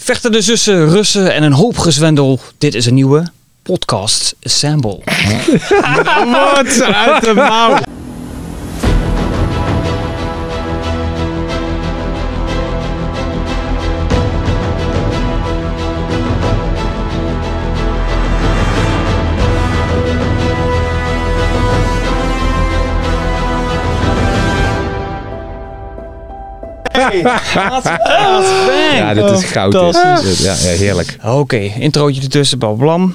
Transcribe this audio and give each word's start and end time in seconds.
Vechtende 0.00 0.42
zussen, 0.42 0.88
Russen 0.88 1.34
en 1.34 1.42
een 1.42 1.52
hoop 1.52 1.78
gezwendel. 1.78 2.40
Dit 2.58 2.74
is 2.74 2.86
een 2.86 2.94
nieuwe 2.94 3.30
podcast 3.62 4.34
Assemble. 4.42 4.98
Wat 6.54 6.82
uit 6.82 7.24
de 7.24 7.32
mouw. 7.34 7.78
Ja, 28.96 29.14
dit 29.14 29.30
is 29.30 29.44
goud. 29.44 29.72
dit. 29.72 30.38
Ja, 30.38 30.54
ja, 30.60 30.76
heerlijk. 30.76 31.16
Oké, 31.24 31.56
introotje 31.56 32.22
ertussen, 32.22 32.58
blam. 32.58 33.14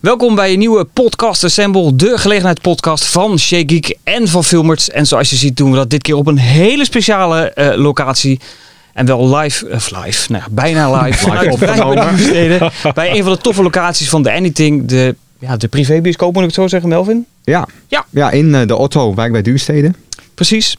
Welkom 0.00 0.34
bij 0.34 0.52
een 0.52 0.58
nieuwe 0.58 0.84
podcast 0.84 1.44
Assemble, 1.44 1.96
de 1.96 2.18
gelegenheidspodcast 2.18 3.04
van 3.06 3.38
Shake 3.38 3.74
Geek 3.74 3.96
en 4.02 4.28
van 4.28 4.44
Filmers. 4.44 4.90
En 4.90 5.06
zoals 5.06 5.30
je 5.30 5.36
ziet 5.36 5.56
doen 5.56 5.70
we 5.70 5.76
dat 5.76 5.90
dit 5.90 6.02
keer 6.02 6.16
op 6.16 6.26
een 6.26 6.38
hele 6.38 6.84
speciale 6.84 7.50
eh, 7.50 7.76
locatie. 7.76 8.40
En 8.92 9.06
wel 9.06 9.36
live, 9.36 9.68
of 9.70 9.90
live, 10.04 10.32
nou 10.32 10.44
bijna 10.50 11.02
live, 11.02 11.30
Live 11.30 11.58
vanuit 11.58 12.94
bij 12.94 13.16
een 13.16 13.22
van 13.22 13.32
de 13.32 13.38
toffe 13.38 13.62
locaties 13.62 14.08
van 14.08 14.22
de 14.22 14.32
Anything, 14.32 14.86
de, 14.86 15.14
ja, 15.38 15.56
de 15.56 15.68
privébioscoop 15.68 16.32
moet 16.32 16.42
ik 16.42 16.48
het 16.48 16.56
zo 16.56 16.68
zeggen, 16.68 16.88
Melvin? 16.88 17.26
Ja. 17.44 17.68
Ja. 17.88 18.06
ja, 18.10 18.30
in 18.30 18.54
eh, 18.54 18.66
de 18.66 18.76
Otto, 18.76 19.14
Wijk 19.14 19.32
bij 19.32 19.42
Duurstede. 19.42 19.90
Precies. 20.34 20.76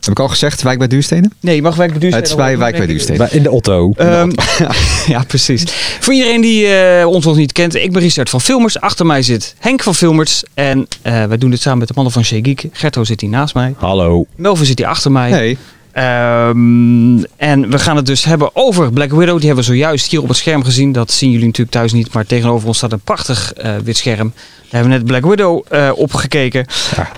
Heb 0.00 0.10
ik 0.10 0.18
al 0.20 0.28
gezegd, 0.28 0.62
Wijk 0.62 0.78
bij 0.78 0.86
Duurstede? 0.88 1.30
Nee, 1.40 1.54
je 1.54 1.62
mag 1.62 1.76
Wijk 1.76 1.90
bij 1.90 1.98
Duurstede. 2.00 2.26
Het 2.28 2.38
is 2.38 2.44
bij 2.44 2.58
Wijk 2.58 2.76
bij 2.76 2.86
Duurstede. 2.86 3.18
Bij- 3.18 3.28
In 3.30 3.42
de 3.42 3.50
Otto. 3.50 3.92
Ehm, 3.96 4.30
ja, 5.06 5.22
precies. 5.26 5.64
Voor 6.00 6.12
iedereen 6.14 6.40
die 6.40 6.66
eh, 6.66 7.06
ons 7.06 7.24
nog 7.24 7.36
niet 7.36 7.52
kent, 7.52 7.74
ik 7.74 7.92
ben 7.92 8.02
Richard 8.02 8.30
van 8.30 8.40
Filmers. 8.40 8.80
Achter 8.80 9.06
mij 9.06 9.22
zit 9.22 9.54
Henk 9.58 9.82
van 9.82 9.94
Filmers. 9.94 10.42
En 10.54 10.86
eh, 11.02 11.24
wij 11.24 11.38
doen 11.38 11.50
dit 11.50 11.60
samen 11.60 11.78
met 11.78 11.88
de 11.88 11.94
mannen 11.94 12.12
van 12.12 12.24
Shea 12.24 12.38
Geek. 12.42 12.64
Gerto 12.72 13.04
zit 13.04 13.20
hier 13.20 13.30
naast 13.30 13.54
mij. 13.54 13.74
Hallo. 13.78 14.26
Melvin 14.36 14.66
zit 14.66 14.78
hier 14.78 14.86
achter 14.88 15.12
mij. 15.12 15.30
Nee. 15.30 15.58
Ehm, 15.92 17.22
en 17.36 17.70
we 17.70 17.78
gaan 17.78 17.96
het 17.96 18.06
dus 18.06 18.24
hebben 18.24 18.50
over 18.56 18.92
Black 18.92 19.10
Widow. 19.10 19.36
Die 19.38 19.46
hebben 19.46 19.64
we 19.64 19.70
zojuist 19.70 20.10
hier 20.10 20.22
op 20.22 20.28
het 20.28 20.36
scherm 20.36 20.64
gezien. 20.64 20.92
Dat 20.92 21.10
zien 21.12 21.30
jullie 21.30 21.46
natuurlijk 21.46 21.76
thuis 21.76 21.92
niet. 21.92 22.12
Maar 22.12 22.26
tegenover 22.26 22.68
ons 22.68 22.76
staat 22.76 22.92
een 22.92 23.00
prachtig 23.00 23.52
eh, 23.52 23.72
wit 23.84 23.96
scherm. 23.96 24.32
Daar 24.34 24.80
hebben 24.80 24.90
we 24.90 24.96
net 24.96 25.06
Black 25.06 25.24
Widow 25.30 25.64
eh 25.68 25.90
op 25.94 26.12
gekeken. 26.12 26.66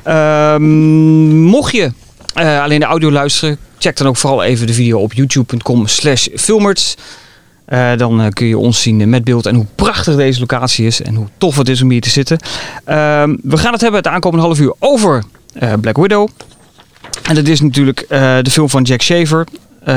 Ehm, 0.03 1.41
mocht 1.45 1.73
je 1.73 1.93
eh, 2.35 2.63
alleen 2.63 2.81
de 2.81 2.87
audio 2.87 3.11
luisteren, 3.11 3.59
check 3.79 3.97
dan 3.97 4.07
ook 4.07 4.17
vooral 4.17 4.43
even 4.43 4.67
de 4.67 4.73
video 4.73 4.99
op 4.99 5.13
youtube.com 5.13 5.87
slash 5.87 6.29
filmerts. 6.35 6.97
Eh, 7.65 7.97
dan 7.97 8.21
eh, 8.21 8.29
kun 8.29 8.47
je 8.47 8.59
ons 8.59 8.83
zien 8.83 9.09
met 9.09 9.25
beeld 9.25 9.47
en 9.47 9.55
hoe 9.55 9.67
prachtig 9.75 10.17
deze 10.17 10.41
locatie 10.41 10.87
is 10.87 11.03
en 11.03 11.15
hoe 11.15 11.27
tof 11.39 11.57
het 11.57 11.69
is 11.69 11.83
om 11.83 11.91
hier 11.91 12.01
te 12.01 12.11
zitten. 12.11 12.39
Ehm, 12.85 13.37
we 13.43 13.57
gaan 13.57 13.73
het 13.73 13.81
hebben 13.81 14.01
het 14.01 14.09
aankomende 14.09 14.45
half 14.45 14.61
uur 14.61 14.75
over 14.79 15.25
Black 15.81 15.97
Widow. 15.97 16.29
En 17.23 17.35
dat 17.35 17.47
is 17.47 17.61
natuurlijk 17.61 18.05
de 18.43 18.51
film 18.51 18.69
van 18.69 18.83
Jack 18.83 19.03
Shaver. 19.03 19.47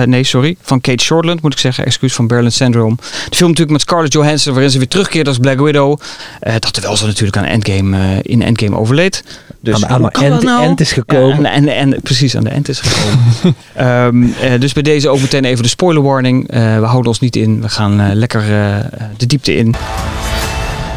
Nee, 0.06 0.24
sorry. 0.24 0.56
Van 0.62 0.82
Kate 0.82 1.04
Shortland, 1.04 1.42
moet 1.42 1.54
ik 1.54 1.60
zeggen. 1.60 1.86
Excuus 1.86 2.14
van 2.14 2.28
Berlin 2.28 2.52
Syndrome. 2.52 2.96
De 3.30 3.36
film 3.36 3.50
natuurlijk 3.50 3.72
met 3.72 3.82
Scarlett 3.82 4.14
Johansson, 4.14 4.54
waarin 4.54 4.72
ze 4.72 4.78
weer 4.78 4.88
terugkeert 4.88 5.28
als 5.28 5.38
Black 5.38 5.60
Widow. 5.60 6.00
Dat 6.40 6.74
terwijl 6.74 6.98
ze 6.98 7.06
natuurlijk 7.06 7.38
aan 7.38 7.44
Endgame, 7.44 8.22
in 8.22 8.42
Endgame 8.42 8.78
overleed. 8.78 9.24
Dus 9.66 9.86
aan 9.86 10.02
de, 10.02 10.14
aan 10.14 10.40
de 10.40 10.46
nou? 10.46 10.64
end 10.64 10.80
is 10.80 10.90
Ja, 10.90 10.94
gekomen. 10.96 11.46
en, 11.46 11.68
en, 11.68 11.94
en 11.94 12.02
precies 12.02 12.36
aan 12.38 12.44
de 12.44 12.50
end 12.50 12.70
is 12.70 12.80
gekomen. 12.80 13.20
Ehm, 13.74 14.24
eh, 14.54 14.60
dus 14.60 14.74
bij 14.74 14.84
deze 14.84 15.10
ook 15.10 15.20
meteen 15.22 15.46
even 15.46 15.64
de 15.64 15.70
spoiler 15.70 16.02
warning. 16.04 16.50
Eh, 16.50 16.80
we 16.80 16.86
houden 16.86 17.08
ons 17.08 17.20
niet 17.20 17.36
in. 17.36 17.62
We 17.62 17.70
gaan 17.70 18.00
eh, 18.00 18.14
lekker 18.14 18.42
eh, 18.42 18.80
de 19.18 19.26
diepte 19.26 19.56
in. 19.56 19.76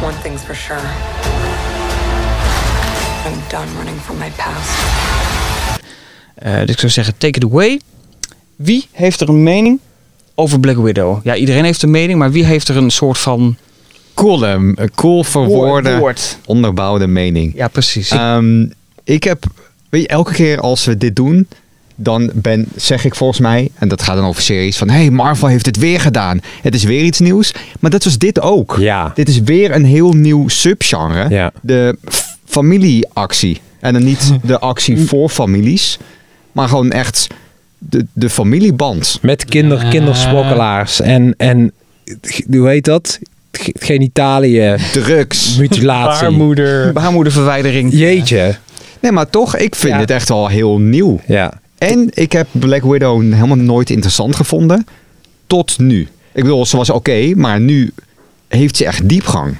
One 0.02 0.12
thing's 0.22 0.40
for 0.42 0.54
sure. 0.54 0.80
I'm 3.26 3.38
done 3.48 3.66
running 3.76 4.00
from 4.04 4.16
my 4.18 4.30
past. 4.36 4.70
Eh, 6.34 6.60
dus 6.60 6.70
ik 6.70 6.78
zou 6.78 6.92
zeggen, 6.92 7.14
take 7.18 7.38
it 7.38 7.44
away. 7.44 7.80
Wie 8.56 8.88
heeft 8.92 9.20
er 9.20 9.28
een 9.28 9.42
mening 9.42 9.78
over 10.34 10.60
Black 10.60 10.76
Widow? 10.76 11.20
Ja, 11.24 11.34
iedereen 11.34 11.64
heeft 11.64 11.82
een 11.82 11.90
mening, 11.90 12.18
maar 12.18 12.30
wie 12.30 12.44
heeft 12.44 12.68
er 12.68 12.76
een 12.76 12.90
soort 12.90 13.18
van 13.18 13.56
Cool, 14.18 14.46
eh, 14.46 14.86
cool 14.94 15.24
verwoorden, 15.24 15.98
woord? 15.98 16.38
onderbouwde 16.46 17.06
mening. 17.06 17.52
Ja, 17.56 17.68
precies. 17.68 18.10
Ehm, 18.10 18.66
ik 19.04 19.24
heb, 19.24 19.44
weet 19.88 20.02
je, 20.02 20.08
elke 20.08 20.32
keer 20.32 20.60
als 20.60 20.84
we 20.84 20.96
dit 20.96 21.16
doen, 21.16 21.48
dan 21.94 22.30
ben, 22.34 22.66
zeg 22.76 23.04
ik 23.04 23.14
volgens 23.14 23.40
mij, 23.40 23.70
en 23.74 23.88
dat 23.88 24.02
gaat 24.02 24.16
dan 24.16 24.24
over 24.24 24.42
series, 24.42 24.76
van 24.76 24.90
hey, 24.90 25.10
Marvel 25.10 25.48
heeft 25.48 25.66
het 25.66 25.76
weer 25.76 26.00
gedaan. 26.00 26.40
Het 26.62 26.74
is 26.74 26.84
weer 26.84 27.02
iets 27.02 27.18
nieuws. 27.18 27.52
Maar 27.80 27.90
dat 27.90 28.04
was 28.04 28.18
dit 28.18 28.40
ook. 28.40 28.76
Ja. 28.78 29.12
Dit 29.14 29.28
is 29.28 29.40
weer 29.40 29.74
een 29.74 29.84
heel 29.84 30.12
nieuw 30.12 30.48
subgenre. 30.48 31.28
Ja. 31.28 31.52
De 31.60 31.98
familieactie. 32.44 33.60
En 33.80 33.92
dan 33.92 34.04
niet 34.04 34.32
de 34.42 34.58
actie 34.58 34.98
voor 35.08 35.28
families, 35.28 35.98
maar 36.52 36.68
gewoon 36.68 36.90
echt 36.90 37.26
de, 37.78 38.06
de 38.12 38.30
familieband. 38.30 39.18
Met 39.22 39.44
kinder, 39.44 39.86
kindersmokkelaars 39.88 41.00
en, 41.00 41.34
en 41.36 41.72
hoe 42.50 42.68
heet 42.68 42.84
dat? 42.84 43.18
G- 43.52 43.70
Genitalië, 43.72 44.76
Drugs. 44.92 45.56
mutilatie. 45.56 46.20
Baarmoeder. 46.28 46.92
Baarmoederverwijdering. 46.92 47.92
Jeetje. 47.92 48.56
Nee, 49.00 49.12
maar 49.12 49.30
toch, 49.30 49.56
ik 49.56 49.74
vind 49.74 49.92
Ja. 49.94 50.00
het 50.00 50.10
echt 50.10 50.28
wel 50.28 50.48
heel 50.48 50.78
nieuw. 50.78 51.20
Ja. 51.26 51.60
En 51.78 52.08
ik 52.14 52.32
heb 52.32 52.46
Black 52.50 52.82
Widow 52.82 53.22
helemaal 53.22 53.56
nooit 53.56 53.90
interessant 53.90 54.36
gevonden. 54.36 54.86
Tot 55.46 55.78
nu. 55.78 56.00
Ik 56.32 56.42
bedoel, 56.42 56.66
ze 56.66 56.76
was 56.76 56.90
oké, 56.90 57.32
maar 57.34 57.60
nu 57.60 57.92
heeft 58.48 58.76
ze 58.76 58.84
echt 58.86 59.08
diepgang. 59.08 59.56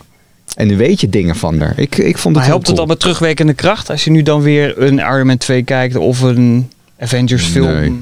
En 0.54 0.66
nu 0.66 0.76
weet 0.76 1.00
je 1.00 1.08
dingen 1.08 1.36
van 1.36 1.60
haar. 1.60 1.78
Ik, 1.78 1.96
ik 1.98 2.18
vond 2.18 2.36
het 2.36 2.44
helpt 2.46 2.66
het 2.66 2.76
dan 2.76 2.86
met 2.88 3.00
terugwerkende 3.00 3.54
kracht? 3.54 3.90
Als 3.90 4.04
je 4.04 4.10
nu 4.10 4.22
dan 4.22 4.40
weer 4.42 4.82
een 4.82 4.98
Iron 4.98 5.26
Man 5.26 5.36
2 5.36 5.62
kijkt 5.62 5.96
of 5.96 6.20
een 6.20 6.70
Avengers 6.98 7.44
film. 7.44 7.66
Nee. 7.80 7.92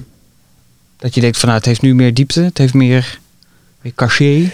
Dat 0.97 1.15
je 1.15 1.21
denkt 1.21 1.37
van 1.37 1.47
nou, 1.49 1.59
het 1.61 1.69
heeft 1.69 1.83
nu 1.83 1.95
meer 1.95 2.15
diepte. 2.15 2.41
Het 2.43 2.59
heeft 2.59 2.75
meer, 2.75 3.19
meer 3.83 3.93
cachet. 3.95 4.45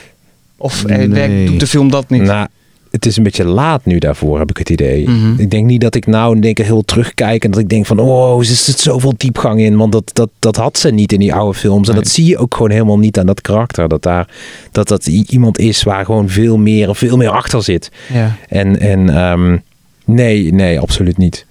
Of 0.62 0.84
eh, 0.84 0.96
Nee. 0.96 1.08
werkt- 1.08 1.46
doet 1.46 1.60
de 1.60 1.66
film 1.66 1.90
dat 1.90 2.08
niet? 2.10 2.22
Nou, 2.22 2.46
het 2.90 3.06
is 3.06 3.16
een 3.16 3.22
beetje 3.22 3.44
laat 3.44 3.84
nu 3.84 3.98
daarvoor, 3.98 4.38
heb 4.38 4.50
ik 4.50 4.56
het 4.56 4.70
idee. 4.70 5.08
Mhm. 5.08 5.40
Ik 5.40 5.50
denk 5.50 5.66
niet 5.66 5.80
dat 5.80 5.94
ik 5.94 6.06
nou 6.06 6.36
in 6.36 6.42
één 6.42 6.54
keer 6.54 6.64
heel 6.64 6.82
terugkijk 6.84 7.44
en 7.44 7.50
dat 7.50 7.60
ik 7.60 7.68
denk 7.68 7.86
van, 7.86 7.98
oh, 7.98 8.38
er 8.38 8.44
zit 8.44 8.78
zoveel 8.78 9.14
diepgang 9.16 9.60
in. 9.60 9.76
Want 9.76 9.92
dat, 9.92 10.10
dat, 10.12 10.28
dat 10.38 10.56
had 10.56 10.78
ze 10.78 10.90
niet 10.90 11.12
in 11.12 11.18
die 11.18 11.34
oude 11.34 11.58
films. 11.58 11.88
En 11.88 11.94
Nee. 11.94 12.02
dat 12.02 12.12
zie 12.12 12.24
je 12.24 12.38
ook 12.38 12.54
gewoon 12.54 12.70
helemaal 12.70 12.98
niet 12.98 13.18
aan 13.18 13.26
dat 13.26 13.40
karakter. 13.40 13.88
Dat 13.88 14.02
daar, 14.02 14.28
dat, 14.72 14.88
dat 14.88 15.06
iemand 15.06 15.58
is 15.58 15.82
waar 15.82 16.04
gewoon 16.04 16.28
veel 16.28 16.56
meer, 16.58 16.94
veel 16.96 17.16
meer 17.16 17.30
achter 17.30 17.62
zit. 17.62 17.90
Ja. 18.12 18.36
En, 18.48 18.80
en 18.80 19.08
ehm, 19.16 19.56
nee, 20.04 20.52
nee, 20.52 20.80
absoluut 20.80 21.16
niet. 21.18 21.46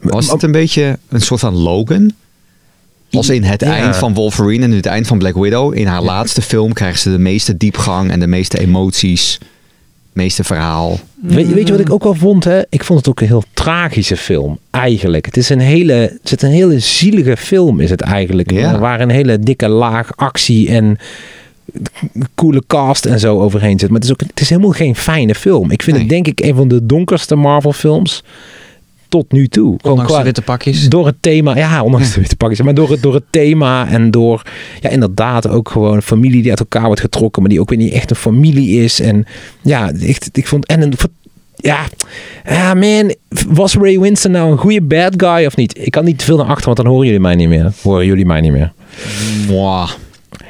Was 0.00 0.30
het 0.30 0.42
een 0.42 0.52
beetje 0.52 0.98
een 1.08 1.20
soort 1.20 1.40
van 1.40 1.54
Logan? 1.54 2.12
Als 3.12 3.28
in 3.28 3.42
het 3.42 3.60
Ja. 3.60 3.76
eind 3.76 3.96
van 3.96 4.14
Wolverine 4.14 4.64
en 4.64 4.70
nu 4.70 4.76
het 4.76 4.86
eind 4.86 5.06
van 5.06 5.18
Black 5.18 5.34
Widow. 5.34 5.76
In 5.76 5.86
haar 5.86 6.02
laatste 6.02 6.42
film 6.42 6.72
krijgt 6.72 7.00
ze 7.00 7.10
de 7.10 7.18
meeste 7.18 7.56
diepgang 7.56 8.10
en 8.10 8.20
de 8.20 8.26
meeste 8.26 8.58
emoties. 8.60 9.38
meeste 10.12 10.44
verhaal. 10.44 10.98
Weet, 11.22 11.52
weet 11.52 11.66
je 11.66 11.72
wat 11.72 11.80
ik 11.82 11.90
ook 11.92 12.02
wel 12.02 12.14
vond? 12.14 12.44
Hè? 12.44 12.60
Ik 12.68 12.84
vond 12.84 12.98
het 12.98 13.08
ook 13.08 13.20
een 13.20 13.26
heel 13.26 13.44
tragische 13.54 14.16
film, 14.16 14.58
eigenlijk. 14.70 15.26
Het 15.26 15.36
is 15.36 15.48
een 15.48 15.58
hele, 15.60 15.92
het 15.92 16.18
zit 16.28 16.42
een 16.42 16.50
hele 16.50 16.78
zielige 16.78 17.36
film, 17.36 17.80
is 17.80 17.90
het 17.90 18.00
eigenlijk. 18.00 18.50
Ja. 18.50 18.78
Waar 18.78 19.00
een 19.00 19.10
hele 19.10 19.38
dikke 19.38 19.68
laag 19.68 20.16
actie 20.16 20.68
en 20.68 20.98
coole 22.34 22.62
cast 22.66 23.04
en 23.06 23.18
zo 23.20 23.40
overheen 23.40 23.78
zit. 23.78 23.88
Maar 23.90 24.00
het 24.00 24.08
is, 24.08 24.12
ook, 24.12 24.20
het 24.20 24.40
is 24.40 24.48
helemaal 24.48 24.70
geen 24.70 24.96
fijne 24.96 25.34
film. 25.34 25.70
Ik 25.70 25.82
vind 25.82 25.96
Nee. 25.96 26.04
het 26.06 26.14
denk 26.14 26.26
ik 26.28 26.40
een 26.46 26.54
van 26.54 26.68
de 26.68 26.86
donkerste 26.86 27.34
Marvel 27.34 27.72
films 27.72 28.22
tot 29.12 29.32
nu 29.32 29.48
toe. 29.48 29.78
Ondanks 29.82 30.16
de 30.16 30.22
witte 30.22 30.42
pakjes. 30.42 30.88
door 30.88 31.06
het 31.06 31.14
thema, 31.20 31.56
ja, 31.56 31.82
ondanks 31.82 32.14
de 32.14 32.20
witte 32.20 32.36
pakjes, 32.36 32.60
maar 32.62 32.74
door 32.74 32.90
het, 32.90 33.02
door 33.02 33.14
het 33.14 33.24
thema 33.30 33.88
en 33.88 34.10
door, 34.10 34.42
ja, 34.80 34.88
inderdaad 34.88 35.48
ook 35.48 35.68
gewoon 35.70 35.94
een 35.94 36.02
familie 36.02 36.40
die 36.42 36.50
uit 36.50 36.60
elkaar 36.60 36.84
wordt 36.86 37.00
getrokken, 37.00 37.42
maar 37.42 37.50
die 37.50 37.60
ook 37.60 37.68
weer 37.68 37.78
niet 37.78 37.92
echt 37.92 38.10
een 38.10 38.16
familie 38.16 38.82
is. 38.84 39.00
En 39.00 39.24
ja, 39.62 39.90
ik, 39.98 40.26
ik 40.32 40.46
vond, 40.46 40.66
en 40.66 40.82
een, 40.82 40.92
ja, 41.56 41.80
ja, 42.44 42.74
man, 42.74 43.14
was 43.48 43.74
Ray 43.74 43.98
Winston 44.00 44.30
nou 44.30 44.50
een 44.52 44.58
goede 44.58 44.82
bad 44.82 45.14
guy 45.16 45.46
of 45.46 45.56
niet? 45.56 45.78
Ik 45.78 45.90
kan 45.92 46.04
niet 46.04 46.18
te 46.18 46.24
veel 46.24 46.36
naar 46.36 46.46
achter, 46.46 46.64
want 46.64 46.76
dan 46.76 46.86
horen 46.86 47.04
jullie 47.06 47.20
mij 47.20 47.34
niet 47.34 47.48
meer. 47.48 47.72
Horen 47.82 48.06
jullie 48.06 48.26
mij 48.26 48.40
niet 48.40 48.52
meer. 48.52 48.72
Mwah. 49.48 49.90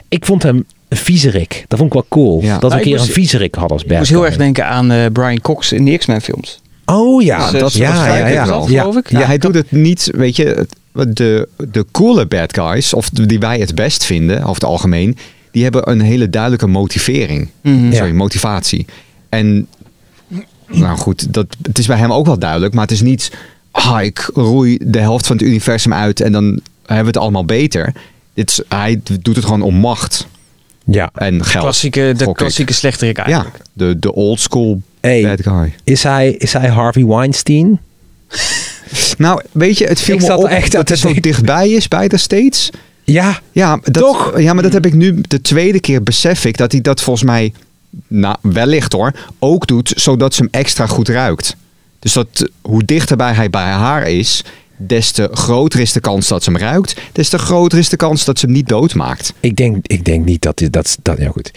Ik 0.08 0.24
vond 0.24 0.42
hem 0.42 0.64
een 0.88 0.96
viezerik. 0.96 1.64
Dat 1.68 1.78
vond 1.78 1.94
ik 1.94 1.94
wel 2.00 2.06
cool. 2.08 2.42
Ja. 2.42 2.52
Dat 2.52 2.60
we 2.60 2.66
Maar 2.68 2.70
een 2.76 2.78
ik 2.78 2.82
keer 2.90 2.96
moest- 2.96 3.08
een 3.08 3.14
viezerik 3.14 3.54
hadden 3.54 3.72
als 3.72 3.82
Ik 3.82 3.88
bad 3.88 3.98
moest 3.98 4.10
heel 4.10 4.18
guy. 4.20 4.28
erg 4.28 4.36
denken 4.38 4.66
aan 4.66 4.90
eh, 4.90 5.06
Brian 5.12 5.40
Cox 5.40 5.72
in 5.72 5.84
de 5.84 5.98
X-Men 5.98 6.20
films. 6.20 6.60
Oh 6.84 7.22
ja, 7.22 7.50
Dus, 7.50 7.60
dat- 7.60 7.72
ja, 7.72 8.06
ja, 8.16 8.26
ja, 8.26 8.44
dat, 8.44 8.68
ja. 8.68 8.80
geloof 8.80 8.96
ik. 8.96 9.10
Ja, 9.10 9.20
hij 9.20 9.38
doet 9.38 9.54
het 9.54 9.70
niet, 9.72 10.10
weet 10.14 10.36
je, 10.36 10.44
het- 10.44 11.16
de, 11.16 11.48
de 11.70 11.86
coole 11.90 12.26
bad 12.26 12.54
guys, 12.58 12.94
of 12.94 13.10
die 13.10 13.38
wij 13.38 13.58
het 13.58 13.74
best 13.74 14.04
vinden, 14.04 14.36
over 14.40 14.54
het 14.54 14.64
algemeen, 14.64 15.16
die 15.50 15.62
hebben 15.62 15.90
een 15.90 16.00
hele 16.00 16.30
duidelijke 16.30 16.66
motivering. 16.66 17.48
Mhm. 17.60 17.92
Sorry, 17.92 18.12
motivatie. 18.12 18.86
En, 19.28 19.66
nou 20.66 20.98
goed, 20.98 21.32
dat, 21.34 21.46
het 21.62 21.78
is 21.78 21.86
bij 21.86 21.96
hem 21.96 22.12
ook 22.12 22.26
wel 22.26 22.38
duidelijk, 22.38 22.74
maar 22.74 22.82
het 22.82 22.92
is 22.92 23.00
niet, 23.02 23.32
ah, 23.70 24.02
ik 24.02 24.30
roei 24.34 24.78
de 24.84 24.98
helft 24.98 25.26
van 25.26 25.36
het 25.36 25.44
universum 25.46 25.92
uit 25.94 26.20
en 26.20 26.32
dan 26.32 26.44
hebben 26.86 27.04
we 27.04 27.10
het 27.10 27.16
allemaal 27.16 27.44
beter. 27.44 27.92
Dit 28.34 28.50
is, 28.50 28.60
hij 28.68 29.00
doet 29.20 29.36
het 29.36 29.44
gewoon 29.44 29.62
om 29.62 29.74
macht. 29.74 30.26
Ja. 30.84 31.10
En 31.14 31.44
geld. 31.44 31.62
Klassieke, 31.64 32.14
de 32.16 32.32
klassieke 32.32 32.72
slechterik 32.72 33.16
Ja, 33.16 33.24
eigenlijk. 33.24 33.64
de, 33.72 33.98
de 33.98 34.12
old 34.12 34.40
school 34.40 34.82
Hey, 35.02 35.22
bad 35.22 35.42
guy. 35.42 35.74
is 35.84 36.02
hij, 36.02 36.30
is 36.30 36.52
hij 36.52 36.68
Harvey 36.68 37.04
Weinstein? 37.06 37.80
Nou, 39.18 39.42
weet 39.52 39.78
je, 39.78 39.84
het 39.84 40.00
viel 40.00 40.16
me 40.16 40.36
op 40.36 40.44
echt 40.44 40.72
dat 40.72 40.88
het 40.88 40.98
zo 40.98 41.14
dichtbij 41.14 41.70
is 41.70 41.88
bij 41.88 42.08
de 42.08 42.16
States. 42.16 42.70
Ja, 43.04 43.40
Ja, 43.52 43.78
dat, 43.82 44.02
Toch? 44.02 44.40
Ja, 44.40 44.52
maar 44.52 44.62
dat 44.62 44.72
heb 44.72 44.86
ik 44.86 44.94
nu 44.94 45.20
de 45.28 45.40
tweede 45.40 45.80
keer 45.80 46.02
besef 46.02 46.44
ik 46.44 46.56
dat 46.56 46.72
hij 46.72 46.80
dat 46.80 47.00
volgens 47.00 47.24
mij, 47.24 47.52
nou 48.06 48.36
wellicht 48.40 48.92
hoor, 48.92 49.12
ook 49.38 49.66
doet 49.66 49.92
zodat 49.96 50.34
ze 50.34 50.42
hem 50.42 50.50
extra 50.50 50.86
goed 50.86 51.08
ruikt. 51.08 51.56
Dus 51.98 52.12
dat 52.12 52.50
hoe 52.60 52.84
dichterbij 52.84 53.32
hij 53.32 53.50
bij 53.50 53.70
haar 53.70 54.08
is, 54.08 54.44
des 54.76 55.10
te 55.10 55.28
groter 55.32 55.80
is 55.80 55.92
de 55.92 56.00
kans 56.00 56.28
dat 56.28 56.42
ze 56.42 56.50
hem 56.50 56.60
ruikt, 56.60 57.00
des 57.12 57.28
te 57.28 57.38
groter 57.38 57.78
is 57.78 57.88
de 57.88 57.96
kans 57.96 58.24
dat 58.24 58.38
ze 58.38 58.46
hem 58.46 58.54
niet 58.54 58.68
doodmaakt. 58.68 59.32
ik 59.40 59.56
denk, 59.56 59.86
ik 59.86 60.04
denk 60.04 60.24
niet 60.24 60.42
dat... 60.42 60.62
Dat, 60.70 60.98
dat 61.02 61.18
ja, 61.18 61.28
goed. 61.30 61.50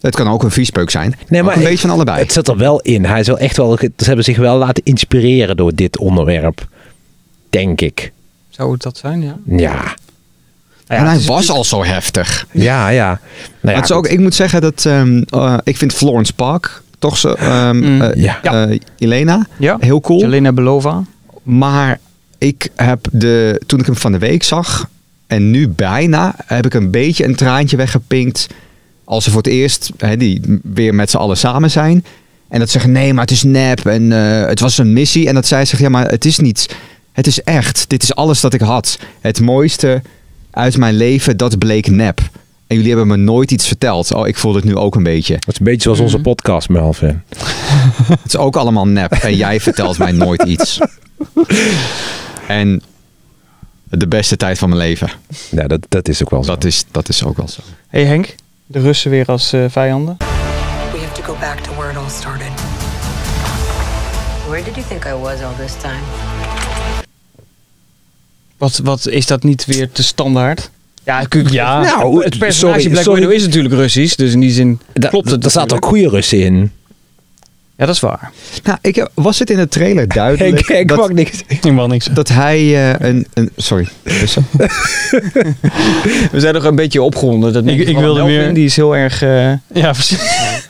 Het 0.00 0.14
kan 0.14 0.28
ook 0.28 0.42
een 0.42 0.50
viespeuk 0.50 0.90
zijn. 0.90 1.14
Nee, 1.28 1.40
Ook 1.40 1.46
maar 1.46 1.56
een 1.56 1.62
ik- 1.62 1.68
beetje 1.68 1.86
van 1.86 1.90
allebei. 1.96 2.18
Het 2.18 2.32
zat 2.32 2.48
er 2.48 2.56
wel 2.56 2.80
in. 2.80 3.04
Hij 3.04 3.20
is 3.20 3.26
wel 3.26 3.38
echt 3.38 3.56
wel, 3.56 3.76
ze 3.76 3.90
hebben 4.04 4.24
zich 4.24 4.36
wel 4.36 4.56
laten 4.58 4.82
inspireren 4.84 5.56
door 5.56 5.74
dit 5.74 5.98
onderwerp. 5.98 6.66
Denk 7.50 7.80
ik. 7.80 8.12
Zou 8.50 8.72
het 8.72 8.82
dat 8.82 8.96
zijn, 8.98 9.22
ja? 9.22 9.36
Ja, 9.46 9.72
Nou 9.74 9.92
ja, 10.86 10.96
en 10.96 11.06
hij 11.06 11.20
was 11.26 11.50
al 11.50 11.64
zo 11.64 11.84
heftig. 11.84 12.46
ja, 12.52 12.88
ja. 12.88 13.06
Nou 13.60 13.74
ja, 13.74 13.80
het 13.80 13.90
is 13.90 13.96
ook, 13.96 14.06
ik 14.06 14.18
moet 14.20 14.34
zeggen 14.34 14.60
dat 14.60 14.84
ehm, 14.86 15.22
eh, 15.28 15.58
ik 15.64 15.76
vind 15.76 15.92
Florence 15.92 16.32
Park 16.34 16.82
toch 16.98 17.16
zo, 17.16 17.34
Mm. 17.72 18.00
eh, 18.02 18.22
Ja. 18.22 18.42
eh, 18.42 18.78
Elena, 18.98 19.46
Ja, 19.58 19.76
heel 19.80 20.00
cool. 20.00 20.20
Jelena 20.20 20.52
Belova. 20.52 21.02
Maar 21.42 21.98
ik 22.38 22.68
heb 22.76 23.06
de, 23.12 23.62
toen 23.66 23.78
ik 23.80 23.86
hem 23.86 23.96
van 23.96 24.12
de 24.12 24.18
week 24.18 24.42
zag 24.42 24.88
en 25.26 25.50
nu 25.50 25.68
bijna, 25.68 26.34
heb 26.46 26.66
ik 26.66 26.74
een 26.74 26.90
beetje 26.90 27.24
een 27.24 27.36
traantje 27.36 27.76
weggepinkt. 27.76 28.46
Als 29.08 29.24
ze 29.24 29.30
voor 29.30 29.42
het 29.42 29.52
eerst 29.52 29.90
hè, 29.96 30.16
die 30.16 30.60
weer 30.62 30.94
met 30.94 31.10
z'n 31.10 31.16
allen 31.16 31.36
samen 31.36 31.70
zijn. 31.70 32.04
En 32.48 32.58
dat 32.58 32.66
ze 32.66 32.72
zeggen, 32.72 32.92
nee, 32.92 33.12
maar 33.12 33.22
het 33.22 33.30
is 33.30 33.42
nep 33.42 33.86
en 33.86 34.12
eh, 34.12 34.48
het 34.48 34.60
was 34.60 34.78
een 34.78 34.92
missie. 34.92 35.28
En 35.28 35.34
dat 35.34 35.46
zij 35.46 35.64
zegt, 35.64 35.82
ja, 35.82 35.88
maar 35.88 36.08
het 36.08 36.24
is 36.24 36.38
niet, 36.38 36.76
het 37.12 37.26
is 37.26 37.42
echt. 37.42 37.84
Dit 37.88 38.02
is 38.02 38.14
alles 38.14 38.40
dat 38.40 38.54
ik 38.54 38.60
had. 38.60 38.98
Het 39.20 39.40
mooiste 39.40 40.02
uit 40.50 40.76
mijn 40.76 40.94
leven, 40.94 41.36
dat 41.36 41.58
bleek 41.58 41.90
nep. 41.90 42.20
En 42.66 42.76
jullie 42.76 42.88
hebben 42.88 43.06
me 43.06 43.16
nooit 43.16 43.50
iets 43.50 43.66
verteld. 43.66 44.12
Oh, 44.12 44.26
ik 44.26 44.36
voel 44.36 44.54
het 44.54 44.64
nu 44.64 44.76
ook 44.76 44.94
een 44.94 45.02
beetje. 45.02 45.34
Het 45.34 45.48
is 45.48 45.58
een 45.58 45.64
beetje 45.64 45.82
zoals 45.82 46.00
onze 46.00 46.18
podcast, 46.18 46.68
Melvin. 46.68 47.22
Het 48.22 48.26
is 48.26 48.36
ook 48.36 48.56
allemaal 48.56 48.86
nep. 48.86 49.12
En 49.12 49.36
jij 49.36 49.60
vertelt 49.60 49.98
mij 49.98 50.12
nooit 50.12 50.42
iets. 50.42 50.78
En 52.48 52.82
de 53.84 54.08
beste 54.08 54.36
tijd 54.36 54.58
van 54.58 54.68
mijn 54.68 54.80
leven. 54.80 55.10
Ja, 55.50 55.66
dat, 55.66 55.86
dat 55.88 56.08
is 56.08 56.22
ook 56.22 56.30
wel 56.30 56.44
zo. 56.44 56.54
Dat 56.54 56.64
is, 56.64 56.84
dat 56.90 57.08
is 57.08 57.24
ook 57.24 57.36
wel 57.36 57.48
zo. 57.48 57.60
hey 57.88 58.04
Henk, 58.04 58.34
de 58.70 58.80
Russen 58.80 59.10
weer 59.10 59.26
als 59.26 59.52
eh, 59.52 59.64
vijanden. 59.68 60.16
We 60.18 60.98
have 60.98 61.12
to 61.12 61.22
go 61.22 61.36
back 61.40 61.58
to 61.60 61.70
where 61.76 61.90
it 61.90 61.96
all 61.96 62.08
started. 62.10 62.48
Where 64.48 64.62
did 64.64 64.74
you 64.74 64.86
think 64.88 65.04
I 65.04 65.12
was 65.22 65.40
all 65.42 65.54
this 65.66 65.72
time? 65.80 66.00
Wat, 68.58 68.80
wat 68.84 69.06
is 69.06 69.26
dat 69.26 69.42
niet 69.42 69.64
weer 69.64 69.90
te 69.92 70.02
standaard? 70.02 70.70
Ja, 71.04 71.20
ik- 71.20 71.50
Ja. 71.50 71.80
Nou, 71.82 72.24
het 72.24 72.38
personage 72.38 72.78
sorry, 72.80 72.90
Black 72.92 73.04
sorry. 73.04 73.20
Widow 73.20 73.34
is 73.36 73.44
natuurlijk 73.44 73.74
Russisch, 73.74 74.14
dus 74.16 74.32
in 74.32 74.40
die 74.40 74.50
zin 74.50 74.80
Da- 74.92 75.08
klopt 75.08 75.30
het. 75.30 75.44
Er 75.44 75.50
zaten 75.50 75.76
ook 75.76 75.84
goede 75.86 76.08
Russen 76.08 76.38
in. 76.40 76.72
Ja, 77.78 77.86
dat 77.86 77.94
is 77.94 78.00
waar. 78.00 78.30
Nou, 78.64 78.78
ik, 78.82 78.94
heb- 78.96 79.10
was 79.14 79.38
het 79.38 79.50
in 79.50 79.56
de 79.56 79.68
trailer 79.68 80.08
duidelijk 80.08 80.60
Ik, 80.60 80.68
ik 80.68 80.88
mag 80.90 80.98
dat, 80.98 81.12
niks. 81.12 81.42
Ik 81.46 81.72
mag 81.72 81.86
niks. 81.86 82.04
dat 82.06 82.28
hij 82.28 82.58
eh, 82.58 83.08
een, 83.08 83.26
een... 83.34 83.50
Sorry. 83.56 83.88
We 86.32 86.40
zijn 86.40 86.54
nog 86.54 86.64
een 86.64 86.76
beetje 86.76 87.02
opgewonden. 87.02 87.52
Dat 87.52 87.66
Ik- 87.66 87.88
ik 87.88 87.96
wilde 87.98 88.24
meer- 88.24 88.54
Die 88.54 88.64
is 88.64 88.76
heel 88.76 88.96
erg... 88.96 89.22
eh, 89.22 89.52
Ja, 89.74 89.92
precies. 89.92 90.20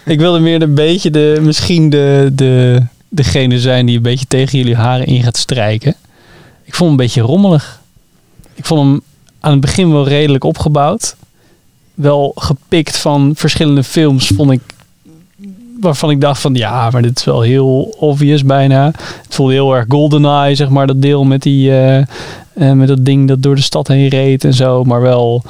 ik 0.04 0.18
wilde 0.18 0.38
meer 0.38 0.62
een 0.62 0.74
beetje 0.74 1.10
de, 1.10 1.38
misschien 1.40 1.90
de, 1.90 2.30
de, 2.32 2.82
degene 3.08 3.60
zijn 3.60 3.86
die 3.86 3.96
een 3.96 4.02
beetje 4.02 4.26
tegen 4.28 4.58
jullie 4.58 4.76
haren 4.76 5.06
in 5.06 5.22
gaat 5.22 5.36
strijken. 5.36 5.94
Ik 6.64 6.74
vond 6.74 6.90
hem 6.90 6.90
een 6.90 6.96
beetje 7.06 7.20
rommelig. 7.20 7.80
Ik 8.54 8.64
vond 8.66 8.80
hem 8.80 9.00
aan 9.40 9.52
het 9.52 9.60
begin 9.60 9.92
wel 9.92 10.08
redelijk 10.08 10.44
opgebouwd. 10.44 11.16
Wel 11.94 12.32
gepikt 12.34 12.96
van 12.96 13.32
verschillende 13.36 13.84
films, 13.84 14.30
vond 14.36 14.50
ik. 14.50 14.60
Waarvan 15.80 16.10
ik 16.10 16.20
dacht 16.20 16.40
van 16.40 16.54
ja, 16.54 16.90
maar 16.90 17.02
dit 17.02 17.18
is 17.18 17.24
wel 17.24 17.40
heel 17.40 17.94
obvious 17.98 18.44
bijna. 18.44 18.84
Het 19.22 19.34
voelde 19.34 19.52
heel 19.52 19.76
erg 19.76 19.84
GoldenEye, 19.88 20.54
zeg 20.54 20.68
maar, 20.68 20.86
dat 20.86 21.02
deel 21.02 21.24
met, 21.24 21.42
die, 21.42 21.70
eh, 21.70 21.98
eh, 21.98 22.06
met 22.72 22.88
dat 22.88 23.04
ding 23.04 23.28
dat 23.28 23.42
door 23.42 23.54
de 23.54 23.62
stad 23.62 23.88
heen 23.88 24.08
reed 24.08 24.44
en 24.44 24.54
zo. 24.54 24.84
Maar 24.84 25.00
wel 25.00 25.42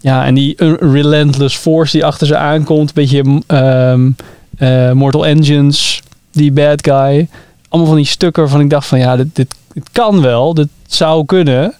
ja, 0.00 0.24
en 0.24 0.34
die 0.34 0.54
Relentless 0.78 1.56
Force 1.56 1.92
die 1.92 2.04
achter 2.04 2.26
ze 2.26 2.36
aankomt. 2.36 2.88
Een 2.88 2.94
beetje 2.94 3.42
ehm, 3.46 4.10
eh, 4.58 4.92
Mortal 4.92 5.26
Engines, 5.26 6.02
die 6.32 6.52
bad 6.52 6.84
guy. 6.86 7.28
Allemaal 7.68 7.90
van 7.90 8.00
die 8.00 8.06
stukken 8.06 8.42
waarvan 8.42 8.60
ik 8.60 8.70
dacht 8.70 8.86
van 8.86 8.98
ja, 8.98 9.16
dit, 9.16 9.36
dit, 9.36 9.54
dit 9.72 9.88
kan 9.92 10.20
wel. 10.20 10.54
Dit 10.54 10.68
zou 10.86 11.24
kunnen. 11.24 11.74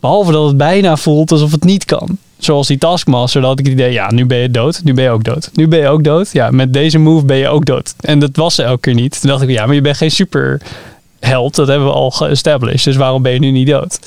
Behalve 0.00 0.32
dat 0.32 0.46
het 0.46 0.56
bijna 0.56 0.96
voelt 0.96 1.30
alsof 1.30 1.50
het 1.50 1.64
niet 1.64 1.84
kan. 1.84 2.18
Zoals 2.44 2.66
die 2.66 2.78
Taskmaster, 2.78 3.40
dat 3.40 3.58
ik 3.58 3.64
het 3.64 3.74
idee, 3.74 3.92
ja, 3.92 4.12
nu 4.12 4.26
ben 4.26 4.38
je 4.38 4.50
dood. 4.50 4.80
Nu 4.84 4.94
ben 4.94 5.04
je 5.04 5.10
ook 5.10 5.24
dood. 5.24 5.50
Nu 5.52 5.68
ben 5.68 5.78
je 5.78 5.88
ook 5.88 6.04
dood. 6.04 6.32
Ja, 6.32 6.50
met 6.50 6.72
deze 6.72 6.98
move 6.98 7.24
ben 7.24 7.36
je 7.36 7.48
ook 7.48 7.64
dood. 7.64 7.94
En 8.00 8.18
dat 8.18 8.36
was 8.36 8.54
ze 8.54 8.62
elke 8.62 8.80
keer 8.80 8.94
niet. 8.94 9.20
Toen 9.20 9.30
dacht 9.30 9.42
ik, 9.42 9.50
ja, 9.50 9.66
maar 9.66 9.74
je 9.74 9.80
bent 9.80 9.96
geen 9.96 10.10
superheld. 10.10 11.54
Dat 11.54 11.68
hebben 11.68 11.86
we 11.86 11.92
al 11.92 12.10
geestablished. 12.10 12.84
Dus 12.84 12.96
waarom 12.96 13.22
ben 13.22 13.32
je 13.32 13.38
nu 13.38 13.50
niet 13.50 13.66
dood? 13.66 13.98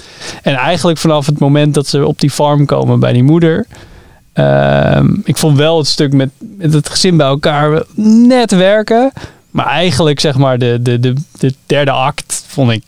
En 0.43 0.55
eigenlijk 0.55 0.97
vanaf 0.97 1.25
het 1.25 1.39
moment 1.39 1.73
dat 1.73 1.87
ze 1.87 2.07
op 2.07 2.19
die 2.19 2.29
farm 2.29 2.65
komen 2.65 2.99
bij 2.99 3.13
die 3.13 3.23
moeder. 3.23 3.65
ehm, 4.33 5.07
ik 5.23 5.37
vond 5.37 5.57
wel 5.57 5.77
het 5.77 5.87
stuk 5.87 6.13
met, 6.13 6.29
met 6.57 6.73
het 6.73 6.89
gezin 6.89 7.17
bij 7.17 7.27
elkaar 7.27 7.83
net 7.95 8.51
werken. 8.51 9.11
Maar 9.51 9.65
eigenlijk 9.65 10.19
zeg 10.19 10.37
maar 10.37 10.57
de, 10.59 10.79
de, 10.81 10.99
de, 10.99 11.13
de 11.39 11.53
derde 11.65 11.91
act 11.91 12.43
vond 12.47 12.71
ik 12.71 12.83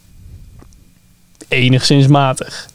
enigszins 1.48 2.07
matig. 2.07 2.69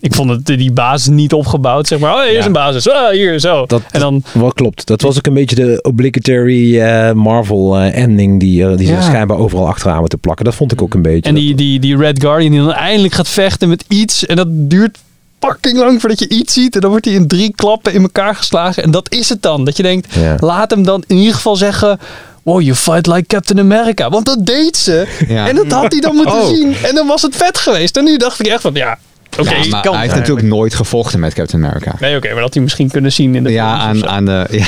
Ik 0.00 0.14
vond 0.14 0.30
het, 0.30 0.46
die 0.46 0.72
basis 0.72 1.08
niet 1.08 1.32
opgebouwd. 1.32 1.86
Zeg 1.86 1.98
maar, 1.98 2.14
oh, 2.14 2.22
hier 2.22 2.38
is 2.38 2.44
een 2.44 2.52
basis. 2.52 2.90
Ah, 2.90 3.10
hier, 3.10 3.38
zo. 3.40 3.64
Dat, 3.66 3.82
en 3.90 4.00
dan, 4.00 4.22
Wat 4.32 4.54
klopt. 4.54 4.86
Dat 4.86 5.02
was 5.02 5.16
ook 5.16 5.26
een 5.26 5.34
beetje 5.34 5.56
de 5.56 5.78
obligatory 5.82 6.80
eh, 6.80 7.12
Marvel 7.12 7.76
eh, 7.78 8.02
ending 8.02 8.40
die, 8.40 8.64
eh, 8.68 8.76
die 8.76 8.86
ze 8.86 8.92
Ja. 8.92 9.00
schijnbaar 9.00 9.38
overal 9.38 9.66
achteraan 9.66 10.00
moeten 10.00 10.18
plakken. 10.18 10.44
Dat 10.44 10.54
vond 10.54 10.72
ik 10.72 10.82
ook 10.82 10.94
een 10.94 11.02
beetje. 11.02 11.22
en 11.28 11.34
die, 11.34 11.54
die, 11.54 11.80
die 11.80 11.96
Red 11.96 12.20
Guardian 12.20 12.50
die 12.50 12.60
dan 12.60 12.72
eindelijk 12.72 13.14
gaat 13.14 13.28
vechten 13.28 13.68
met 13.68 13.84
iets. 13.88 14.26
En 14.26 14.36
dat 14.36 14.46
duurt 14.50 14.98
fucking 15.40 15.78
lang 15.78 16.00
voordat 16.00 16.18
je 16.18 16.28
iets 16.28 16.52
ziet. 16.54 16.74
En 16.74 16.80
dan 16.80 16.90
wordt 16.90 17.04
hij 17.04 17.14
in 17.14 17.26
drie 17.26 17.52
klappen 17.54 17.92
in 17.92 18.02
elkaar 18.02 18.34
geslagen. 18.34 18.82
En 18.82 18.90
dat 18.90 19.12
is 19.12 19.28
het 19.28 19.42
dan. 19.42 19.64
Dat 19.64 19.76
je 19.76 19.82
denkt, 19.82 20.14
Ja. 20.14 20.36
laat 20.40 20.70
hem 20.70 20.82
dan 20.84 21.04
in 21.06 21.16
ieder 21.16 21.34
geval 21.34 21.56
zeggen... 21.56 21.98
Wow, 22.42 22.60
you 22.60 22.74
fight 22.74 23.06
like 23.06 23.26
Captain 23.26 23.58
America. 23.58 24.10
Want 24.10 24.26
dat 24.26 24.46
deed 24.46 24.76
ze. 24.76 25.06
Ja. 25.28 25.48
En 25.48 25.56
dat 25.56 25.72
had 25.72 25.92
hij 25.92 26.00
dan 26.00 26.14
moeten 26.20 26.34
Oh. 26.40 26.46
zien. 26.48 26.74
En 26.82 26.94
dan 26.94 27.06
was 27.06 27.22
het 27.22 27.36
vet 27.36 27.58
geweest. 27.58 27.96
En 27.96 28.04
nu 28.04 28.16
dacht 28.16 28.40
ik 28.40 28.46
echt 28.46 28.60
van, 28.60 28.74
ja, 28.74 28.98
Ja, 29.44 29.68
maar 29.70 29.82
kan 29.82 29.92
hij 29.92 30.02
heeft 30.02 30.14
natuurlijk 30.14 30.46
nooit 30.46 30.74
gevochten 30.74 31.20
met 31.20 31.34
Captain 31.34 31.64
America. 31.64 31.94
Nee, 32.00 32.16
oké, 32.16 32.26
maar 32.26 32.34
dat 32.34 32.44
had 32.44 32.54
hij 32.54 32.62
misschien 32.62 32.90
kunnen 32.90 33.12
zien 33.12 33.34
in 33.34 33.44
de 33.44 33.50
Ja, 33.50 33.68
films 33.80 33.84
aan, 33.88 33.96
zo. 33.96 34.06
aan 34.06 34.24
de, 34.24 34.46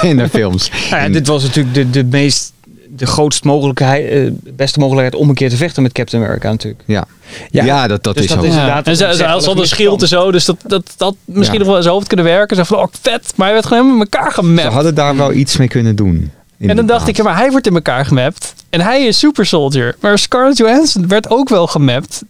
ja, 0.00 0.02
in 0.08 0.16
de 0.16 0.28
films. 0.28 0.70
Nou 0.90 1.02
ja, 1.02 1.08
dit 1.08 1.26
was 1.26 1.42
natuurlijk 1.42 1.74
de, 1.74 1.90
de 1.90 2.04
meest... 2.04 2.54
De 2.88 3.06
grootst 3.06 3.44
mogelijkheid, 3.44 4.08
eh, 4.10 4.30
beste 4.54 4.78
mogelijkheid 4.78 5.14
om 5.22 5.28
een 5.28 5.34
keer 5.34 5.50
te 5.50 5.56
vechten 5.56 5.82
met 5.82 5.92
Captain 5.92 6.22
America 6.22 6.50
natuurlijk. 6.50 6.82
Ja, 6.86 7.04
Ja. 7.50 7.64
ja. 7.64 7.86
dat, 7.86 8.02
dat 8.02 8.14
Dus 8.14 8.22
is 8.24 8.28
dat 8.30 8.38
ook. 8.38 8.44
is- 8.44 8.50
Ja. 8.54 8.58
inderdaad 8.58 8.86
En 8.86 8.96
ze, 8.96 9.14
ze 9.16 9.24
had 9.24 9.46
al 9.46 9.66
schild 9.66 10.02
en 10.02 10.08
zo, 10.08 10.30
dus 10.32 10.44
dat, 10.44 10.56
dat, 10.66 10.94
dat 10.96 11.14
misschien 11.24 11.52
Ja. 11.52 11.58
nog 11.58 11.68
wel 11.68 11.76
in 11.76 11.82
zijn 11.82 11.94
hoofd 11.94 12.06
kunnen 12.06 12.26
werken. 12.26 12.56
Ze 12.56 12.64
van, 12.64 12.78
oh 12.78 12.86
vet, 13.02 13.32
maar 13.36 13.46
hij 13.46 13.54
werd 13.54 13.66
gewoon 13.66 13.82
helemaal 13.84 14.04
in 14.06 14.10
elkaar 14.12 14.30
Ze 14.32 14.38
gemapt. 14.38 14.72
hadden 14.72 14.94
daar 14.94 15.16
wel 15.16 15.32
iets 15.32 15.56
mee 15.56 15.68
kunnen 15.68 15.96
doen. 15.96 16.30
En 16.58 16.76
dan 16.76 16.86
dacht 16.86 17.08
ik, 17.08 17.16
ja, 17.16 17.22
maar 17.24 17.36
hij 17.36 17.50
wordt 17.50 17.66
in 17.66 17.74
elkaar 17.74 18.06
gemapt. 18.06 18.54
En 18.70 18.80
hij 18.80 19.04
is 19.06 19.18
super 19.18 19.46
soldier. 19.46 19.96
Maar 20.00 20.18
Scarlett 20.18 20.56
Johansson 20.58 21.08
werd 21.08 21.30
ook 21.30 21.48
wel 21.48 21.66
gemapt. 21.66 22.22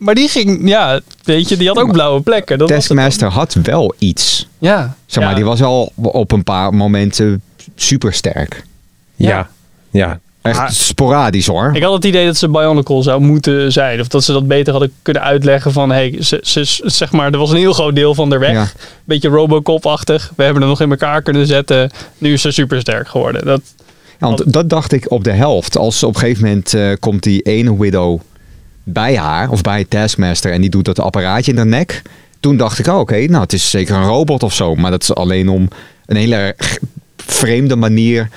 Maar 0.00 0.14
die 0.14 0.28
ging, 0.28 0.68
ja, 0.68 1.00
weet 1.24 1.48
je, 1.48 1.56
die 1.56 1.68
had 1.68 1.78
ook 1.78 1.92
blauwe 1.92 2.20
plekken. 2.20 2.58
Dat. 2.58 2.68
Taskmaster 2.68 3.28
had 3.28 3.56
wel 3.62 3.94
iets. 3.98 4.48
Ja. 4.58 4.96
Zeg 5.06 5.22
maar, 5.22 5.32
Ja. 5.32 5.36
die 5.38 5.44
was 5.44 5.62
al 5.62 5.92
op 5.94 6.32
een 6.32 6.44
paar 6.44 6.74
momenten 6.74 7.42
super 7.74 8.12
sterk. 8.12 8.64
ja. 9.16 9.48
ja. 9.90 10.20
Echt 10.42 10.74
sporadisch 10.74 11.46
hoor. 11.46 11.70
Ik 11.74 11.82
had 11.82 11.92
het 11.92 12.04
idee 12.04 12.26
dat 12.26 12.36
ze 12.36 12.48
Bionicle 12.48 13.02
zou 13.02 13.20
moeten 13.20 13.72
zijn. 13.72 14.00
Of 14.00 14.08
dat 14.08 14.24
ze 14.24 14.32
dat 14.32 14.48
beter 14.48 14.70
hadden 14.72 14.92
kunnen 15.02 15.22
uitleggen 15.22 15.72
van... 15.72 15.90
Hey, 15.90 16.16
ze, 16.20 16.40
ze, 16.42 16.64
zeg 16.84 17.12
maar, 17.12 17.32
er 17.32 17.38
was 17.38 17.50
een 17.50 17.56
heel 17.56 17.72
groot 17.72 17.94
deel 17.94 18.14
van 18.14 18.30
de 18.30 18.38
weg. 18.38 18.52
Ja. 18.52 18.68
Beetje 19.04 19.28
Robocop-achtig. 19.28 20.32
We 20.36 20.42
hebben 20.42 20.62
er 20.62 20.68
nog 20.68 20.80
in 20.80 20.90
elkaar 20.90 21.22
kunnen 21.22 21.46
zetten. 21.46 21.90
Nu 22.18 22.32
is 22.32 22.40
ze 22.40 22.50
super 22.50 22.80
sterk 22.80 23.08
geworden. 23.08 23.44
Dat, 23.44 23.60
Ja, 24.20 24.26
want 24.26 24.52
dat 24.52 24.68
dacht 24.70 24.92
ik 24.92 25.10
op 25.10 25.24
de 25.24 25.32
helft. 25.32 25.76
Als 25.76 26.02
op 26.02 26.14
een 26.14 26.20
gegeven 26.20 26.44
moment 26.44 26.74
eh, 26.74 26.92
komt 27.00 27.22
die 27.22 27.42
ene 27.42 27.78
widow 27.78 28.20
bij 28.84 29.16
haar, 29.16 29.50
of 29.50 29.60
bij 29.62 29.84
Taskmaster, 29.84 30.52
en 30.52 30.60
die 30.60 30.70
doet 30.70 30.84
dat 30.84 30.98
apparaatje 31.00 31.50
in 31.50 31.56
haar 31.56 31.66
nek. 31.66 32.02
Toen 32.40 32.56
dacht 32.56 32.78
ik, 32.78 32.86
oh, 32.86 32.98
oké, 32.98 33.26
nou 33.26 33.42
het 33.42 33.52
is 33.52 33.70
zeker 33.70 33.96
een 33.96 34.06
robot 34.06 34.42
of 34.42 34.54
zo. 34.54 34.74
Maar 34.74 34.90
dat 34.90 35.02
is 35.02 35.14
alleen 35.14 35.48
om 35.48 35.68
een 36.06 36.16
hele 36.16 36.54
vreemde 37.16 37.76
manier 37.76 38.28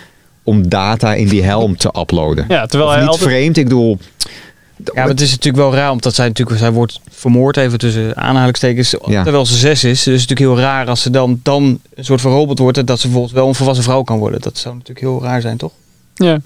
om 0.44 0.70
data 0.70 1.14
in 1.14 1.28
die 1.28 1.44
helm 1.44 1.78
te 1.78 1.94
uploaden. 2.00 2.46
ja, 2.48 2.66
terwijl 2.66 2.90
Of 2.90 2.96
hij 2.96 3.04
niet 3.04 3.12
altijd... 3.12 3.30
vreemd, 3.30 3.58
ik 3.58 3.64
bedoel, 3.64 3.98
Ja, 4.78 4.92
maar 4.96 5.08
het 5.08 5.22
is 5.22 5.30
natuurlijk 5.30 5.64
wel 5.64 5.74
raar, 5.74 5.92
omdat 5.92 6.16
zij 6.16 6.28
natuurlijk, 6.28 6.60
zij 6.60 6.72
wordt 6.72 7.00
vermoord, 7.10 7.58
even 7.58 7.78
tussen 7.80 8.16
aanhalingstekens, 8.18 8.96
Ja. 9.06 9.24
terwijl 9.24 9.46
ze 9.46 9.56
zes 9.58 9.84
is. 9.84 10.04
Dus 10.04 10.06
het 10.06 10.14
is 10.14 10.28
natuurlijk 10.28 10.40
heel 10.58 10.66
raar 10.66 10.88
als 10.88 11.02
ze 11.02 11.10
dan, 11.10 11.40
dan 11.44 11.80
een 11.96 12.06
soort 12.06 12.22
van 12.22 12.32
robot 12.32 12.60
wordt 12.60 12.78
en 12.78 12.86
dat 12.86 13.00
ze 13.00 13.06
bijvoorbeeld 13.08 13.36
wel 13.36 13.48
een 13.48 13.56
volwassen 13.56 13.84
vrouw 13.84 14.02
kan 14.04 14.18
worden. 14.18 14.42
Dat 14.42 14.58
zou 14.58 14.74
natuurlijk 14.74 15.00
heel 15.06 15.24
raar 15.24 15.42
zijn, 15.42 15.58
toch? 15.58 15.72
Ja. 16.16 16.40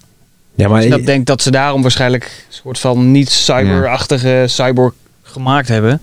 Ja, 0.57 0.67
maar 0.67 0.81
Dus 0.81 0.95
ik 0.95 1.05
denk 1.05 1.25
dat 1.25 1.41
ze 1.41 1.51
daarom 1.51 1.81
waarschijnlijk 1.81 2.23
een 2.23 2.53
soort 2.55 2.79
van 2.79 3.11
niet 3.11 3.29
cyberachtige 3.29 4.43
cyborg 4.47 4.93
gemaakt 5.23 5.67
hebben. 5.67 6.01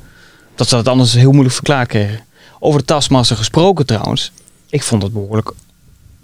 Dat 0.54 0.68
ze 0.68 0.74
dat 0.74 0.88
anders 0.88 1.12
heel 1.14 1.30
moeilijk 1.30 1.54
verklaard 1.54 1.88
kregen. 1.88 2.20
Over 2.60 2.80
de 2.80 2.86
Taskmaster 2.86 3.36
gesproken 3.36 3.86
trouwens. 3.86 4.32
Ik 4.70 4.82
vond 4.82 5.02
het 5.02 5.12
behoorlijk, 5.12 5.50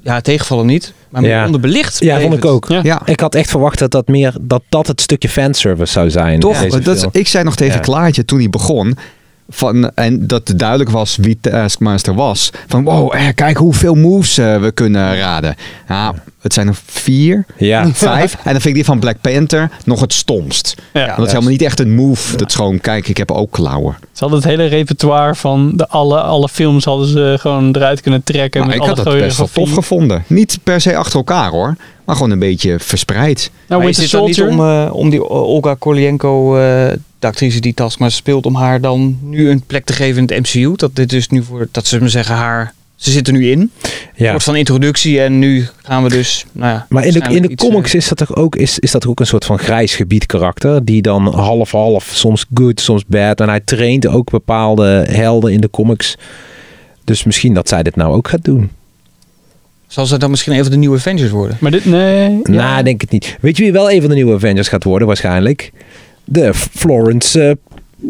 ja 0.01 0.21
tegenvallen 0.21 0.67
niet, 0.67 0.93
maar 1.09 1.23
Ja. 1.25 1.45
onderbelicht. 1.45 1.99
ja, 1.99 2.21
vond 2.21 2.35
ik 2.35 2.45
ook. 2.45 2.69
Ja. 2.69 2.81
Ja, 2.83 3.03
Ik 3.05 3.21
had 3.21 3.35
echt 3.35 3.51
verwacht 3.51 3.79
dat 3.79 3.91
dat 3.91 4.09
meer 4.09 4.35
dat 4.41 4.63
dat 4.69 4.87
het 4.87 5.01
stukje 5.01 5.29
fanservice 5.29 5.93
zou 5.93 6.11
zijn. 6.11 6.41
toch? 6.41 6.67
dat, 6.83 7.09
ik 7.13 7.29
zei 7.29 7.45
nog 7.45 7.57
tegen 7.57 7.75
Ja. 7.75 7.81
Klaartje 7.81 8.25
toen 8.25 8.39
hij 8.39 8.51
begon. 8.51 8.97
Van, 9.53 9.91
en 9.95 10.27
dat 10.27 10.49
het 10.49 10.59
duidelijk 10.59 10.91
was 10.91 11.17
wie 11.17 11.39
Taskmaster 11.41 12.15
was. 12.15 12.51
Van 12.69 12.85
wow, 12.85 13.15
eh, 13.15 13.27
kijk 13.35 13.57
hoeveel 13.57 13.95
moves 13.95 14.39
eh, 14.39 14.61
we 14.61 14.71
kunnen 14.73 15.17
raden. 15.19 15.55
Ja, 15.89 16.15
het 16.41 16.53
zijn 16.53 16.69
er 16.69 16.79
vier, 16.87 17.45
Ja. 17.57 17.91
vijf. 17.93 18.33
En 18.35 18.41
dan 18.53 18.53
vind 18.53 18.65
ik 18.65 18.75
die 18.75 18.85
van 18.85 18.99
Black 18.99 19.17
Panther 19.21 19.71
nog 19.85 20.01
het 20.01 20.13
stomst. 20.13 20.75
Ja. 20.93 21.17
Dat 21.17 21.27
is 21.27 21.33
helemaal 21.33 21.53
niet 21.53 21.63
echt 21.63 21.81
een 21.81 21.95
move. 21.95 22.37
Dat 22.37 22.49
is 22.49 22.55
gewoon, 22.55 22.81
kijk, 22.81 23.09
ik 23.09 23.17
heb 23.17 23.31
ook 23.31 23.51
klauwen. 23.51 23.97
Ze 24.01 24.27
hadden 24.27 24.39
het 24.39 24.49
hele 24.49 24.67
repertoire 24.67 25.35
van 25.35 25.73
de 25.75 25.89
alle, 25.89 26.21
alle 26.21 26.49
films 26.49 26.85
hadden 26.85 27.07
ze 27.07 27.37
gewoon 27.41 27.77
eruit 27.77 28.01
kunnen 28.01 28.23
trekken. 28.23 28.61
Maar 28.61 28.69
met 28.69 28.77
ik 28.79 28.83
alle 28.83 28.95
had 28.95 29.05
dat 29.05 29.19
best 29.19 29.39
wel 29.39 29.49
tof 29.53 29.73
gevonden. 29.73 30.25
Niet 30.27 30.59
per 30.63 30.81
se 30.81 30.97
achter 30.97 31.17
elkaar 31.17 31.51
hoor. 31.51 31.77
Maar 32.05 32.17
gewoon 32.17 32.31
een 32.31 32.39
beetje 32.39 32.79
verspreid. 32.79 33.51
Nou, 33.69 33.81
Maar 33.81 33.91
is 33.91 34.13
niet 34.13 34.43
om, 34.43 34.61
eh, 34.61 34.91
om 34.93 35.11
die 35.11 35.29
Olga 35.29 35.75
Kolienko, 35.79 36.57
eh, 36.57 36.93
de 37.21 37.27
actrice 37.27 37.61
die 37.61 37.75
Taskmaster 37.75 38.19
speelt, 38.19 38.47
om 38.47 38.55
haar 38.55 38.81
dan 38.81 39.19
nu 39.23 39.51
een 39.51 39.63
plek 39.63 39.85
te 39.85 39.93
geven 39.93 40.17
in 40.17 40.37
het 40.37 40.55
MCU? 40.55 40.73
Dat 40.77 40.97
dit 40.97 41.11
dus 41.11 41.29
nu 41.29 41.43
voor, 41.43 41.69
dat 41.71 41.87
ze 41.87 42.01
me 42.01 42.09
zeggen 42.09 42.35
haar, 42.35 42.75
ze 42.97 43.11
zit 43.11 43.27
er 43.27 43.33
nu 43.33 43.51
in. 43.51 43.61
Een 43.61 43.71
ja. 44.15 44.31
soort 44.31 44.43
van 44.43 44.57
introductie 44.57 45.21
en 45.21 45.39
nu 45.39 45.67
gaan 45.83 46.03
we 46.03 46.09
dus, 46.09 46.45
nou 46.53 46.73
ja. 46.73 46.87
Maar 46.89 47.05
in 47.05 47.13
de, 47.13 47.21
in 47.21 47.43
de 47.43 47.49
iets, 47.49 47.65
comics 47.65 47.93
eh, 47.93 48.01
is 48.01 48.09
dat 48.09 48.19
toch 48.19 48.37
ook, 48.37 48.57
is, 48.57 48.79
is 48.79 48.91
dat 48.91 49.07
ook 49.07 49.21
een 49.21 49.27
soort 49.27 49.45
van 49.45 49.59
grijs 49.59 49.95
gebied 49.95 50.27
karakter. 50.27 50.85
Die 50.85 51.03
dan 51.03 51.35
half-half, 51.35 52.11
soms 52.13 52.47
good, 52.55 52.81
soms 52.81 53.05
bad. 53.07 53.41
En 53.41 53.49
hij 53.49 53.61
traint 53.61 54.07
ook 54.07 54.31
bepaalde 54.31 55.07
helden 55.09 55.53
in 55.53 55.61
de 55.61 55.71
comics. 55.71 56.17
Dus 57.05 57.25
misschien 57.25 57.55
dat 57.55 57.69
zij 57.69 57.83
dit 57.83 57.97
nou 57.97 58.15
ook 58.15 58.29
gaat 58.29 58.45
doen. 58.45 58.71
Zal 59.87 60.07
ze 60.07 60.19
dan 60.19 60.31
misschien 60.31 60.53
een 60.53 60.63
van 60.63 60.71
de 60.71 60.77
nieuwe 60.77 60.97
Avengers 60.97 61.31
worden? 61.31 61.57
Maar 61.61 61.71
dit, 61.71 61.85
nee. 61.85 62.31
ja. 62.31 62.51
Nou, 62.51 62.79
ik 62.79 62.85
denk 62.85 63.01
het 63.01 63.11
niet. 63.11 63.37
Weet 63.41 63.57
je 63.57 63.63
wie 63.63 63.73
wel 63.73 63.91
een 63.91 64.01
van 64.01 64.09
de 64.09 64.15
nieuwe 64.15 64.35
Avengers 64.35 64.69
gaat 64.69 64.85
worden 64.85 65.07
waarschijnlijk? 65.07 65.73
De 66.33 66.55
Florence 66.55 67.43
eh 67.43 67.55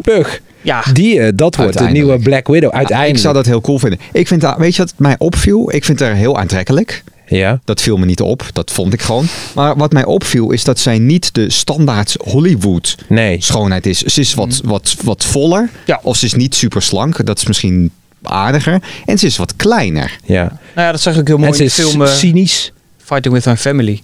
Pugh. 0.03 0.31
Ja, 0.63 0.83
Die, 0.93 1.21
eh, 1.21 1.33
dat 1.35 1.57
wordt 1.57 1.79
de 1.79 1.85
nieuwe 1.85 2.19
Black 2.19 2.47
Widow 2.49 2.71
uiteindelijk. 2.73 3.17
Ik 3.17 3.23
zou 3.23 3.35
dat 3.35 3.47
heel 3.47 3.61
cool 3.61 3.79
vinden. 3.79 3.99
Ik 4.13 4.27
vind 4.29 4.41
dat, 4.41 4.57
weet 4.59 4.77
je 4.77 4.83
wat 4.83 4.95
mij 4.97 5.15
opviel? 5.19 5.73
Ik 5.75 5.85
vind 5.85 6.01
haar 6.01 6.15
heel 6.15 6.39
aantrekkelijk. 6.39 7.05
Ja. 7.27 7.61
Dat 7.65 7.81
viel 7.81 7.97
me 7.97 8.05
niet 8.07 8.21
op. 8.21 8.43
Dat 8.53 8.71
vond 8.71 8.93
ik 8.93 9.01
gewoon. 9.03 9.27
Maar 9.55 9.77
wat 9.77 9.93
mij 9.93 10.05
opviel 10.05 10.51
is 10.51 10.65
dat 10.65 10.79
zij 10.79 10.99
niet 10.99 11.35
de 11.35 11.51
standaard 11.51 12.17
Hollywood 12.25 12.95
Nee. 13.09 13.43
schoonheid 13.43 13.87
is. 13.87 13.99
Ze 14.03 14.21
is 14.21 14.35
wat, 14.35 14.61
wat, 14.65 14.97
wat 15.05 15.25
voller. 15.25 15.71
Ja. 15.87 16.01
Of 16.03 16.17
ze 16.17 16.27
is 16.27 16.35
niet 16.35 16.55
super 16.55 16.83
slank. 16.83 17.27
Dat 17.27 17.39
is 17.39 17.47
misschien 17.47 17.91
aardiger. 18.23 18.83
En 19.07 19.19
ze 19.19 19.27
is 19.27 19.37
wat 19.37 19.57
kleiner. 19.57 20.19
Ja. 20.25 20.43
nou 20.75 20.87
ja, 20.87 20.93
dat 20.93 21.01
zag 21.01 21.17
ik 21.17 21.27
heel 21.27 21.39
mooi 21.39 21.51
En 21.51 21.57
ze 21.57 21.63
in 21.63 21.69
de 21.69 21.75
film 21.75 22.03
eh, 22.03 22.09
cynisch. 22.13 22.73
Fighting 23.05 23.35
with 23.35 23.47
My 23.47 23.57
Family. 23.57 24.01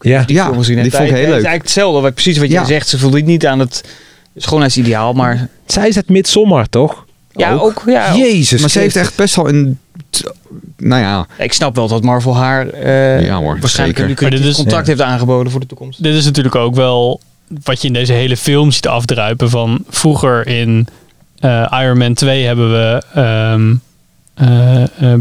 Ja. 0.00 0.22
Ja, 0.26 0.44
film 0.44 0.58
gezien 0.58 0.82
die 0.82 0.90
vond 0.90 1.02
ik 1.04 1.08
Het- 1.10 1.18
heel 1.18 1.26
Het 1.26 1.36
is 1.36 1.42
leuk. 1.42 1.44
eigenlijk 1.44 1.62
hetzelfde, 1.62 2.00
wat, 2.00 2.14
precies 2.14 2.38
wat 2.38 2.46
je 2.48 2.52
Ja. 2.52 2.64
zegt. 2.64 2.88
Ze 2.88 2.98
voldoet 2.98 3.24
niet 3.24 3.46
aan 3.46 3.58
het 3.58 3.84
schoonheidsideaal, 4.36 5.12
maar 5.12 5.48
Zij 5.66 5.88
is 5.88 5.94
het 5.94 6.08
Midsommar, 6.08 6.68
toch? 6.68 7.04
ja, 7.32 7.52
Ook. 7.52 7.62
ook. 7.62 7.82
ja, 7.86 8.16
Jezus 8.16 8.60
Maar 8.60 8.70
ze 8.70 8.78
heeft 8.78 8.96
echt 8.96 9.16
best 9.16 9.34
wel 9.36 9.48
een... 9.48 9.78
Nou 10.76 11.02
ja, 11.02 11.26
Ik 11.38 11.52
snap 11.52 11.74
wel 11.76 11.88
dat 11.88 12.02
Marvel 12.02 12.36
haar 12.36 12.68
eh, 12.68 13.24
Ja 13.24 13.36
hoor, 13.36 13.58
waarschijnlijk 13.60 13.98
contract 14.54 14.86
ja. 14.86 14.92
heeft 14.92 15.04
aangeboden 15.04 15.50
voor 15.52 15.60
de 15.60 15.66
toekomst. 15.66 16.02
Dit 16.02 16.14
is 16.14 16.24
natuurlijk 16.24 16.54
ook 16.54 16.74
wel 16.74 17.20
wat 17.62 17.80
je 17.80 17.86
in 17.86 17.92
deze 17.94 18.12
hele 18.12 18.36
film 18.36 18.70
ziet 18.70 18.86
afdruipen. 18.88 19.50
Van 19.50 19.84
vroeger 19.88 20.46
in 20.46 20.86
eh, 21.38 21.66
Iron 21.82 21.98
Man 21.98 22.14
2 22.14 22.44
hebben 22.46 22.70
we 22.70 23.02
ehm, 23.14 23.24
eh, 23.24 23.52
eh, 23.62 23.68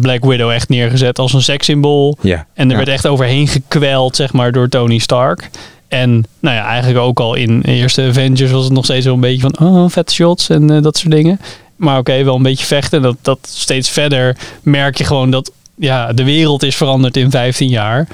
Black 0.02 0.26
Widow 0.26 0.50
echt 0.52 0.70
neergezet 0.70 1.20
als 1.20 1.34
een 1.34 1.42
sekssymbool. 1.42 2.18
Ja. 2.22 2.46
En 2.54 2.66
er 2.66 2.72
Ja. 2.72 2.78
werd 2.78 2.88
echt 2.90 3.08
overheen 3.08 3.48
gekweld, 3.48 4.16
zeg 4.16 4.34
maar, 4.34 4.52
door 4.52 4.70
Tony 4.70 4.98
Stark. 4.98 5.50
En 5.88 6.26
nou 6.40 6.56
ja, 6.56 6.66
eigenlijk 6.66 7.00
ook 7.00 7.20
al 7.20 7.34
in 7.36 7.62
eerste 7.62 8.02
Avengers 8.02 8.52
was 8.52 8.64
het 8.64 8.74
nog 8.74 8.84
steeds 8.84 9.06
zo'n 9.06 9.20
beetje 9.20 9.50
van, 9.52 9.60
oh, 9.68 9.90
vet 9.90 10.12
shots 10.12 10.50
en 10.50 10.70
eh, 10.76 10.82
dat 10.82 10.98
soort 10.98 11.12
dingen. 11.12 11.40
Maar 11.76 11.98
oké, 11.98 12.24
wel 12.24 12.36
een 12.36 12.44
beetje 12.44 12.66
vechten. 12.66 13.02
Dat, 13.02 13.16
dat 13.22 13.40
steeds 13.42 13.90
verder 13.90 14.38
merk 14.62 14.98
je 14.98 15.04
gewoon 15.04 15.32
dat 15.32 15.52
ja, 15.76 16.14
de 16.14 16.24
wereld 16.24 16.64
is 16.64 16.76
veranderd 16.76 17.18
in 17.18 17.32
15 17.32 17.70
jaar. 17.70 18.08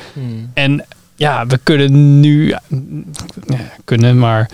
En 0.53 0.85
ja, 1.15 1.45
we 1.47 1.59
kunnen 1.63 2.19
nu, 2.19 2.47
ja, 2.47 2.61
kunnen, 3.85 4.17
maar 4.19 4.49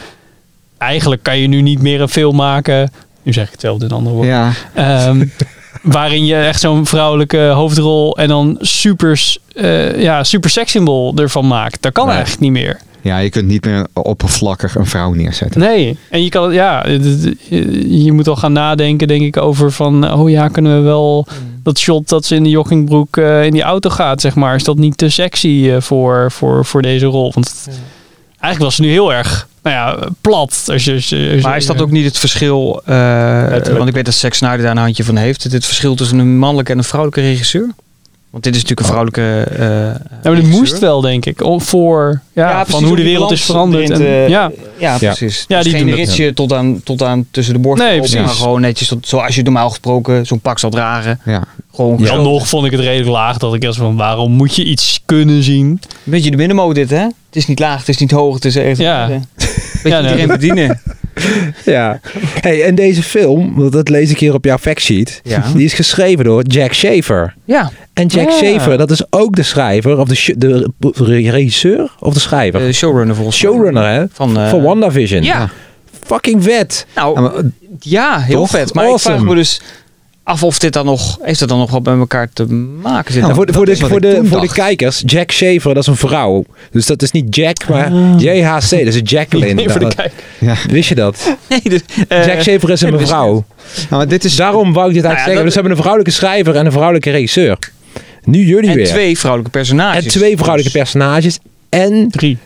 eigenlijk 0.78 1.24
kan 1.24 1.38
je 1.38 1.48
nu 1.48 1.62
niet 1.62 1.82
meer 1.82 2.02
een 2.02 2.10
film 2.10 2.36
maken. 2.36 2.92
Nu 3.24 3.34
zeg 3.34 3.46
ik 3.46 3.52
hetzelfde 3.52 3.86
in 3.86 3.92
andere 3.92 4.16
woorden. 4.16 4.34
ja. 4.34 4.52
Ehm, 4.74 5.26
waarin 5.82 6.26
je 6.26 6.36
echt 6.36 6.60
zo'n 6.60 6.86
vrouwelijke 6.86 7.38
hoofdrol 7.40 8.18
en 8.18 8.28
dan 8.28 8.58
super, 8.60 9.38
eh, 9.56 10.02
ja, 10.02 10.24
super 10.24 10.50
sekssymbool 10.50 11.14
ervan 11.16 11.48
maakt. 11.48 11.82
Dat 11.82 11.92
kan 11.92 12.06
Nee. 12.06 12.14
eigenlijk 12.16 12.44
niet 12.44 12.52
meer. 12.52 12.80
ja, 13.02 13.18
je 13.18 13.30
kunt 13.30 13.48
niet 13.48 13.66
meer 13.66 13.88
oppervlakkig 13.94 14.76
een 14.76 14.86
vrouw 14.86 15.14
neerzetten. 15.14 15.62
Nee. 15.62 15.98
En 16.10 16.24
je 16.24 16.30
kan, 16.30 16.54
ja, 16.54 16.86
je 17.88 18.12
moet 18.12 18.28
al 18.28 18.36
gaan 18.36 18.54
nadenken, 18.54 19.08
denk 19.08 19.22
ik, 19.22 19.38
over 19.38 19.72
van, 19.72 20.14
oh 20.14 20.30
ja, 20.30 20.48
kunnen 20.48 20.76
we 20.78 20.82
wel 20.84 21.28
dat 21.64 21.80
shot 21.80 22.10
dat 22.10 22.26
ze 22.26 22.36
in 22.36 22.44
de 22.44 22.50
joggingbroek 22.50 23.18
eh, 23.18 23.46
in 23.46 23.52
die 23.52 23.62
auto 23.62 23.90
gaat, 23.90 24.22
zeg 24.22 24.36
maar, 24.36 24.56
is 24.56 24.64
dat 24.64 24.78
niet 24.78 24.98
te 24.98 25.10
sexy 25.10 25.68
eh, 25.70 25.82
voor, 25.82 26.32
voor, 26.32 26.66
voor 26.66 26.82
deze 26.82 27.06
rol? 27.06 27.32
Want 27.34 27.48
het- 27.50 27.80
eigenlijk 28.40 28.64
was 28.64 28.76
ze 28.76 28.82
nu 28.82 28.90
heel 28.90 29.14
erg, 29.14 29.48
nou 29.64 29.76
ja, 29.76 30.08
plat. 30.22 30.64
Als 30.68 30.84
je, 30.86 30.94
als 30.94 31.10
je- 31.10 31.30
als 31.32 31.42
je- 31.42 31.42
Maar 31.42 31.58
is 31.58 31.66
dat 31.66 31.82
ook 31.82 31.92
niet 31.92 32.06
het 32.06 32.18
verschil, 32.20 32.82
eh, 32.86 32.96
want 33.78 33.88
ik 33.90 33.94
weet 33.96 34.06
dat 34.06 34.14
Zack 34.14 34.34
Snyder 34.34 34.62
daar 34.62 34.72
een 34.72 34.78
handje 34.78 35.04
van 35.04 35.16
heeft, 35.16 35.44
het 35.44 35.66
verschil 35.66 35.96
tussen 35.96 36.20
een 36.20 36.38
mannelijke 36.38 36.72
en 36.72 36.78
een 36.78 36.84
vrouwelijke 36.84 37.22
regisseur? 37.22 37.70
Want 38.32 38.44
dit 38.44 38.56
is 38.56 38.62
natuurlijk 38.64 38.88
een 38.88 39.14
vrouwelijke 39.14 39.56
eh 39.56 40.10
Ja, 40.24 40.30
maar 40.32 40.36
dit 40.36 40.48
moest 40.48 40.80
wel, 40.80 41.02
denk 41.02 41.26
ik, 41.26 41.44
om- 41.44 41.62
voor 41.62 42.22
ja, 42.34 42.54
precies, 42.54 42.74
van 42.74 42.84
hoe 42.84 42.96
de 42.96 43.04
wereld 43.04 43.32
is 43.32 43.44
veranderd. 43.44 43.90
erin 43.90 44.06
En, 44.06 44.30
ja, 44.30 44.52
Ja, 44.78 44.98
precies. 44.98 45.46
Ja, 45.48 45.56
dus 45.56 45.64
die 45.66 45.74
geen 45.74 45.82
doen 45.82 45.90
dat, 45.98 46.00
ritsje 46.06 46.34
tot, 46.34 46.54
aan, 46.54 46.82
tot 46.84 47.04
aan 47.04 47.26
tussen 47.32 47.54
de 47.54 47.60
borsten. 47.60 47.88
Nee, 47.88 47.98
precies. 47.98 48.20
Maar 48.20 48.28
gewoon 48.30 48.62
netjes 48.62 48.88
tot, 48.88 49.08
zoals 49.08 49.36
je 49.36 49.44
normaal 49.44 49.70
gesproken 49.70 50.26
zo'n 50.26 50.40
pak 50.40 50.60
zal 50.60 50.70
dragen. 50.70 51.20
Ja. 51.26 51.44
Gewoon 51.76 51.92
dan 51.98 52.00
gesloten. 52.00 52.24
nog 52.32 52.48
vond 52.48 52.66
ik 52.66 52.72
het 52.72 52.80
redelijk 52.80 53.10
laag 53.10 53.38
dat 53.38 53.54
ik 53.54 53.66
als 53.66 53.78
van 53.78 53.96
waarom 53.96 54.32
moet 54.32 54.56
je 54.56 54.64
iets 54.64 55.02
kunnen 55.06 55.44
zien? 55.44 55.66
Een 55.68 55.80
beetje 56.12 56.32
de 56.32 56.38
middenmode 56.38 56.74
dit, 56.74 56.90
hè? 56.90 56.98
Het 57.04 57.14
is 57.32 57.48
niet 57.48 57.60
laag, 57.60 57.80
het 57.80 57.90
is 57.90 57.98
niet 57.98 58.12
hoog, 58.12 58.34
het 58.36 58.46
is 58.46 58.56
echt... 58.56 58.78
Ja. 58.78 59.10
Een 59.10 59.26
beetje 59.38 59.90
Ja, 59.90 60.00
nee. 60.02 60.12
iedereen 60.12 60.28
bedienen. 60.28 60.82
Ja. 61.66 62.00
Hey, 62.42 62.64
en 62.64 62.76
deze 62.76 63.04
film, 63.04 63.54
want 63.56 63.72
dat 63.72 63.90
lees 63.90 64.10
ik 64.12 64.20
hier 64.20 64.34
op 64.34 64.46
jouw 64.46 64.58
factsheet, 64.58 65.20
Ja. 65.24 65.44
die 65.56 65.66
is 65.66 65.74
geschreven 65.74 66.24
door 66.26 66.44
Jack 66.44 66.74
Schaefer. 66.74 67.36
Ja, 67.46 67.72
En 67.94 68.08
Jack 68.08 68.30
Ja. 68.30 68.36
Schaefer, 68.36 68.78
dat 68.78 68.92
is 68.92 69.04
ook 69.10 69.36
de 69.36 69.44
schrijver, 69.44 69.98
of 69.98 70.08
de, 70.08 70.16
sh- 70.16 70.34
de 70.38 70.70
regisseur 71.30 71.92
of 72.00 72.14
de 72.14 72.20
schrijver? 72.20 72.60
de 72.60 72.74
showrunner 72.74 73.16
volgens 73.16 73.42
mij. 73.42 73.52
Showrunner, 73.52 73.88
hè? 73.88 74.04
Van, 74.12 74.40
eh, 74.40 74.50
Van 74.50 74.62
WandaVision. 74.62 75.24
Ja, 75.24 75.50
Fucking 76.06 76.44
vet. 76.44 76.86
nou, 76.96 77.42
Ja, 77.80 78.20
heel 78.20 78.36
Toch? 78.40 78.50
vet. 78.50 78.74
Maar 78.74 78.90
ik 78.90 79.00
vraag 79.00 79.24
me 79.24 79.36
dus 79.36 79.62
af 80.32 80.44
of 80.44 80.60
dit 80.60 80.74
dan 80.74 80.86
nog... 80.86 81.18
Heeft 81.22 81.40
het 81.40 81.50
dan 81.50 81.58
nog 81.58 81.72
wat 81.72 81.84
met 81.84 81.98
elkaar 82.00 82.30
te 82.34 82.46
maken? 82.82 83.14
Zit 83.14 83.22
Nou, 83.22 83.34
voor 83.36 83.46
de, 83.46 83.54
voor 83.54 83.66
de, 83.66 83.76
voor 83.76 84.02
de, 84.02 84.22
voor 84.24 84.42
de 84.42 84.52
kijkers, 84.52 85.04
Jack 85.06 85.32
Schaefer, 85.32 85.74
dat 85.74 85.84
is 85.84 85.88
een 85.90 85.96
vrouw. 85.96 86.44
Dus 86.72 86.86
dat 86.86 87.02
is 87.02 87.12
niet 87.12 87.36
Jack, 87.36 87.68
maar 87.70 87.92
JHC, 88.18 88.70
dat 88.70 88.80
is 88.94 89.00
Jacqueline. 89.04 89.54
Nee, 89.54 89.70
voor 89.70 89.80
de 89.80 89.86
Nou, 89.86 89.96
kijk. 89.96 90.14
ja. 90.40 90.56
Wist 90.70 90.90
je 90.90 90.96
dat? 90.96 91.36
Nee, 91.50 91.62
dus, 91.64 91.82
eh, 92.08 92.26
Jack 92.26 92.42
Schaefer 92.42 92.70
is 92.70 92.82
een 92.82 92.94
mevrouw. 93.00 93.32
Nou, 93.32 93.46
maar 93.90 94.08
dit 94.08 94.24
is... 94.24 94.36
Daarom 94.36 94.74
wou 94.74 94.88
ik 94.88 94.94
dit 94.94 95.04
eigenlijk 95.04 95.06
Nou 95.06 95.18
ja, 95.18 95.24
zeggen. 95.24 95.36
dat- 95.36 95.44
Dus 95.44 95.54
we 95.54 95.60
hebben 95.60 95.72
een 95.72 95.78
vrouwelijke 95.84 96.12
schrijver 96.12 96.56
en 96.56 96.66
een 96.66 96.72
vrouwelijke 96.72 97.12
regisseur. 97.12 97.58
Nu 98.24 98.46
jullie 98.46 98.70
en 98.70 98.76
weer. 98.76 98.88
twee 98.88 99.18
vrouwelijke 99.18 99.58
personages. 99.58 100.04
en 100.04 100.10
twee 100.10 100.38
vrouwelijke 100.38 100.72
personages. 100.78 101.40
En 101.70 102.08
Drie. 102.10 102.38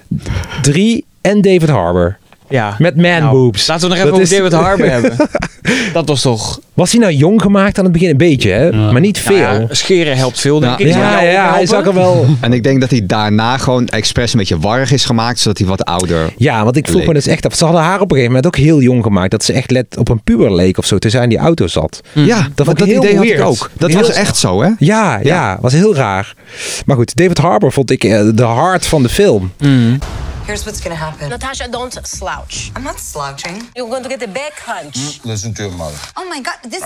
drie. 0.61 1.05
En 1.21 1.41
David 1.41 1.69
Harbour. 1.69 2.17
Ja. 2.49 2.75
Met 2.79 2.95
man 2.95 3.03
Nou, 3.19 3.31
boobs. 3.31 3.67
Laten 3.67 3.89
we 3.89 3.95
nog 3.95 3.97
even 4.05 4.11
Dat 4.11 4.21
over 4.21 4.33
is- 4.33 4.37
David 4.37 4.53
Harbour 4.65 4.91
hebben. 4.91 5.15
Dat 5.93 6.07
was 6.07 6.21
toch... 6.21 6.59
Was 6.73 6.91
hij 6.91 6.99
nou 6.99 7.13
jong 7.13 7.41
gemaakt 7.41 7.77
aan 7.77 7.83
het 7.83 7.93
begin? 7.93 8.09
Een 8.09 8.17
beetje, 8.17 8.51
hè? 8.51 8.65
Ja. 8.67 8.91
Maar 8.91 9.01
niet 9.01 9.19
veel. 9.19 9.37
Nou 9.37 9.59
ja, 9.61 9.67
scheren 9.71 10.17
helpt 10.17 10.39
veel, 10.39 10.59
denk 10.59 10.79
Ja, 10.79 10.85
ik. 10.85 10.93
Ja, 10.93 11.21
ja, 11.21 11.53
hij 11.53 11.65
zag 11.65 11.85
er 11.85 11.93
wel... 11.93 12.25
En 12.41 12.53
ik 12.53 12.63
denk 12.63 12.81
dat 12.81 12.89
hij 12.89 13.05
daarna 13.05 13.57
gewoon 13.57 13.87
expres 13.87 14.33
een 14.33 14.39
beetje 14.39 14.59
warrig 14.59 14.91
is 14.91 15.05
gemaakt, 15.05 15.39
zodat 15.39 15.57
hij 15.57 15.67
wat 15.67 15.85
ouder... 15.85 16.33
Ja, 16.37 16.63
want 16.63 16.75
ik 16.77 16.87
vroeg 16.87 17.05
me 17.05 17.13
dus 17.13 17.27
echt 17.27 17.45
af. 17.45 17.55
Ze 17.55 17.63
hadden 17.63 17.81
haar 17.83 17.95
op 18.01 18.11
een 18.11 18.17
gegeven 18.17 18.27
moment 18.35 18.45
ook 18.45 18.55
heel 18.55 18.81
jong 18.81 19.03
gemaakt. 19.03 19.31
Dat 19.31 19.43
ze 19.43 19.53
echt 19.53 19.71
let 19.71 19.97
op 19.97 20.09
een 20.09 20.21
puber 20.23 20.55
leek 20.55 20.77
of 20.77 20.85
zo. 20.85 20.97
Toen 20.97 21.11
zij 21.11 21.23
in 21.23 21.29
die 21.29 21.37
auto 21.37 21.67
zat. 21.67 22.01
Ja, 22.13 22.47
Dat 22.55 22.65
dat, 22.65 22.81
idee 22.81 22.95
had 22.95 23.03
weird. 23.25 23.39
ik 23.39 23.45
ook. 23.45 23.69
Dat 23.77 23.89
Heel 23.89 23.99
was 23.99 24.09
echt 24.11 24.37
zo, 24.37 24.61
hè? 24.61 24.67
Ja, 24.67 24.75
ja, 24.79 25.19
Ja. 25.23 25.57
was 25.61 25.73
heel 25.73 25.95
raar. 25.95 26.33
Maar 26.85 26.95
goed, 26.95 27.15
David 27.15 27.37
Harbour 27.37 27.73
vond 27.73 27.91
ik 27.91 28.03
eh, 28.03 28.21
de 28.33 28.43
hart 28.43 28.85
van 28.85 29.03
de 29.03 29.09
film. 29.09 29.51
Mm. 29.59 29.99
Here's 30.45 30.63
what's 30.63 30.81
gonna 30.81 30.95
happen. 30.95 31.29
Natasha, 31.29 31.67
don't 31.71 31.99
slouch. 32.03 32.71
I'm 32.77 32.83
not 32.83 32.99
slouching. 32.99 33.63
You're 33.73 33.89
going 33.89 34.03
to 34.03 34.09
get 34.09 34.21
a 34.23 34.27
back 34.27 34.61
hunch. 34.65 35.19
Listen 35.23 35.53
to 35.53 35.63
your 35.63 35.75
mother. 35.75 35.97
Oh 36.13 36.29
my 36.29 36.41
god, 36.43 36.71
this. 36.71 36.81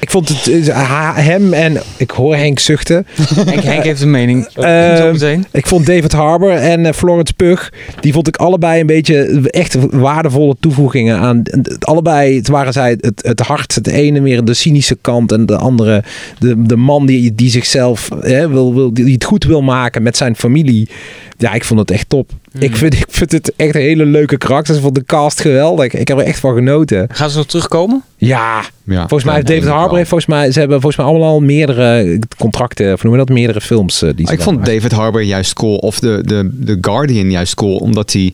Ik 0.00 0.10
vond 0.10 0.28
het 0.28 0.68
eh, 0.68 1.16
hem 1.16 1.52
en 1.52 1.82
ik 1.96 2.10
hoor 2.10 2.36
Henk 2.36 2.58
zuchten. 2.58 3.06
Henk, 3.34 3.62
Henk 3.62 3.84
heeft 3.84 4.00
een 4.00 4.10
mening. 4.10 4.46
Ehm, 4.46 4.96
Zo 4.96 5.12
meteen. 5.12 5.46
Ik 5.50 5.66
vond 5.66 5.86
David 5.86 6.12
Harbour 6.12 6.56
en 6.56 6.86
eh, 6.86 6.92
Florence 6.92 7.32
Pugh, 7.34 7.68
die 8.00 8.12
vond 8.12 8.28
ik 8.28 8.36
allebei 8.36 8.80
een 8.80 8.86
beetje 8.86 9.48
echt 9.50 9.76
waardevolle 9.90 10.56
toevoegingen 10.60 11.18
aan. 11.18 11.42
Allebei 11.80 12.36
het 12.36 12.48
waren 12.48 12.72
zij 12.72 12.98
het, 13.00 13.22
het 13.26 13.40
hart, 13.40 13.84
de 13.84 13.92
ene 13.92 14.20
meer 14.20 14.44
de 14.44 14.54
cynische 14.54 14.98
kant 15.00 15.32
en 15.32 15.46
de 15.46 15.56
andere 15.56 16.04
de, 16.38 16.62
de 16.62 16.76
man 16.76 17.06
die, 17.06 17.34
die 17.34 17.50
zichzelf 17.50 18.08
hè, 18.20 18.48
wil, 18.48 18.74
wil, 18.74 18.92
die 18.94 19.12
het 19.12 19.24
goed 19.24 19.44
wil 19.44 19.62
maken 19.62 20.02
met 20.02 20.16
zijn 20.16 20.36
familie. 20.36 20.88
Ja, 21.36 21.52
ik 21.52 21.64
vond 21.64 21.80
het 21.80 21.90
echt 21.90 22.08
top. 22.08 22.30
Ik, 22.58 22.76
vind, 22.76 22.94
ik 22.94 23.06
vind 23.08 23.32
het 23.32 23.52
echt 23.56 23.74
een 23.74 23.80
hele 23.80 24.04
leuke 24.04 24.38
karakters. 24.38 24.76
Ik 24.76 24.82
vond 24.82 24.94
de 24.94 25.04
cast 25.04 25.40
geweldig. 25.40 25.92
Ik 25.94 26.08
heb 26.08 26.18
er 26.18 26.24
echt 26.24 26.40
van 26.40 26.54
genoten. 26.54 27.06
Gaan 27.12 27.30
ze 27.30 27.36
nog 27.36 27.46
terugkomen? 27.46 28.02
Ja, 28.16 28.62
Ja, 28.84 28.98
volgens 28.98 29.24
mij 29.24 29.34
heeft 29.34 29.46
David 29.46 29.62
ik 29.62 29.68
Harbour 29.68 29.96
heeft 29.96 30.08
volgens 30.08 30.30
mij, 30.30 30.52
ze 30.52 30.58
hebben 30.58 30.80
volgens 30.80 31.02
mij 31.02 31.10
allemaal 31.12 31.28
al 31.32 31.40
meerdere 31.40 32.18
contracten, 32.38 32.92
of 32.92 33.02
noem 33.02 33.12
je 33.12 33.18
dat, 33.18 33.28
meerdere 33.28 33.60
films. 33.60 34.02
eh, 34.02 34.10
die 34.14 34.26
ze 34.26 34.32
ik 34.32 34.38
dan 34.38 34.46
vond 34.46 34.58
maken. 34.58 34.74
David 34.74 34.92
Harbour 34.92 35.24
juist 35.24 35.52
cool. 35.52 35.76
Of 35.76 35.98
de, 36.00 36.20
de, 36.24 36.48
de 36.52 36.78
Guardian 36.80 37.30
juist 37.30 37.54
cool. 37.54 37.76
Omdat 37.76 38.12
hij 38.12 38.32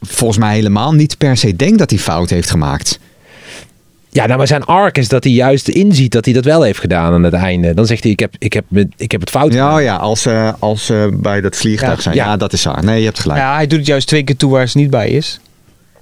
volgens 0.00 0.38
mij 0.38 0.54
helemaal 0.54 0.92
niet 0.92 1.18
per 1.18 1.36
se 1.36 1.56
denkt 1.56 1.78
dat 1.78 1.90
hij 1.90 1.98
fout 1.98 2.30
heeft 2.30 2.50
gemaakt. 2.50 2.98
Ja, 4.12 4.26
nou, 4.26 4.38
maar 4.38 4.46
zijn 4.46 4.64
arc 4.64 4.98
is 4.98 5.08
dat 5.08 5.24
hij 5.24 5.32
juist 5.32 5.68
inziet 5.68 6.12
dat 6.12 6.24
hij 6.24 6.34
dat 6.34 6.44
wel 6.44 6.62
heeft 6.62 6.78
gedaan 6.80 7.12
aan 7.12 7.22
het 7.22 7.32
einde. 7.34 7.74
Dan 7.74 7.86
zegt 7.86 8.02
hij, 8.02 8.12
ik 8.12 8.20
heb, 8.20 8.34
ik 8.38 8.52
heb, 8.52 8.64
ik 8.96 9.10
heb 9.12 9.20
het 9.20 9.30
fout 9.30 9.52
Ja, 9.52 9.64
gedaan. 9.66 9.82
ja 9.82 9.96
als 9.96 10.22
ze 10.22 10.52
als, 10.58 10.86
ze 10.86 11.18
bij 11.22 11.40
dat 11.40 11.56
vliegtuig 11.56 11.96
Ja. 11.96 12.02
zijn. 12.02 12.14
Ja. 12.14 12.24
Ja. 12.24 12.36
dat 12.36 12.52
is 12.52 12.64
waar. 12.64 12.84
Nee, 12.84 12.98
je 12.98 13.04
hebt 13.04 13.18
gelijk. 13.18 13.40
Ja, 13.40 13.54
hij 13.54 13.66
doet 13.66 13.78
het 13.78 13.86
juist 13.86 14.06
twee 14.06 14.22
keer 14.22 14.36
toe 14.36 14.50
waar 14.50 14.68
ze 14.68 14.78
niet 14.78 14.90
bij 14.90 15.08
is. 15.10 15.40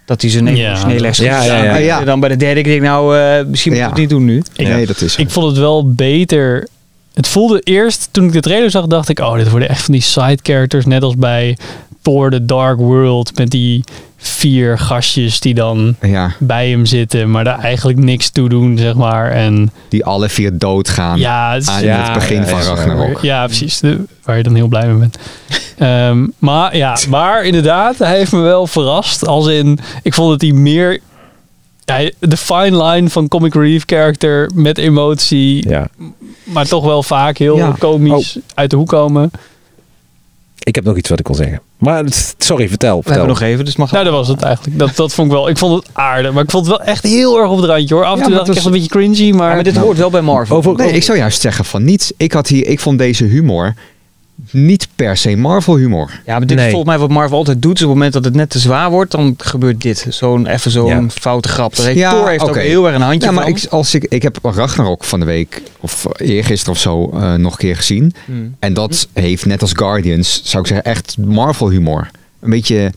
Dat 0.04 0.20
hij 0.22 0.30
zijn 0.30 0.56
Ja. 0.56 0.66
emotionele 0.68 1.00
les 1.00 1.18
Ja, 1.18 1.42
ja, 1.44 1.64
ja. 1.64 1.76
Ja. 1.76 2.00
En 2.00 2.06
dan 2.06 2.20
bij 2.20 2.28
de 2.28 2.36
derde 2.36 2.60
keer 2.60 2.70
denk 2.72 2.82
ik, 2.84 2.88
nou, 2.88 3.18
eh, 3.18 3.44
misschien 3.46 3.72
moet 3.72 3.80
ik 3.80 3.86
Ja. 3.86 3.92
het 3.92 4.00
niet 4.00 4.10
doen 4.10 4.24
nu. 4.24 4.42
nee, 4.56 4.86
dat 4.86 5.00
is 5.00 5.16
Ik 5.16 5.30
vond 5.30 5.46
het 5.46 5.58
wel 5.58 5.92
beter. 5.92 6.68
Het 7.18 7.28
voelde 7.28 7.60
eerst, 7.60 8.08
toen 8.10 8.24
ik 8.26 8.32
de 8.32 8.40
trailer 8.40 8.70
zag, 8.70 8.86
dacht 8.86 9.08
ik... 9.08 9.18
Oh, 9.18 9.34
dit 9.36 9.50
worden 9.50 9.68
echt 9.68 9.82
van 9.82 9.92
die 9.92 10.02
side 10.02 10.38
characters. 10.42 10.86
Net 10.86 11.02
als 11.02 11.14
bij 11.16 11.56
Thor 12.02 12.30
The 12.30 12.44
Dark 12.44 12.78
World. 12.78 13.38
Met 13.38 13.50
die 13.50 13.84
vier 14.16 14.78
gastjes 14.78 15.40
die 15.40 15.54
dan 15.54 15.94
Ja, 16.00 16.30
bij 16.38 16.70
hem 16.70 16.86
zitten. 16.86 17.30
Maar 17.30 17.44
daar 17.44 17.58
eigenlijk 17.58 17.98
niks 17.98 18.30
toe 18.30 18.48
doen, 18.48 18.78
zeg 18.78 18.94
maar. 18.94 19.30
En 19.30 19.70
die 19.88 20.04
alle 20.04 20.28
vier 20.28 20.58
doodgaan 20.58 21.18
ja, 21.18 21.52
het 21.52 21.62
is- 21.62 21.68
aan 21.68 21.82
Ja, 21.84 22.02
het 22.04 22.12
begin 22.12 22.36
ja, 22.40 22.46
van 22.46 22.58
ja, 22.58 22.64
Ragnarok. 22.64 23.20
Ja, 23.22 23.44
precies. 23.46 23.78
De- 23.80 24.04
waar 24.24 24.36
je 24.36 24.42
dan 24.42 24.54
heel 24.54 24.68
blij 24.68 24.86
mee 24.86 24.96
bent. 24.98 25.18
Ehm, 25.78 26.26
maar 26.38 26.76
ja, 26.76 26.96
maar 27.08 27.44
inderdaad, 27.44 27.98
hij 27.98 28.16
heeft 28.16 28.32
me 28.32 28.40
wel 28.40 28.66
verrast. 28.66 29.26
Als 29.26 29.46
in, 29.46 29.78
ik 30.02 30.14
vond 30.14 30.30
dat 30.30 30.40
hij 30.40 30.52
meer... 30.52 31.00
hij- 31.92 32.12
de 32.18 32.36
fine 32.36 32.84
line 32.84 33.10
van 33.10 33.28
comic 33.28 33.54
relief 33.54 33.82
character 33.86 34.50
met 34.54 34.78
emotie, 34.78 35.68
Ja. 35.68 35.88
maar 36.44 36.66
toch 36.66 36.84
wel 36.84 37.02
vaak 37.02 37.38
heel 37.38 37.56
Ja. 37.56 37.74
komisch 37.78 38.38
uit 38.54 38.70
de 38.70 38.76
hoek 38.76 38.88
komen. 38.88 39.30
Ik 40.58 40.74
heb 40.74 40.84
nog 40.84 40.96
iets 40.96 41.08
wat 41.08 41.18
ik 41.20 41.26
wil 41.26 41.36
zeggen. 41.36 41.60
Maar 41.78 42.04
het- 42.04 42.34
sorry, 42.38 42.68
vertel. 42.68 42.96
We 42.96 43.02
vertel. 43.02 43.20
hebben 43.24 43.40
nog 43.40 43.48
even, 43.50 43.64
dus 43.64 43.76
mag 43.76 43.90
Nou, 43.92 44.04
dat 44.04 44.12
was 44.12 44.28
het 44.28 44.42
eigenlijk. 44.42 44.78
Dat, 44.78 44.96
dat 44.96 45.14
vond 45.14 45.28
ik 45.28 45.32
wel. 45.36 45.48
Ik 45.48 45.58
vond 45.58 45.82
het 45.82 45.94
aardig, 45.94 46.32
maar 46.32 46.42
ik 46.42 46.50
vond 46.50 46.66
het 46.66 46.76
wel 46.76 46.86
echt 46.86 47.02
heel 47.02 47.38
erg 47.40 47.50
op 47.50 47.56
het 47.56 47.66
randje 47.66 47.94
hoor. 47.94 48.04
Af 48.04 48.12
en 48.12 48.18
Ja, 48.18 48.24
toe 48.24 48.32
dacht 48.34 48.42
ik 48.42 48.48
het 48.48 48.56
echt 48.56 48.66
een 48.66 48.72
beetje 48.72 48.88
cringy, 48.88 49.30
maar, 49.36 49.48
Ja, 49.48 49.54
maar 49.54 49.64
dit 49.64 49.76
hoort 49.76 49.98
wel 49.98 50.10
bij 50.10 50.20
Marvel. 50.20 50.56
Over, 50.56 50.74
Nee, 50.76 50.90
ik 50.92 51.02
zou 51.02 51.18
juist 51.18 51.40
zeggen 51.40 51.64
van 51.64 51.84
niet. 51.84 52.14
Ik, 52.16 52.32
had 52.32 52.48
hier, 52.48 52.66
ik 52.66 52.80
vond 52.80 52.98
deze 52.98 53.24
humor 53.24 53.74
niet 54.50 54.88
per 54.94 55.16
se 55.16 55.36
Marvel 55.36 55.76
humor. 55.76 56.20
Ja, 56.26 56.38
maar 56.38 56.46
dit 56.46 56.56
Nee. 56.56 56.66
is 56.66 56.72
volgens 56.72 56.90
mij 56.90 56.98
wat 57.00 57.10
Marvel 57.10 57.36
altijd 57.36 57.62
doet. 57.62 57.72
Op 57.72 57.78
het 57.78 57.88
moment 57.88 58.12
dat 58.12 58.24
het 58.24 58.34
net 58.34 58.50
te 58.50 58.58
zwaar 58.58 58.90
wordt, 58.90 59.10
dan 59.10 59.34
gebeurt 59.38 59.80
dit. 59.80 60.06
Zo'n 60.08 60.46
even 60.46 60.70
zo'n 60.70 60.86
Ja. 60.86 61.08
foute 61.08 61.48
grap. 61.48 61.76
Daar 61.76 61.86
heeft 61.86 61.98
Ja, 61.98 62.10
Thor 62.10 62.28
heeft 62.28 62.42
ook 62.48 62.56
heel 62.56 62.86
erg 62.86 62.94
een 62.94 63.00
handje 63.02 63.28
Ja, 63.28 63.34
maar 63.34 63.44
van. 63.44 63.52
ik, 63.56 63.64
als 63.70 63.94
ik, 63.94 64.04
ik 64.04 64.22
heb 64.22 64.38
Ragnarok 64.42 65.04
van 65.04 65.20
de 65.20 65.26
week, 65.26 65.62
of 65.80 66.06
eergisteren 66.16 66.74
of 66.74 66.80
zo, 66.80 67.10
eh, 67.14 67.34
nog 67.34 67.52
een 67.52 67.58
keer 67.58 67.76
gezien. 67.76 68.12
Hmm. 68.24 68.54
En 68.58 68.74
dat 68.74 69.08
heeft, 69.12 69.46
net 69.46 69.60
als 69.62 69.72
Guardians, 69.72 70.40
zou 70.44 70.62
ik 70.62 70.68
zeggen, 70.68 70.86
echt 70.92 71.16
Marvel 71.18 71.70
humor. 71.70 72.10
Een 72.40 72.50
beetje... 72.50 72.92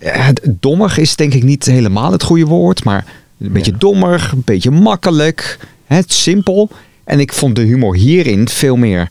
ja, 0.00 0.10
het- 0.12 0.40
dommig 0.44 0.98
is 0.98 1.16
denk 1.16 1.34
ik 1.34 1.42
niet 1.42 1.64
helemaal 1.64 2.12
het 2.12 2.22
goede 2.22 2.44
woord, 2.44 2.84
maar 2.84 3.04
een 3.40 3.52
beetje 3.52 3.72
dommig, 3.78 4.32
een 4.32 4.42
beetje 4.44 4.70
makkelijk, 4.70 5.58
hè, 5.86 6.00
simpel. 6.06 6.68
En 7.04 7.20
ik 7.20 7.32
vond 7.32 7.56
de 7.56 7.62
humor 7.62 7.96
hierin 7.96 8.48
veel 8.48 8.76
meer, 8.76 9.08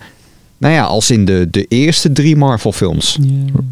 nou 0.60 0.74
ja, 0.74 0.84
als 0.84 1.12
in 1.12 1.26
de, 1.26 1.48
de 1.52 1.66
eerste 1.68 2.12
drie 2.12 2.36
Marvel 2.36 2.72
films. 2.72 3.18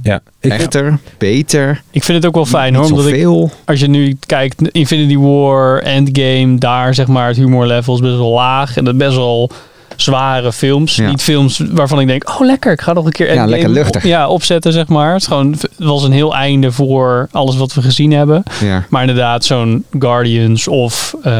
ja, 0.01 0.21
ik, 0.39 0.51
Echter, 0.51 0.97
beter, 1.17 1.81
ik 1.91 2.03
vind 2.03 2.17
het 2.17 2.27
ook 2.27 2.35
wel 2.35 2.45
fijn 2.45 2.75
hoor. 2.75 2.85
Omdat 2.85 3.07
ik, 3.07 3.27
als 3.65 3.79
je 3.79 3.87
nu 3.87 4.17
kijkt, 4.25 4.71
Infinity 4.71 5.17
War, 5.17 5.81
Endgame, 5.81 6.57
daar 6.57 6.93
zeg 6.93 7.07
maar 7.07 7.27
het 7.27 7.37
humorlevel 7.37 7.93
is 7.93 7.99
best 7.99 8.15
wel 8.17 8.31
laag. 8.33 8.77
En 8.77 8.85
dat 8.85 8.97
best 8.97 9.15
wel 9.15 9.51
zware 9.95 10.53
films. 10.53 10.95
Ja. 10.95 11.09
Niet 11.09 11.21
films 11.21 11.61
waarvan 11.71 11.99
ik 11.99 12.07
denk, 12.07 12.29
oh 12.29 12.39
lekker, 12.45 12.71
ik 12.71 12.81
ga 12.81 12.93
nog 12.93 13.05
een 13.05 13.11
keer 13.11 13.27
Endgame 13.27 13.49
lekker 13.49 13.69
luchtig. 13.69 14.03
op- 14.03 14.09
ja, 14.09 14.27
opzetten 14.27 14.73
zeg 14.73 14.87
maar. 14.87 15.11
Het, 15.13 15.21
is 15.21 15.27
gewoon, 15.27 15.51
het 15.51 15.69
was 15.77 16.03
een 16.03 16.11
heel 16.11 16.35
einde 16.35 16.71
voor 16.71 17.27
alles 17.31 17.57
wat 17.57 17.73
we 17.73 17.81
gezien 17.81 18.11
hebben. 18.11 18.43
Ja. 18.63 18.85
Maar 18.89 19.01
inderdaad, 19.01 19.45
zo'n 19.45 19.85
Guardians 19.99 20.67
of 20.67 21.15
eh, 21.23 21.31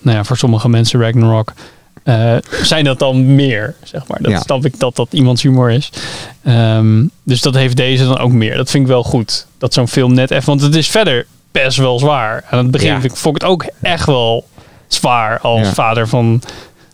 nou 0.00 0.16
ja, 0.16 0.24
voor 0.24 0.36
sommige 0.36 0.68
mensen 0.68 1.00
Ragnarok. 1.00 1.52
Eh, 2.06 2.36
zijn 2.62 2.84
dat 2.84 2.98
dan 2.98 3.34
meer, 3.34 3.74
zeg 3.82 4.06
maar. 4.06 4.22
Dat 4.22 4.30
Ja. 4.30 4.40
snap 4.40 4.64
ik 4.64 4.78
dat 4.78 4.96
dat 4.96 5.08
iemands 5.10 5.42
humor 5.42 5.70
is. 5.70 5.90
Ehm, 6.44 7.04
dus 7.22 7.40
dat 7.40 7.54
heeft 7.54 7.76
deze 7.76 8.04
dan 8.04 8.18
ook 8.18 8.32
meer. 8.32 8.56
Dat 8.56 8.70
vind 8.70 8.82
ik 8.82 8.88
wel 8.88 9.02
goed. 9.02 9.46
Dat 9.58 9.74
zo'n 9.74 9.88
film 9.88 10.14
net 10.14 10.30
even... 10.30 10.46
Want 10.46 10.60
het 10.60 10.74
is 10.74 10.88
verder 10.88 11.26
best 11.52 11.76
wel 11.78 11.98
zwaar. 11.98 12.44
Aan 12.50 12.58
het 12.58 12.70
begin 12.70 12.88
Ja. 12.88 13.00
vind 13.00 13.12
ik, 13.12 13.18
vond 13.18 13.36
ik 13.36 13.42
het 13.42 13.50
ook 13.50 13.64
echt 13.82 14.06
wel 14.06 14.46
zwaar. 14.88 15.38
Als 15.40 15.66
Ja. 15.66 15.72
vader 15.74 16.08
van 16.08 16.42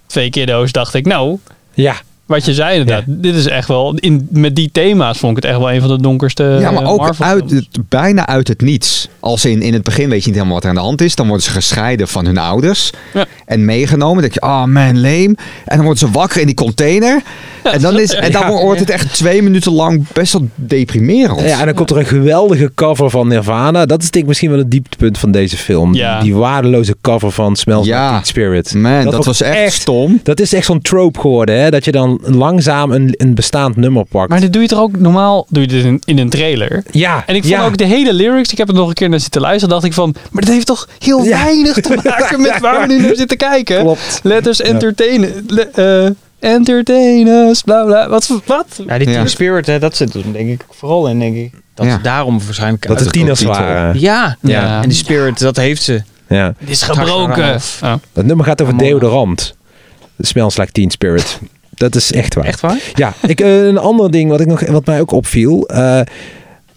twee 0.07 0.31
kiddo's 0.31 0.73
dacht 0.73 0.95
ik... 0.95 1.07
Nou, 1.07 1.39
ja, 1.75 1.95
wat 2.33 2.45
je 2.45 2.55
zei 2.55 2.79
inderdaad. 2.79 3.05
Dit 3.07 3.35
is 3.35 3.47
echt 3.47 3.69
wel... 3.69 3.95
In, 3.95 4.29
met 4.31 4.57
die 4.57 4.71
thema's 4.73 5.19
vond 5.19 5.37
ik 5.37 5.43
het 5.43 5.53
echt 5.53 5.61
wel 5.61 5.73
een 5.73 5.81
van 5.81 5.91
de 5.91 6.03
donkerste 6.03 6.57
Ja, 6.61 6.71
maar 6.71 6.87
ook 6.87 6.99
Marvel 6.99 7.25
uit 7.25 7.51
het, 7.51 7.69
bijna 7.89 8.27
uit 8.27 8.49
het 8.49 8.61
niets. 8.61 9.09
Als 9.21 9.45
in, 9.45 9.63
in 9.63 9.73
het 9.73 9.83
begin 9.83 10.09
weet 10.09 10.21
je 10.21 10.27
niet 10.27 10.35
helemaal 10.35 10.55
wat 10.55 10.63
er 10.63 10.69
aan 10.69 10.75
de 10.75 10.81
hand 10.81 11.01
is. 11.01 11.15
Dan 11.15 11.27
worden 11.27 11.45
ze 11.45 11.51
gescheiden 11.51 12.09
van 12.09 12.27
hun 12.27 12.39
ouders. 12.39 12.91
Ja. 13.15 13.27
En 13.47 13.65
meegenomen. 13.65 14.23
Dan 14.23 14.31
denk 14.31 14.35
je, 14.35 14.43
oh 14.43 14.65
man, 14.65 14.99
leem. 14.99 15.35
En 15.65 15.77
dan 15.77 15.85
worden 15.85 16.09
ze 16.09 16.11
wakker 16.11 16.41
in 16.41 16.47
die 16.47 16.55
container. 16.55 17.23
en 17.63 17.81
dan, 17.81 17.99
is, 17.99 18.15
en 18.27 18.33
dan 18.33 18.51
wordt 18.51 18.81
het 18.81 18.91
echt 18.91 19.15
twee 19.15 19.43
minuten 19.43 19.73
lang 19.73 20.07
best 20.13 20.33
wel 20.33 20.49
deprimerend. 20.55 21.41
ja, 21.41 21.59
en 21.59 21.65
dan 21.65 21.75
komt 21.75 21.91
er 21.91 21.97
een 21.97 22.07
geweldige 22.07 22.73
cover 22.75 23.11
van 23.11 23.29
Nirvana. 23.29 23.87
Dat 23.87 24.03
is 24.03 24.11
denk 24.11 24.25
ik 24.25 24.29
misschien 24.29 24.51
wel 24.51 24.59
het 24.59 24.71
dieptepunt 24.71 25.19
van 25.19 25.31
deze 25.31 25.57
film. 25.57 25.95
Ja. 25.95 26.21
Die 26.21 26.35
waardeloze 26.35 26.97
cover 27.01 27.33
van 27.33 27.57
Smells 27.57 27.87
Ja. 27.87 28.03
Like 28.03 28.15
Teen 28.15 28.27
Spirit. 28.27 28.75
Man, 28.75 29.05
dat, 29.05 29.25
was 29.25 29.41
ik 29.41 29.47
echt, 29.47 29.73
stom. 29.73 30.21
Dat 30.23 30.41
is 30.41 30.53
echt 30.53 30.67
zo'n 30.67 30.81
trope 30.81 31.21
geworden, 31.21 31.61
hè? 31.61 31.71
Dat 31.71 31.85
je 31.85 31.93
dan 31.93 32.21
langzaam 32.25 32.91
een, 32.93 33.15
een 33.17 33.35
bestaand 33.35 33.77
nummer 33.77 34.05
pakt. 34.05 34.29
Maar 34.29 34.41
dit 34.41 34.53
doe 34.53 34.63
je 34.63 34.69
toch 34.69 34.79
ook 34.79 34.99
normaal 34.99 35.47
doe 35.49 35.63
je 35.63 35.69
dit 35.69 35.85
in, 35.85 36.03
in 36.05 36.19
een 36.19 36.29
trailer? 36.31 36.83
ja, 36.91 37.23
En 37.27 37.35
ik 37.35 37.43
vond 37.43 37.55
ja. 37.55 37.65
ook 37.67 37.77
de 37.77 37.85
hele 37.85 38.13
lyrics, 38.13 38.53
ik 38.53 38.59
heb 38.59 38.67
het 38.67 38.77
nog 38.77 38.89
een 38.89 38.95
keer 38.95 39.09
naar 39.09 39.21
zitten 39.21 39.41
luisteren, 39.41 39.69
dacht 39.69 39.85
ik 39.85 39.93
van, 39.93 40.15
maar 40.31 40.43
dat 40.43 40.53
heeft 40.53 40.67
toch 40.67 40.89
heel 40.99 41.23
Ja. 41.25 41.45
weinig 41.45 41.81
te 41.81 42.01
maken 42.05 42.41
met 42.41 42.61
waar 42.61 42.81
we 42.89 42.95
nu 42.95 43.01
naar 43.01 43.17
zitten 43.17 43.37
kijken. 43.37 43.81
Klopt. 43.81 44.21
Let 44.23 44.47
us 44.47 44.61
entertainen. 44.61 45.45
Le- 45.47 45.71
eh, 45.75 46.11
entertain 46.51 47.27
us, 47.27 47.63
bla 47.63 47.85
bla. 47.85 48.09
Wat? 48.09 48.41
wat? 48.47 48.67
Ja, 48.87 48.99
die 48.99 49.09
Ja. 49.09 49.15
Team 49.15 49.27
Spirit, 49.27 49.67
hè, 49.67 49.79
dat 49.79 49.97
zit 49.97 50.15
er 50.15 50.33
denk 50.33 50.49
ik 50.49 50.65
vooral 50.71 51.09
in, 51.09 51.19
denk 51.19 51.37
ik. 51.37 51.53
Dat 51.75 51.87
Ja. 51.87 51.93
ze 51.97 52.01
daarom 52.03 52.41
waarschijnlijk... 52.45 52.87
Dat 52.87 52.97
uit- 52.97 53.05
de 53.05 53.11
tieners 53.13 53.43
waren. 53.43 54.01
Ja. 54.01 54.37
Ja. 54.41 54.83
en 54.83 54.89
die 54.89 54.99
Spirit, 54.99 55.39
dat 55.39 55.57
heeft 55.57 55.83
ze. 55.83 56.03
Ja. 56.29 56.55
Het 56.59 56.71
is 56.71 56.83
gebroken. 56.83 57.61
Oh. 57.83 57.93
Dat 58.13 58.25
nummer 58.25 58.47
gaat 58.47 58.63
over 58.63 58.79
deodorant. 58.79 59.55
Smells 60.19 60.57
Like 60.57 60.73
Teen 60.73 60.91
Spirit. 60.91 61.39
Dat 61.83 61.95
is 61.95 62.13
echt 62.13 62.35
waar. 62.35 62.45
Echt 62.45 62.61
waar? 62.61 62.79
Ja, 62.95 63.15
ik, 63.27 63.41
eh, 63.41 63.65
een 63.65 63.79
ander 63.79 64.11
ding 64.11 64.31
wat, 64.31 64.41
ik 64.41 64.47
nog, 64.47 64.67
wat 64.67 64.87
mij 64.87 65.01
ook 65.01 65.11
opviel. 65.11 65.69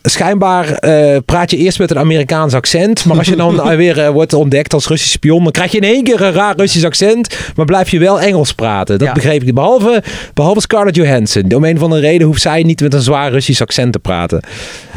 Schijnbaar 0.10 0.70
eh, 0.72 1.18
praat 1.26 1.52
je 1.52 1.58
eerst 1.58 1.80
met 1.80 1.91
een 1.91 1.98
Amerikaans 2.00 2.54
accent. 2.54 3.06
Maar 3.06 3.18
als 3.18 3.28
je 3.28 3.36
dan 3.36 3.62
weer 3.78 4.00
eh, 4.00 4.10
wordt 4.10 4.34
ontdekt 4.34 4.74
als 4.74 4.88
Russisch 4.88 5.12
spion. 5.12 5.44
dan 5.44 5.52
krijg 5.52 5.72
je 5.72 5.78
in 5.78 5.84
één 5.84 6.04
keer 6.04 6.22
een 6.22 6.32
raar 6.32 6.54
Russisch 6.58 6.86
accent. 6.86 7.38
maar 7.56 7.65
blijf 7.65 7.89
je 7.89 8.00
wel 8.00 8.20
Engels 8.22 8.54
praten. 8.54 8.98
Dat 8.98 9.08
Ja. 9.08 9.13
begreep 9.13 9.44
ik. 9.44 9.54
Behalve, 9.54 10.04
behalve 10.34 10.62
Scarlett 10.62 10.96
Johansson. 10.96 11.54
Om 11.54 11.63
een 11.63 11.78
van 11.78 11.89
de 11.89 12.00
reden 12.00 12.28
hoeft 12.28 12.41
zij 12.41 12.63
niet 12.63 12.82
met 12.82 12.94
een 12.94 13.02
zwaar 13.02 13.32
Russisch 13.32 13.62
accent 13.62 13.91
te 13.94 14.00
praten. 14.00 14.39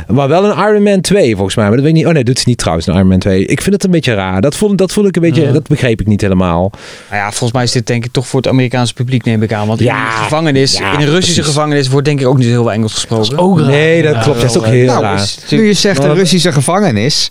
Maar 0.07 0.29
wel 0.29 0.45
een 0.45 0.69
Iron 0.69 0.83
Man 0.83 1.01
2 1.01 1.35
volgens 1.35 1.55
mij. 1.57 1.65
Maar 1.67 1.75
dat 1.77 1.85
weet 1.85 1.93
ik 1.95 1.99
niet. 1.99 2.07
Oh 2.09 2.13
nee, 2.15 2.25
dat 2.25 2.37
is 2.37 2.45
niet 2.45 2.59
trouwens 2.59 2.87
een 2.87 2.95
Iron 2.95 3.07
Man 3.09 3.19
2. 3.19 3.47
Ik 3.47 3.61
vind 3.63 3.75
het 3.75 3.85
een 3.85 3.91
beetje 3.91 4.15
raar. 4.15 4.41
Dat 4.41 4.55
vond, 4.57 4.79
dat 4.79 4.93
vond 4.93 5.07
ik 5.09 5.17
een 5.17 5.23
beetje. 5.23 5.53
Dat 5.53 5.67
begreep 5.69 6.01
ik 6.01 6.07
niet 6.07 6.21
helemaal. 6.21 6.71
Nou 7.11 7.23
ja, 7.23 7.29
volgens 7.29 7.53
mij 7.53 7.63
is 7.63 7.73
dit 7.73 7.87
denk 7.87 8.05
ik 8.05 8.13
toch 8.13 8.27
voor 8.27 8.41
het 8.41 8.49
Amerikaanse 8.49 8.95
publiek, 8.95 9.25
neem 9.25 9.43
ik 9.43 9.53
aan. 9.53 9.67
Want 9.67 9.81
in 9.81 9.87
Ja, 9.87 10.07
een 10.07 10.23
gevangenis, 10.23 10.79
ja, 10.79 10.93
in 10.93 11.01
een 11.01 11.05
Russische 11.07 11.33
precies. 11.41 11.45
gevangenis, 11.55 11.89
wordt 11.89 12.07
denk 12.07 12.21
ik 12.21 12.27
ook 12.27 12.39
niet 12.39 12.47
heel 12.47 12.63
veel 12.63 12.73
Engels 12.73 12.93
gesproken. 12.93 13.39
Ook 13.39 13.59
raar. 13.61 13.69
Nee, 13.69 14.03
dat 14.03 14.15
Ja, 14.15 14.21
klopt. 14.21 14.41
Dat 14.41 14.51
is 14.51 14.57
ook 14.57 14.67
heel 14.67 14.98
Nou, 15.03 15.15
raar. 15.17 15.23
is 15.23 15.39
Nu 15.51 15.67
je 15.67 15.73
zegt 15.73 16.05
een 16.05 16.15
Russische 16.15 16.53
gevangenis. 16.53 17.29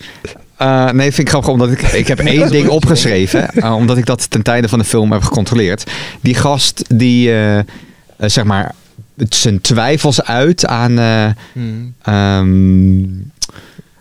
Eh, 0.57 0.89
nee, 0.91 1.05
vind 1.11 1.17
ik 1.17 1.29
grappig, 1.29 1.49
omdat 1.49 1.71
ik, 1.71 1.81
ik 1.81 2.07
heb 2.07 2.19
één 2.19 2.51
ding 2.51 2.67
opgeschreven. 2.67 3.49
eh, 3.53 3.75
omdat 3.75 3.97
ik 3.97 4.05
dat 4.05 4.29
ten 4.29 4.41
tijde 4.41 4.67
van 4.69 4.79
de 4.79 4.85
film 4.85 5.11
heb 5.11 5.21
gecontroleerd. 5.23 5.91
Die 6.21 6.35
gast 6.35 6.83
die, 6.87 7.33
eh, 7.33 7.59
zeg 8.17 8.43
maar, 8.43 8.71
zijn 9.29 9.61
twijfels 9.61 10.23
uit 10.23 10.65
aan... 10.65 10.99
eh, 10.99 11.25
Hmm. 11.53 11.93
ehm, 12.03 13.03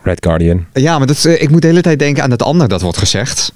Red 0.03 0.25
Guardian. 0.25 0.65
ja, 0.73 0.97
maar 0.97 1.07
dat, 1.07 1.25
ik 1.25 1.49
moet 1.49 1.61
de 1.61 1.67
hele 1.67 1.81
tijd 1.81 1.99
denken 1.99 2.23
aan 2.23 2.31
het 2.31 2.43
andere 2.43 2.69
dat 2.69 2.81
wordt 2.81 2.97
gezegd. 2.97 3.51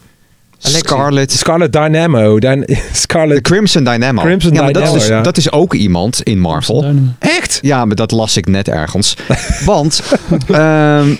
Alexi. 0.61 0.79
Scarlet. 0.87 1.31
Scarlet 1.31 1.73
Dynamo. 1.73 2.39
Dyn 2.39 2.59
De 2.67 2.81
Scarlet... 2.91 3.41
Crimson 3.41 3.83
Dynamo. 3.83 4.21
Crimson 4.21 4.53
ja, 4.53 4.61
maar 4.61 4.73
dat, 4.73 4.83
is 4.83 4.91
dus, 4.91 5.07
ja. 5.07 5.21
dat 5.21 5.37
is 5.37 5.51
ook 5.51 5.73
iemand 5.73 6.21
in 6.23 6.39
Marvel. 6.39 6.95
Echt? 7.19 7.59
Ja, 7.61 7.85
maar 7.85 7.95
dat 7.95 8.11
las 8.11 8.37
ik 8.37 8.47
net 8.47 8.67
ergens. 8.67 9.15
Want 9.65 10.01
ehm, 10.47 11.15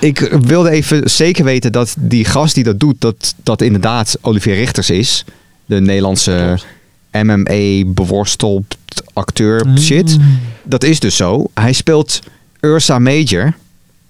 ik 0.00 0.18
wilde 0.40 0.70
even 0.70 1.10
zeker 1.10 1.44
weten 1.44 1.72
dat 1.72 1.94
die 1.98 2.24
gast 2.24 2.54
die 2.54 2.64
dat 2.64 2.80
doet, 2.80 3.00
dat 3.00 3.34
dat 3.42 3.62
inderdaad 3.62 4.18
Olivier 4.20 4.54
Richters 4.54 4.90
is. 4.90 5.24
De 5.64 5.80
Nederlandse 5.80 6.58
MMA 7.10 7.84
beworsteld 7.86 8.76
acteur 9.12 9.66
shit. 9.78 10.16
Dat 10.62 10.84
is 10.84 11.00
dus 11.00 11.16
zo. 11.16 11.50
Hij 11.54 11.72
speelt 11.72 12.20
Ursa 12.60 12.98
Major. 12.98 13.54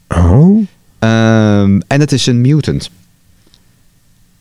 Oh. 0.08 0.66
Ehm, 0.98 1.80
en 1.86 2.00
het 2.00 2.12
is 2.12 2.26
een 2.26 2.40
mutant. 2.40 2.90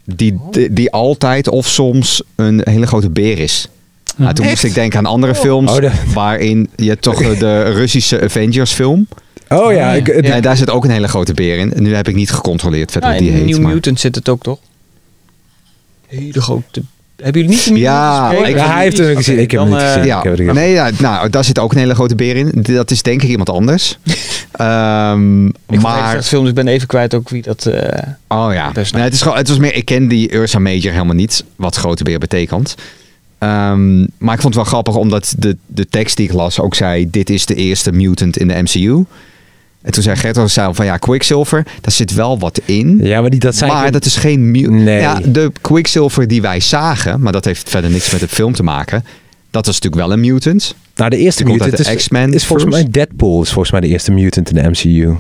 Die, 0.05 0.39
die, 0.51 0.73
die 0.73 0.91
altijd 0.91 1.47
of 1.49 1.67
soms 1.67 2.21
een 2.35 2.61
hele 2.63 2.87
grote 2.87 3.09
beer 3.09 3.39
is. 3.39 3.67
Nou, 4.17 4.33
toen 4.33 4.45
moest 4.47 4.63
ik 4.63 4.73
denken 4.73 4.99
aan 4.99 5.05
andere 5.05 5.35
films 5.35 5.71
Oh, 5.71 5.81
dat- 5.81 5.91
waarin 6.13 6.69
je 6.75 6.97
toch 6.97 7.37
de 7.37 7.61
Russische 7.63 8.21
Avengers 8.21 8.71
film. 8.71 9.07
Oh 9.49 9.73
ja. 9.73 9.91
Ik, 9.93 10.07
het- 10.07 10.25
Ja. 10.25 10.39
daar 10.39 10.57
zit 10.57 10.69
ook 10.69 10.83
een 10.83 10.89
hele 10.91 11.07
grote 11.07 11.33
beer 11.33 11.57
in. 11.57 11.73
En 11.73 11.83
nu 11.83 11.95
heb 11.95 12.07
ik 12.07 12.15
niet 12.15 12.31
gecontroleerd 12.31 12.91
verder 12.91 13.09
Ja, 13.09 13.15
hoe 13.17 13.25
in 13.27 13.31
die 13.33 13.41
heet. 13.43 13.51
New 13.53 13.63
maar- 13.63 13.73
Mutant 13.73 13.99
zit 13.99 14.15
het 14.15 14.29
ook 14.29 14.41
toch? 14.43 14.59
Hele 16.07 16.41
grote... 16.41 16.81
Hebben 17.21 17.41
jullie 17.41 17.58
niet 17.58 17.67
de 17.73 17.80
Ja, 17.80 18.32
ik- 18.32 18.56
Ja, 18.56 18.73
hij 18.73 18.84
heeft 18.84 18.97
het 18.97 19.08
Oké, 19.08 19.15
gezien. 19.15 19.39
Ik 19.39 19.51
heb 19.51 19.60
dan, 19.60 19.71
het 19.71 19.78
niet 19.78 19.86
eh, 19.88 19.93
gezien. 19.93 20.08
Ja, 20.08 20.21
heb 20.21 20.32
het 20.38 20.41
niet 20.45 20.54
nee, 20.54 20.71
ja, 20.71 20.89
nou, 20.99 21.30
daar 21.30 21.43
zit 21.43 21.60
ook 21.60 21.71
een 21.71 21.78
hele 21.78 21.95
grote 21.95 22.15
beer 22.15 22.36
in. 22.36 22.51
Dat 22.54 22.91
is 22.91 23.01
denk 23.01 23.21
ik 23.23 23.30
iemand 23.30 23.49
anders. 23.49 23.97
Ehm, 24.51 25.45
Ik 25.47 25.54
vond 25.67 25.82
maar, 25.82 26.15
het 26.15 26.28
film, 26.28 26.41
dus 26.41 26.49
ik 26.49 26.56
ben 26.56 26.67
even 26.67 26.88
kwijt 26.88 27.13
ook 27.13 27.30
wie 27.30 27.41
dat... 27.41 27.65
eh, 27.65 28.04
oh 28.28 28.54
ja, 28.54 28.71
nee, 28.91 29.04
het, 29.04 29.13
is 29.13 29.21
gewoon, 29.21 29.38
het 29.38 29.47
was 29.47 29.58
meer, 29.58 29.73
ik 29.75 29.86
ken 29.86 30.08
die 30.08 30.34
Ursa 30.36 30.60
Major 30.60 30.91
helemaal 30.91 31.15
niet, 31.15 31.43
wat 31.56 31.75
grote 31.75 32.04
beer 32.04 32.19
betekent. 32.19 32.75
Ehm, 33.38 33.97
maar 33.99 34.34
ik 34.34 34.41
vond 34.41 34.43
het 34.43 34.56
wel 34.56 34.63
grappig, 34.63 34.95
omdat 34.95 35.36
de, 35.38 35.58
de 35.65 35.88
tekst 35.89 36.17
die 36.17 36.25
ik 36.28 36.34
las 36.34 36.60
ook 36.60 36.75
zei, 36.75 37.10
dit 37.10 37.30
is 37.30 37.45
de 37.45 37.56
eerste 37.56 37.91
mutant 37.91 38.38
in 38.38 38.47
de 38.47 38.62
MCU. 38.62 39.04
En 39.85 39.91
toen 39.91 40.03
zei 40.03 40.15
Gert 40.15 40.51
zei 40.51 40.73
van 40.73 40.85
ja, 40.85 40.97
Quicksilver, 40.97 41.63
daar 41.81 41.91
zit 41.91 42.13
wel 42.13 42.39
wat 42.39 42.61
in. 42.65 42.99
Ja, 43.03 43.21
maar 43.21 43.29
die, 43.29 43.39
dat 43.39 43.55
zijn... 43.55 43.71
maar 43.71 43.91
dat 43.91 44.05
is 44.05 44.15
geen 44.15 44.51
mutant. 44.51 44.83
Nee. 44.83 44.99
Ja, 44.99 45.19
de 45.25 45.51
Quicksilver 45.61 46.27
die 46.27 46.41
wij 46.41 46.59
zagen, 46.59 47.21
maar 47.21 47.31
dat 47.31 47.45
heeft 47.45 47.69
verder 47.69 47.89
niks 47.89 48.11
met 48.11 48.19
de 48.19 48.27
film 48.27 48.53
te 48.53 48.63
maken. 48.63 49.05
Dat 49.51 49.65
was 49.65 49.75
natuurlijk 49.79 50.01
wel 50.07 50.11
een 50.11 50.19
mutant. 50.19 50.75
Nou, 50.95 51.09
de 51.09 51.17
eerste 51.17 51.43
Die 51.43 51.53
mutant 51.53 51.77
de 51.77 51.83
is, 51.83 51.95
X-Men 51.95 52.33
is 52.33 52.45
volgens 52.45 52.71
mij 52.71 52.87
Deadpool. 52.89 53.41
Is 53.41 53.47
volgens 53.49 53.71
mij 53.71 53.81
de 53.81 53.87
eerste 53.87 54.11
mutant 54.11 54.49
in 54.49 54.55
de 54.63 54.69
MCU. 54.69 55.15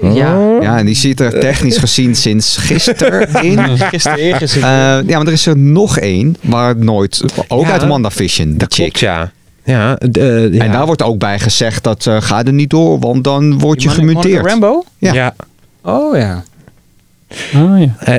Ja, 0.00 0.58
Ja, 0.60 0.78
en 0.78 0.86
die 0.86 0.94
zit 0.94 1.20
er 1.20 1.40
technisch 1.40 1.76
gezien 1.78 2.16
sinds 2.16 2.56
gisteren 2.56 3.42
in. 3.44 3.58
gisteren. 3.92 4.18
Eh, 4.54 5.08
ja, 5.08 5.16
maar 5.18 5.26
er 5.26 5.32
is 5.32 5.46
er 5.46 5.58
nog 5.58 5.98
één 5.98 6.36
waar 6.40 6.76
nooit, 6.76 7.22
ook 7.48 7.66
Ja, 7.66 7.72
uit 7.72 7.86
WandaVision, 7.86 8.50
de 8.50 8.56
Dat 8.56 8.74
chick. 8.74 8.84
klopt, 8.84 8.98
ja. 8.98 9.32
Ja, 9.66 9.98
eh, 9.98 10.52
ja. 10.52 10.64
En 10.64 10.72
daar 10.72 10.86
wordt 10.86 11.02
ook 11.02 11.18
bij 11.18 11.38
gezegd 11.38 11.84
dat 11.84 12.06
eh, 12.06 12.20
ga 12.20 12.44
er 12.44 12.52
niet 12.52 12.70
door, 12.70 12.98
want 12.98 13.24
dan 13.24 13.58
word 13.58 13.82
je 13.82 13.88
Monica- 13.88 14.06
gemuteerd. 14.06 14.46
Rambo? 14.46 14.84
ja. 14.98 15.12
ja. 15.12 15.34
Oh 15.82 16.16
ja. 16.16 16.44
Oh 17.54 17.78
ja. 17.80 17.94
Eh, 17.98 18.14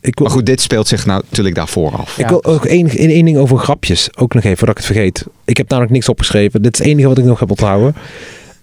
ik 0.00 0.18
wil, 0.18 0.26
Maar 0.26 0.30
goed, 0.36 0.46
dit 0.46 0.60
speelt 0.60 0.88
zich 0.88 1.06
nou 1.06 1.22
natuurlijk 1.28 1.54
daarvoor 1.54 1.92
af. 1.96 2.18
ik 2.18 2.28
wil 2.28 2.44
ook 2.44 2.64
één, 2.64 3.24
ding 3.24 3.36
over 3.38 3.58
grapjes. 3.58 4.16
Ook 4.18 4.34
nog 4.34 4.42
even, 4.44 4.56
voordat 4.58 4.78
ik 4.78 4.84
het 4.84 4.92
vergeet. 4.94 5.24
Ik 5.44 5.56
heb 5.56 5.68
namelijk 5.68 5.92
niks 5.94 6.08
opgeschreven. 6.08 6.62
Dit 6.62 6.72
is 6.72 6.78
het 6.78 6.88
enige 6.88 7.08
wat 7.08 7.18
ik 7.18 7.24
nog 7.24 7.40
heb 7.40 7.50
onthouden. 7.50 7.94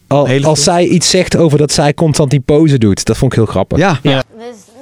Al, 0.07 0.43
als 0.43 0.63
zij 0.63 0.85
iets 0.85 1.09
zegt 1.09 1.35
over 1.37 1.57
dat 1.57 1.71
zij 1.71 1.93
constant 1.93 2.29
die 2.29 2.39
pose 2.39 2.77
doet. 2.77 3.05
Dat 3.05 3.17
vond 3.17 3.31
ik 3.31 3.37
heel 3.37 3.47
grappig. 3.47 3.77
Ja, 3.77 3.99
This 4.01 4.13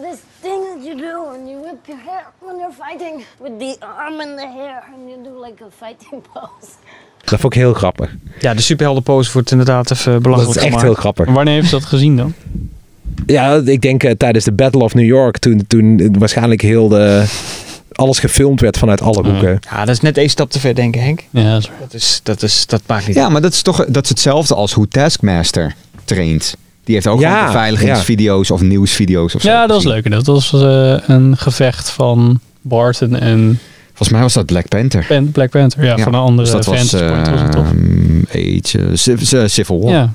this 0.01 0.19
thing 0.41 0.61
that 0.73 0.83
you 0.85 0.97
do 0.97 1.29
when 1.31 1.47
you 1.47 1.61
whip 1.61 1.77
your 1.85 2.01
hair 2.05 2.25
when 2.39 2.55
you're 2.57 2.75
fighting 2.87 3.23
with 3.41 3.59
the 3.59 3.85
arm 3.85 4.19
and 4.19 4.37
the 4.37 4.47
hair 4.57 4.83
and 4.93 5.09
you 5.09 5.23
do 5.23 5.45
like 5.45 5.63
a 5.63 5.67
fighting 5.85 6.21
pose. 6.33 6.71
Dat 7.23 7.39
vond 7.39 7.53
ik 7.55 7.59
heel 7.59 7.73
grappig. 7.73 8.09
Ja, 8.39 8.53
de 8.53 8.61
superheldenpose 8.61 9.31
wordt 9.33 9.51
inderdaad 9.51 9.91
even 9.91 10.11
Dat 10.13 10.21
belachelijk 10.21 10.49
is 10.51 10.55
echt 10.57 10.65
gemaakt. 10.67 10.85
heel 10.87 10.93
grappig. 10.95 11.25
En 11.25 11.33
wanneer 11.33 11.53
heeft 11.53 11.69
ze 11.69 11.75
dat 11.75 11.85
gezien 11.85 12.17
dan? 12.17 12.33
Ja, 13.25 13.61
ik 13.65 13.81
denk 13.81 14.03
eh, 14.03 14.11
tijdens 14.11 14.45
de 14.45 14.51
Battle 14.51 14.83
of 14.83 14.93
New 14.93 15.05
York. 15.05 15.37
Toen, 15.37 15.63
toen 15.67 16.15
waarschijnlijk 16.19 16.61
heel 16.61 16.87
de... 16.87 17.23
Alles 17.91 18.19
gefilmd 18.19 18.61
werd 18.61 18.77
vanuit 18.77 19.01
alle 19.01 19.23
hoeken. 19.29 19.59
Ja, 19.71 19.85
dat 19.85 19.95
is 19.95 20.01
net 20.01 20.17
één 20.17 20.29
stap 20.29 20.49
te 20.51 20.59
ver, 20.59 20.75
denk 20.75 20.95
ik, 20.95 21.01
Henk. 21.01 21.23
Ja, 21.29 21.53
dat 21.53 21.61
is. 21.63 21.69
Dat, 21.79 21.93
is, 21.93 22.19
dat, 22.23 22.41
is, 22.43 22.65
dat 22.65 22.81
maakt 22.87 23.07
niet 23.07 23.15
ja 23.15 23.29
maar 23.29 23.41
dat 23.41 23.53
is 23.53 23.61
toch 23.61 23.85
dat 23.87 24.03
is 24.03 24.09
hetzelfde 24.09 24.55
als 24.55 24.73
hoe 24.73 24.87
Taskmaster 24.87 25.75
traint. 26.03 26.55
Die 26.83 26.95
heeft 26.95 27.07
ook 27.07 27.19
Ja, 27.19 27.45
beveiligingsvideo's 27.45 28.51
of 28.51 28.61
nieuwsvideo's 28.61 29.35
of 29.35 29.41
zo. 29.41 29.49
Ja, 29.49 29.67
dat 29.67 29.75
was 29.83 29.93
leuk. 29.93 30.11
Dat 30.11 30.25
was 30.25 30.53
eh, 30.53 30.97
een 31.07 31.37
gevecht 31.37 31.89
van 31.89 32.39
Barton 32.61 33.15
en 33.15 33.59
Volgens 34.01 34.19
mij 34.19 34.21
was 34.21 34.33
dat 34.33 34.45
Black 34.45 34.67
Panther. 34.67 35.05
Pan- 35.07 35.31
Black 35.31 35.49
Panther. 35.49 35.83
Ja, 35.83 35.95
Ja, 35.97 36.03
van 36.03 36.13
een 36.13 36.19
andere 36.19 36.41
dus 36.41 36.51
dat 36.51 36.65
was, 36.65 36.75
point 36.75 36.91
was 37.29 37.41
het 37.41 37.51
toch? 37.51 37.65
ehm, 37.65 38.21
Age, 38.29 38.77
eh, 38.79 38.85
Civ- 38.93 39.49
Civil 39.49 39.81
War. 39.81 39.91
Ja. 39.91 40.09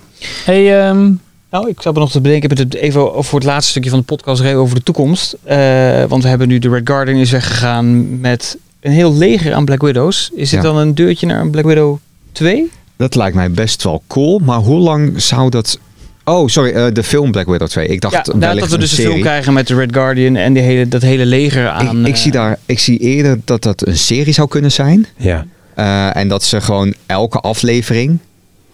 Hey, 0.45 0.87
ehm, 0.89 1.11
Nou, 1.51 1.69
ik 1.69 1.83
zat 1.83 1.95
me 1.95 2.01
nog 2.01 2.11
te 2.11 2.21
bedenken, 2.21 2.51
ik 2.51 2.59
heb 2.59 2.69
het 2.69 2.75
even 2.81 3.11
over 3.13 3.25
voor 3.25 3.39
het 3.39 3.49
laatste 3.49 3.71
stukje 3.71 3.91
van 3.91 3.99
de 3.99 4.05
podcast 4.05 4.41
reden 4.41 4.59
over 4.59 4.75
de 4.75 4.83
toekomst. 4.83 5.37
Eh, 5.45 6.05
want 6.09 6.23
we 6.23 6.29
hebben 6.29 6.49
nu 6.49 6.59
de 6.59 6.69
Red 6.69 6.81
Guardian 6.89 7.17
is 7.19 7.31
weggegaan 7.31 8.21
met 8.21 8.57
een 8.81 8.93
heel 8.93 9.15
leger 9.15 9.55
aan 9.55 9.65
Black 9.65 9.83
Widows. 9.83 10.31
Is 10.35 10.51
dit 10.51 10.63
Ja. 10.63 10.67
dan 10.67 10.77
een 10.77 10.95
deurtje 10.95 11.27
naar 11.27 11.41
een 11.41 11.51
Black 11.51 11.65
Widow 11.65 11.99
2? 12.33 12.71
Dat 12.97 13.15
lijkt 13.15 13.35
mij 13.37 13.51
best 13.51 13.83
wel 13.83 14.03
cool. 14.07 14.39
Maar 14.39 14.59
hoe 14.59 14.79
lang 14.81 15.23
zou 15.23 15.51
dat... 15.51 15.79
Oh, 16.29 16.49
sorry. 16.49 16.71
eh, 16.73 16.87
de 16.93 17.03
film 17.03 17.31
Black 17.31 17.47
Widow 17.47 17.69
2. 17.69 17.87
Ik 17.87 18.01
dacht 18.01 18.15
Ja, 18.15 18.37
nou, 18.37 18.59
dat 18.59 18.69
we 18.69 18.79
dus 18.79 18.91
een 18.99 19.05
film 19.05 19.21
krijgen 19.21 19.53
met 19.53 19.67
de 19.67 19.75
Red 19.75 19.93
Guardian 19.93 20.37
en 20.37 20.53
die 20.53 20.63
hele, 20.63 20.89
dat 20.89 21.03
hele 21.03 21.27
leger 21.27 21.69
aan. 21.69 22.01
ik, 22.01 22.07
ik, 22.07 22.15
eh, 22.15 22.21
zie 22.21 22.33
daar, 22.33 22.59
ik 22.67 22.79
zie 22.79 22.99
eerder 22.99 23.39
dat 23.45 23.63
dat 23.63 23.87
een 23.87 23.99
serie 23.99 24.33
zou 24.33 24.49
kunnen 24.49 24.73
zijn. 24.73 25.07
Ja. 25.17 25.47
Eh, 25.75 26.17
en 26.17 26.29
dat 26.29 26.43
ze 26.45 26.61
gewoon 26.61 26.95
elke 27.07 27.41
aflevering... 27.41 28.19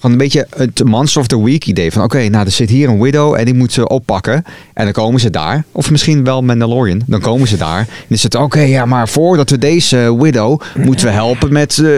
Gewoon 0.01 0.17
een 0.17 0.23
beetje 0.23 0.47
het 0.57 0.85
Monster 0.85 1.21
of 1.21 1.27
the 1.27 1.45
Week 1.45 1.67
idee. 1.67 1.93
Van 1.93 2.03
oké, 2.03 2.29
nou 2.29 2.45
er 2.47 2.51
zit 2.53 2.71
hier 2.71 2.89
een 2.89 3.01
widow 3.03 3.35
en 3.35 3.45
die 3.45 3.55
moet 3.55 3.73
ze 3.73 3.89
oppakken. 3.89 4.45
En 4.75 4.85
dan 4.85 4.93
komen 4.93 5.21
ze 5.21 5.31
daar. 5.31 5.65
Of 5.73 5.91
misschien 5.91 6.25
wel 6.25 6.43
Mandalorian. 6.43 7.03
Dan 7.07 7.21
komen 7.21 7.49
ze 7.49 7.57
daar. 7.57 7.79
En 7.79 7.87
dan 7.87 8.17
is 8.17 8.23
het 8.23 8.35
oké, 8.35 8.61
ja 8.61 8.85
maar 8.87 9.09
voordat 9.09 9.51
we 9.51 9.59
deze 9.59 10.17
widow... 10.19 10.61
moeten 10.77 11.07
we 11.07 11.13
helpen 11.13 11.53
met... 11.53 11.79
eh, 11.79 11.91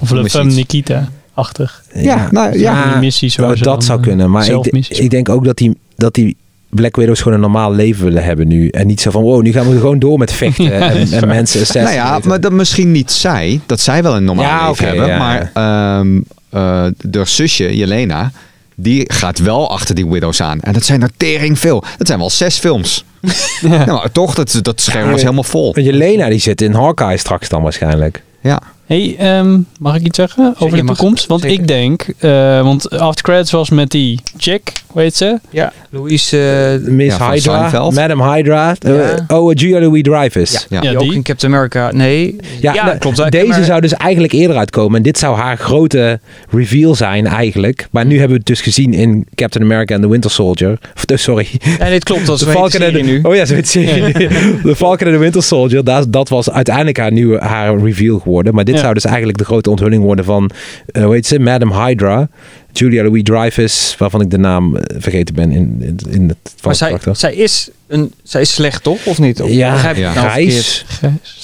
of 0.00 0.10
Le 0.10 0.30
Femme. 0.30 0.52
Nikita. 0.52 1.08
Achtig. 1.36 1.82
Ja, 1.94 2.28
nou, 2.30 2.58
ja. 2.58 2.90
Die 2.90 3.00
missies 3.00 3.36
waar 3.36 3.46
nou, 3.46 3.58
dat 3.58 3.72
dan, 3.72 3.82
zou 3.82 4.00
kunnen. 4.00 4.30
Maar 4.30 4.48
ik, 4.48 4.88
ik 4.88 5.10
denk 5.10 5.28
ook 5.28 5.44
dat 5.44 5.56
die, 5.56 5.76
dat 5.96 6.14
die 6.14 6.36
Black 6.68 6.96
Widows 6.96 7.18
gewoon 7.18 7.34
een 7.34 7.40
normaal 7.40 7.72
leven 7.72 8.04
willen 8.04 8.24
hebben 8.24 8.48
nu. 8.48 8.68
En 8.68 8.86
niet 8.86 9.00
zo 9.00 9.10
van, 9.10 9.22
wow, 9.22 9.42
nu 9.42 9.52
gaan 9.52 9.68
we 9.68 9.78
gewoon 9.78 9.98
door 9.98 10.18
met 10.18 10.32
vechten 10.32 10.64
Ja, 10.72 10.90
en, 10.90 11.28
mensen 11.28 11.82
Nou 11.82 11.94
ja, 11.94 12.20
maar 12.24 12.40
dat 12.40 12.52
misschien 12.52 12.92
niet 12.92 13.12
zij. 13.12 13.60
Dat 13.66 13.80
zij 13.80 14.02
wel 14.02 14.16
een 14.16 14.24
normaal 14.24 14.44
Ja, 14.44 14.68
leven 14.68 14.86
hebben. 14.86 15.06
ja, 15.06 15.18
maar 15.18 15.50
ehm 15.54 16.20
eh 16.50 16.86
de 17.00 17.24
zusje, 17.24 17.76
Jelena... 17.76 18.32
Die 18.78 19.12
gaat 19.12 19.38
wel 19.38 19.70
achter 19.70 19.94
die 19.94 20.06
widows 20.06 20.40
aan. 20.40 20.60
En 20.60 20.72
dat 20.72 20.84
zijn 20.84 21.02
er 21.02 21.10
tering 21.16 21.58
veel. 21.58 21.84
Dat 21.98 22.06
zijn 22.06 22.18
wel 22.18 22.30
zes 22.30 22.58
films. 22.58 23.04
Nou, 23.60 23.86
maar 23.86 24.12
toch, 24.12 24.34
dat, 24.34 24.58
dat 24.62 24.80
scherm 24.80 25.10
was 25.10 25.20
helemaal 25.20 25.44
vol. 25.44 25.80
Jelena 25.80 26.28
die 26.28 26.38
zit 26.38 26.60
in 26.60 26.72
Hawkeye 26.72 27.16
straks 27.16 27.48
dan 27.48 27.62
waarschijnlijk. 27.62 28.22
Ja. 28.40 28.62
Hey, 28.86 29.14
ehm, 29.18 29.58
mag 29.78 29.96
ik 29.96 30.02
iets 30.02 30.16
zeggen 30.16 30.54
over 30.58 30.76
de 30.78 30.82
mag- 30.82 30.96
toekomst? 30.96 31.26
Want 31.26 31.40
zeker. 31.40 31.60
ik 31.60 31.68
denk, 31.68 32.06
eh, 32.18 32.62
want 32.62 32.90
After 32.90 33.24
Credits 33.24 33.50
was 33.50 33.70
met 33.70 33.90
die 33.90 34.20
chick, 34.36 34.72
hoe 34.86 35.02
heet 35.02 35.16
ze? 35.16 35.38
Ja, 35.50 35.72
Louise. 35.90 36.38
eh, 36.84 36.90
Miss 36.92 37.16
Ja, 37.16 37.24
van 37.24 37.32
Hydra, 37.32 37.58
Seinfeld. 37.58 37.94
Madam 37.94 38.22
Hydra. 38.32 38.74
eh, 38.78 38.94
Ja. 38.94 39.24
oh, 39.38 39.50
eh, 39.50 39.56
Julia 39.58 39.80
Louis 39.80 40.02
Dreyfus. 40.02 40.50
ja, 40.52 40.58
Ja. 40.68 40.80
die 40.80 40.90
Ja, 40.90 40.98
ook 40.98 41.12
in 41.12 41.22
Captain 41.22 41.52
America. 41.54 41.90
Nee. 41.92 42.36
Ja, 42.60 42.84
nou, 42.84 42.98
klopt. 42.98 43.30
Deze 43.32 43.46
Maar- 43.46 43.64
zou 43.64 43.80
dus 43.80 43.92
eigenlijk 43.94 44.32
eerder 44.32 44.56
uitkomen. 44.56 44.96
En 44.96 45.02
dit 45.02 45.18
zou 45.18 45.36
haar 45.36 45.56
grote 45.58 46.20
reveal 46.50 46.94
zijn 46.94 47.26
eigenlijk. 47.26 47.88
Maar 47.90 48.04
nu 48.06 48.12
hebben 48.12 48.30
we 48.32 48.36
het 48.38 48.46
dus 48.46 48.60
gezien 48.60 48.94
in 48.94 49.26
Captain 49.34 49.64
America 49.64 49.94
and 49.94 50.02
the 50.02 50.08
Winter 50.10 50.30
Soldier. 50.30 50.78
Of, 50.96 51.04
eh, 51.04 51.16
sorry. 51.16 51.48
Nee, 51.64 51.76
nee, 51.78 51.92
het 51.92 52.04
klopt. 52.04 52.26
Dat 52.26 52.34
is 52.36 52.40
De 52.44 52.46
een 52.50 52.52
Falcon 52.56 52.80
en 52.80 52.92
de, 52.92 52.98
serie 52.98 53.12
nu. 53.12 53.20
Oh 53.22 53.34
ja, 53.34 53.44
zo 53.44 53.54
heet 53.54 53.62
de 53.62 53.68
serie. 53.68 54.12
De 54.62 54.76
Falcon 54.76 55.06
en 55.06 55.12
the 55.12 55.18
Winter 55.18 55.42
Soldier. 55.42 55.84
Dat, 55.84 56.12
dat 56.12 56.28
was 56.28 56.50
uiteindelijk 56.50 56.96
haar 56.98 57.12
nieuwe 57.12 57.38
haar 57.38 57.78
reveal 57.78 58.18
geworden. 58.18 58.54
Maar 58.54 58.64
dit 58.64 58.75
Ja. 58.76 58.82
zou 58.82 58.94
dus 58.94 59.04
eigenlijk 59.04 59.38
de 59.38 59.44
grote 59.44 59.70
onthulling 59.70 60.02
worden 60.02 60.24
van, 60.24 60.50
eh, 60.86 61.04
hoe 61.04 61.14
heet 61.14 61.26
ze? 61.26 61.38
Madam 61.38 61.72
Hydra. 61.72 62.28
Julia 62.72 63.02
Louis 63.02 63.22
Dreyfus, 63.22 63.94
waarvan 63.98 64.20
ik 64.20 64.30
de 64.30 64.38
naam 64.38 64.76
eh, 64.76 64.96
vergeten 65.00 65.34
ben 65.34 65.50
in, 65.50 65.76
in, 65.80 65.96
in 66.10 66.28
het 66.28 66.36
Maar 66.62 66.74
zij, 66.74 66.98
zij, 67.12 67.34
is 67.34 67.70
een, 67.86 68.12
zij 68.22 68.40
is 68.40 68.52
slecht, 68.54 68.82
toch? 68.82 69.06
Of 69.06 69.18
niet? 69.18 69.42
Of 69.42 69.50
Ja, 69.50 69.82
nou 69.82 70.10
grijs. 70.10 70.84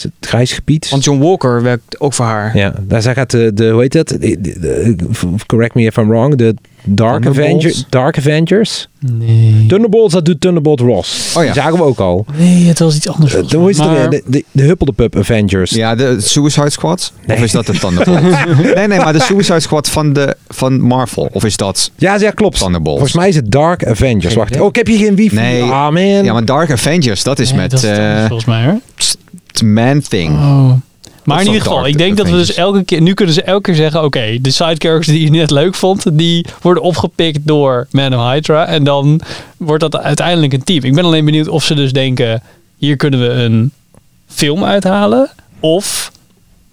het 0.03 0.13
grijs 0.21 0.53
gebied. 0.53 0.89
Want 0.91 1.05
John 1.05 1.21
Walker 1.21 1.63
werkt 1.63 2.01
ook 2.01 2.13
voor 2.13 2.25
haar. 2.25 2.57
Ja, 2.57 2.75
daar 2.83 3.03
zij 3.03 3.15
gaat 3.15 3.31
de, 3.31 3.51
de 3.55 3.71
hoe 3.71 3.81
heet 3.81 3.93
dat? 3.93 4.09
De- 4.09 4.19
de- 4.41 4.59
de- 4.61 4.97
correct 5.47 5.75
me 5.75 5.83
if 5.83 5.97
I'm 5.97 6.09
wrong. 6.09 6.37
De 6.37 6.55
Dark, 6.85 7.23
Thunderbolts? 7.23 7.65
Avenger, 7.65 7.85
Dark 7.89 8.19
Avengers. 8.19 8.89
Nee. 8.99 9.67
Thunderbolts, 9.69 10.13
dat 10.15 10.25
doet 10.25 10.41
Thunderbolt 10.41 10.81
Ross. 10.81 11.37
Oh 11.37 11.45
ja. 11.45 11.53
Die 11.53 11.63
zagen 11.63 11.79
we 11.79 11.85
ook 11.85 11.99
al. 11.99 12.27
Nee, 12.37 12.67
het 12.67 12.79
was 12.79 12.97
iets 12.97 13.09
anders. 13.09 13.35
Uh, 13.35 13.69
is? 13.69 13.77
De, 13.77 14.23
de, 14.27 14.45
de 14.51 14.63
Huppeldepup 14.63 15.17
Avengers. 15.17 15.71
Ja, 15.71 15.95
de 15.95 16.21
Suicide 16.21 16.71
Squad? 16.71 17.13
Nee. 17.27 17.37
Of 17.37 17.43
is 17.43 17.53
dat 17.53 17.67
de 17.67 17.73
Thunderbolt? 17.73 18.21
nee, 18.75 18.87
nee, 18.87 18.99
maar 18.99 19.13
de 19.13 19.21
Suicide 19.21 19.61
Squad 19.61 19.89
van, 19.89 20.13
de, 20.13 20.37
van 20.49 20.81
Marvel. 20.81 21.29
Of 21.33 21.45
is 21.45 21.57
dat... 21.57 21.91
Ja, 21.97 22.19
ja, 22.19 22.31
klopt. 22.31 22.59
Thunderbolts. 22.59 22.99
Volgens 22.99 23.19
mij 23.19 23.29
is 23.29 23.37
het 23.37 23.51
Dark 23.51 23.87
Avengers. 23.87 24.35
Wacht. 24.35 24.61
Oh, 24.61 24.67
ik 24.67 24.77
heb 24.77 24.87
hier 24.87 24.99
geen 24.99 25.15
wifi. 25.15 25.35
Nee. 25.35 25.63
Ah, 25.63 25.93
man. 25.93 26.25
Ja, 26.25 26.33
maar 26.33 26.45
Dark 26.45 26.71
Avengers, 26.71 27.23
dat 27.23 27.39
is 27.39 27.51
Nee, 27.51 27.61
met 27.61 27.71
dat 27.71 27.83
is 27.83 27.99
eh, 27.99 28.19
volgens 28.19 28.45
mij 28.45 28.65
hoor. 28.65 28.81
Man-Thing. 29.65 30.31
Oh. 30.31 30.73
Maar 31.25 31.41
in 31.41 31.47
ieder 31.47 31.63
geval, 31.63 31.87
ik 31.87 31.99
denk 31.99 32.17
dat 32.17 32.27
we 32.29 32.37
dus 32.37 32.55
elke 32.55 32.85
keer, 32.85 33.01
nu 33.01 33.15
kunnen 33.15 33.35
ze 33.35 33.43
elke 33.43 33.63
keer 33.63 33.75
zeggen, 33.75 34.05
oké, 34.05 34.39
de 34.41 34.51
side 34.51 34.77
characters 34.79 35.07
die 35.07 35.25
je 35.25 35.31
net 35.31 35.51
leuk 35.51 35.75
vond, 35.75 36.19
die 36.19 36.47
worden 36.61 36.83
opgepikt 36.83 37.39
door 37.43 37.87
Man 37.91 38.15
of 38.15 38.33
Hydra 38.33 38.67
en 38.67 38.85
dan 38.85 39.21
wordt 39.57 39.81
dat 39.81 39.97
uiteindelijk 39.97 40.53
een 40.53 40.65
team. 40.65 40.85
Ik 40.85 40.95
ben 40.95 41.05
alleen 41.05 41.25
benieuwd 41.25 41.49
of 41.49 41.65
ze 41.65 41.75
dus 41.75 41.93
denken, 41.93 42.43
hier 42.77 42.97
kunnen 42.97 43.21
we 43.21 43.29
een 43.29 43.73
film 44.27 44.65
uithalen, 44.65 45.31
of 45.61 46.13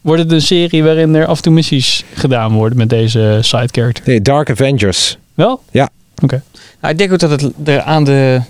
wordt 0.01 0.21
het 0.21 0.31
een 0.31 0.41
serie 0.41 0.83
waarin 0.83 1.15
er 1.15 1.25
af 1.25 1.37
en 1.37 1.43
toe 1.43 1.53
missies 1.53 2.03
gedaan 2.13 2.53
worden 2.53 2.77
met 2.77 2.89
deze 2.89 3.39
side 3.41 3.69
character. 3.71 4.03
Nee, 4.05 4.21
Dark 4.21 4.49
Avengers. 4.49 5.17
Wel? 5.33 5.61
Ja. 5.71 5.89
Oké. 6.23 6.41
Nou, 6.81 6.93
ik 6.93 6.99
denk 6.99 7.11
ook 7.11 7.19
dat 7.19 7.41
het 7.41 7.51
er 7.63 7.81
aan 7.81 8.03
de 8.03 8.41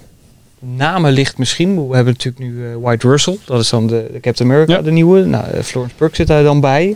namen 0.60 1.12
ligt 1.12 1.38
misschien. 1.38 1.88
We 1.88 1.96
hebben 1.96 2.14
natuurlijk 2.14 2.44
nu 2.46 2.66
eh, 2.66 2.76
White 2.82 3.08
Russell. 3.08 3.38
Dat 3.46 3.62
is 3.62 3.70
dan 3.70 3.88
de, 3.88 4.10
de 4.14 4.20
Captain 4.20 4.50
America, 4.52 4.74
Ja. 4.74 4.82
de 4.82 4.92
nieuwe. 4.92 5.26
Nou, 5.26 5.46
eh, 5.52 5.62
Florence 5.64 5.96
Pugh 5.96 6.16
zit 6.16 6.28
daar 6.28 6.44
dan 6.44 6.60
bij. 6.62 6.96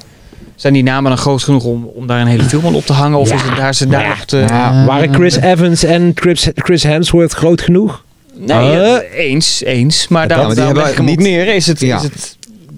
Zijn 0.56 0.74
die 0.74 0.84
namen 0.84 1.10
dan 1.10 1.20
groot 1.20 1.44
genoeg 1.44 1.64
om, 1.64 1.86
om 1.96 2.08
daar 2.08 2.22
een 2.22 2.28
hele 2.28 2.44
film 2.44 2.66
aan 2.66 2.76
op 2.76 2.86
te 2.86 2.94
hangen? 2.94 3.20
Of 3.20 3.30
Ja. 3.30 3.36
is 3.36 3.42
het 3.42 3.56
daar 3.56 3.76
ze 3.76 3.88
daar 3.88 4.08
nog 4.08 4.26
te... 4.26 4.38
Ja, 4.38 4.86
Waren 4.86 5.14
Chris 5.14 5.36
Evans 5.36 5.84
en 5.84 6.12
Chris, 6.16 6.48
Chris 6.56 6.84
Hemsworth 6.84 7.32
groot 7.34 7.62
genoeg? 7.62 8.04
Nee, 8.38 8.58
Eh? 8.58 8.96
eh, 8.96 9.02
eens, 9.14 9.64
eens. 9.64 10.08
Maar 10.08 10.22
Ja, 10.22 10.28
daarom, 10.28 10.48
leg 10.54 10.66
hebben 10.66 11.10
ook 11.10 11.18
neer. 11.20 11.56
Is 11.56 11.68
het, 11.68 11.80
Ja. 11.80 11.98
is, 11.98 12.04
het, 12.04 12.38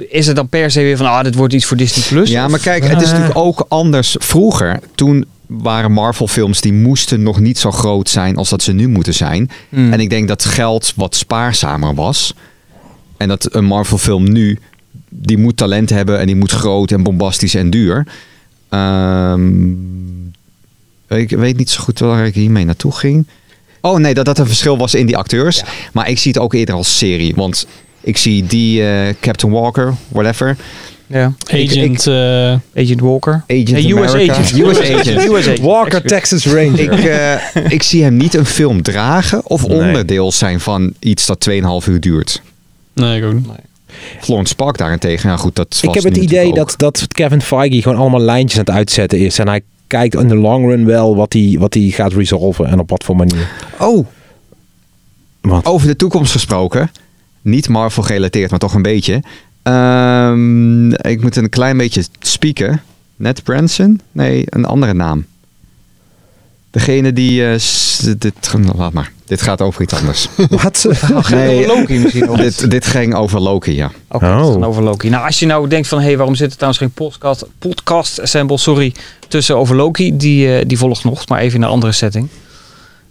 is 0.09 0.27
het 0.27 0.35
dan 0.35 0.47
per 0.49 0.71
se 0.71 0.81
weer 0.81 0.97
van, 0.97 1.05
ah, 1.05 1.23
dit 1.23 1.35
wordt 1.35 1.53
iets 1.53 1.65
voor 1.65 1.77
Disney+. 1.77 2.05
Plus? 2.07 2.29
Ja, 2.29 2.47
maar 2.47 2.59
kijk, 2.59 2.83
het 2.87 3.01
is 3.01 3.07
Eh. 3.07 3.11
natuurlijk 3.11 3.37
ook 3.45 3.65
anders. 3.67 4.15
Vroeger, 4.19 4.79
toen 4.95 5.25
waren 5.47 5.91
Marvel-films 5.91 6.61
die 6.61 6.73
moesten 6.73 7.23
nog 7.23 7.39
niet 7.39 7.57
zo 7.57 7.71
groot 7.71 8.09
zijn 8.09 8.35
als 8.35 8.49
dat 8.49 8.63
ze 8.63 8.73
nu 8.73 8.87
moeten 8.87 9.13
zijn. 9.13 9.49
Hmm. 9.69 9.93
En 9.93 9.99
ik 9.99 10.09
denk 10.09 10.27
dat 10.27 10.45
geld 10.45 10.93
wat 10.95 11.15
spaarzamer 11.15 11.95
was. 11.95 12.33
En 13.17 13.27
dat 13.27 13.55
een 13.55 13.65
Marvel-film 13.65 14.31
nu, 14.31 14.59
die 15.09 15.37
moet 15.37 15.57
talent 15.57 15.89
hebben 15.89 16.19
en 16.19 16.25
die 16.25 16.35
moet 16.35 16.51
groot 16.51 16.91
en 16.91 17.03
bombastisch 17.03 17.55
en 17.55 17.69
duur. 17.69 18.07
Ehm, 18.69 19.71
ik 21.07 21.29
weet 21.29 21.57
niet 21.57 21.69
zo 21.69 21.83
goed 21.83 21.99
waar 21.99 22.25
ik 22.25 22.33
hiermee 22.33 22.65
naartoe 22.65 22.91
ging. 22.91 23.27
Oh 23.81 23.97
nee, 23.97 24.13
dat 24.13 24.25
dat 24.25 24.39
een 24.39 24.47
verschil 24.47 24.77
was 24.77 24.95
in 24.95 25.05
die 25.05 25.17
acteurs. 25.17 25.63
Maar 25.93 26.09
ik 26.09 26.19
zie 26.19 26.31
het 26.31 26.41
ook 26.41 26.53
eerder 26.53 26.75
als 26.75 26.97
serie. 26.97 27.35
Want 27.35 27.67
ik 28.01 28.17
zie 28.17 28.45
die 28.45 28.87
eh, 28.87 29.13
Captain 29.19 29.53
Walker, 29.53 29.93
whatever. 30.07 30.57
Ja. 31.07 31.33
Agent, 31.51 32.07
eh, 32.07 32.83
Agent 32.83 32.99
Walker. 32.99 33.43
Agent 33.47 33.71
Nee, 33.71 33.93
US. 33.93 34.13
Agent. 34.13 34.53
US 34.67 34.79
Agent. 34.79 35.07
US 35.29 35.37
Agent. 35.47 35.59
Walker. 35.59 36.01
Texas 36.01 36.45
Ranger. 36.45 36.79
Ik, 36.79 36.91
eh, 37.03 37.71
ik 37.77 37.83
zie 37.83 38.03
hem 38.03 38.17
niet 38.17 38.33
een 38.33 38.45
film 38.45 38.81
dragen 38.81 39.45
of 39.45 39.67
Nee. 39.67 39.77
onderdeel 39.77 40.31
zijn 40.31 40.59
van 40.59 40.93
iets 40.99 41.25
dat 41.25 41.39
2,5 41.49 41.87
uur 41.87 41.99
duurt. 41.99 42.41
nee, 42.93 43.17
ik 43.17 43.25
ook 43.25 43.33
niet. 43.33 43.45
Florence 44.19 44.55
Park 44.55 44.77
daarentegen, 44.77 45.29
ja 45.29 45.37
goed, 45.37 45.55
dat 45.55 45.67
was 45.69 45.81
ik 45.81 45.93
heb 45.93 46.03
het 46.13 46.17
idee 46.23 46.53
dat, 46.53 46.73
dat 46.77 47.05
Kevin 47.07 47.41
Feige 47.41 47.81
gewoon 47.81 47.97
allemaal 47.97 48.19
lijntjes 48.19 48.59
aan 48.59 48.65
het 48.65 48.75
uitzetten 48.75 49.19
is. 49.19 49.39
En 49.39 49.47
hij 49.47 49.61
kijkt 49.87 50.15
in 50.15 50.27
de 50.27 50.35
long 50.35 50.69
run 50.69 50.85
wel 50.85 51.15
wat 51.15 51.33
hij, 51.33 51.55
wat 51.59 51.73
hij 51.73 51.83
gaat 51.83 52.13
resolven 52.13 52.65
en 52.67 52.79
op 52.79 52.89
wat 52.89 53.03
voor 53.03 53.15
manier. 53.15 53.49
Oh, 53.79 54.05
Wat? 55.41 55.65
over 55.65 55.87
de 55.87 55.95
toekomst 55.95 56.31
gesproken. 56.31 56.91
Niet 57.41 57.69
Marvel 57.69 58.03
gerelateerd, 58.03 58.49
maar 58.49 58.59
toch 58.59 58.73
een 58.73 58.81
beetje. 58.81 59.21
Ehm, 59.65 60.91
ik 60.91 61.21
moet 61.21 61.35
een 61.35 61.49
klein 61.49 61.77
beetje 61.77 62.03
spieken. 62.19 62.81
Ned 63.15 63.43
Branson? 63.43 64.01
Nee, 64.11 64.43
een 64.49 64.65
andere 64.65 64.93
naam. 64.93 65.25
Degene 66.71 67.13
die... 67.13 67.45
eh, 67.51 67.59
dit, 68.17 68.33
laat 68.75 68.93
maar. 68.93 69.11
Dit 69.25 69.41
gaat 69.41 69.61
over 69.61 69.81
iets 69.81 69.93
anders. 69.93 70.27
Wat? 70.63 70.85
Nee, 71.29 71.67
Loki 71.67 71.99
misschien 71.99 72.35
dit, 72.35 72.69
dit 72.71 72.85
ging 72.85 73.15
over 73.15 73.39
Loki, 73.39 73.75
ja. 73.75 73.91
Oké, 74.07 74.25
Oh. 74.25 74.37
dat 74.37 74.47
is 74.47 74.53
dan 74.53 74.63
over 74.65 74.83
Loki. 74.83 75.09
Nou, 75.09 75.25
als 75.25 75.39
je 75.39 75.45
nou 75.45 75.67
denkt 75.67 75.87
van, 75.87 75.99
hé, 75.99 76.05
hey, 76.05 76.17
waarom 76.17 76.35
zit 76.35 76.49
er 76.49 76.53
trouwens 76.55 76.79
geen 76.79 76.91
podcast, 76.91 77.45
podcast 77.59 78.19
assemble, 78.21 78.57
sorry, 78.57 78.93
tussen 79.27 79.57
over 79.57 79.75
Loki, 79.75 80.17
die, 80.17 80.55
eh, 80.57 80.65
die 80.67 80.77
volgt 80.77 81.03
nog, 81.03 81.27
maar 81.27 81.39
even 81.39 81.57
in 81.57 81.63
een 81.63 81.69
andere 81.69 81.91
setting. 81.91 82.27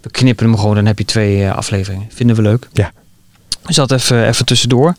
We 0.01 0.11
knippen 0.11 0.47
hem 0.47 0.57
gewoon, 0.59 0.75
dan 0.75 0.87
heb 0.87 0.99
je 0.99 1.05
twee 1.05 1.45
eh, 1.45 1.57
afleveringen. 1.57 2.07
Vinden 2.15 2.37
we 2.37 2.43
leuk. 2.43 2.69
Ja. 2.73 2.93
Dus 3.67 3.77
dat 3.77 3.93
even, 3.93 4.29
even 4.29 4.45
tussendoor. 4.45 4.95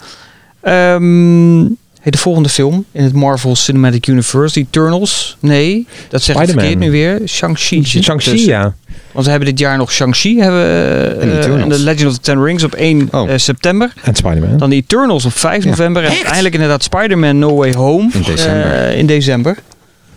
Ehm, 0.66 1.60
hey, 2.02 2.12
de 2.12 2.18
volgende 2.18 2.50
film 2.50 2.86
in 2.92 3.04
het 3.04 3.14
Marvel 3.14 3.56
Cinematic 3.56 4.08
Universe, 4.08 4.60
Eternals. 4.60 5.38
Nee, 5.40 5.88
dat 6.10 6.22
zeg 6.24 6.36
ik 6.36 6.42
Spider-Man. 6.42 6.66
verkeerd 6.66 6.80
nu 6.86 6.92
weer. 6.92 7.22
Shang-Chi. 7.28 7.84
Shang-Chi, 7.86 8.12
ertussen. 8.12 8.50
ja. 8.52 8.74
Want 9.12 9.26
we 9.26 9.32
hebben 9.32 9.50
dit 9.50 9.60
jaar 9.60 9.78
nog 9.78 9.92
Shang-Chi 9.92 10.40
hebben, 10.40 10.60
we, 10.62 11.18
En 11.20 11.62
eh, 11.62 11.68
The 11.70 11.80
Legend 11.80 12.08
of 12.10 12.14
the 12.14 12.20
Ten 12.20 12.44
Rings 12.44 12.64
op 12.64 12.74
1 12.74 13.08
Oh. 13.12 13.30
eh, 13.32 13.38
september. 13.38 13.94
En 14.04 14.16
Spider-Man. 14.16 14.58
Dan 14.58 14.70
de 14.70 14.76
Eternals 14.76 15.26
op 15.26 15.34
5 15.34 15.64
Ja. 15.64 15.70
november. 15.70 16.04
En 16.04 16.10
uiteindelijk 16.12 16.54
inderdaad 16.54 16.84
Spider-Man 16.84 17.40
No 17.40 17.56
Way 17.56 17.74
Home. 17.74 18.10
In 18.14 18.22
december. 18.22 18.72
eh, 18.72 18.98
in 18.98 19.06
december. 19.06 19.58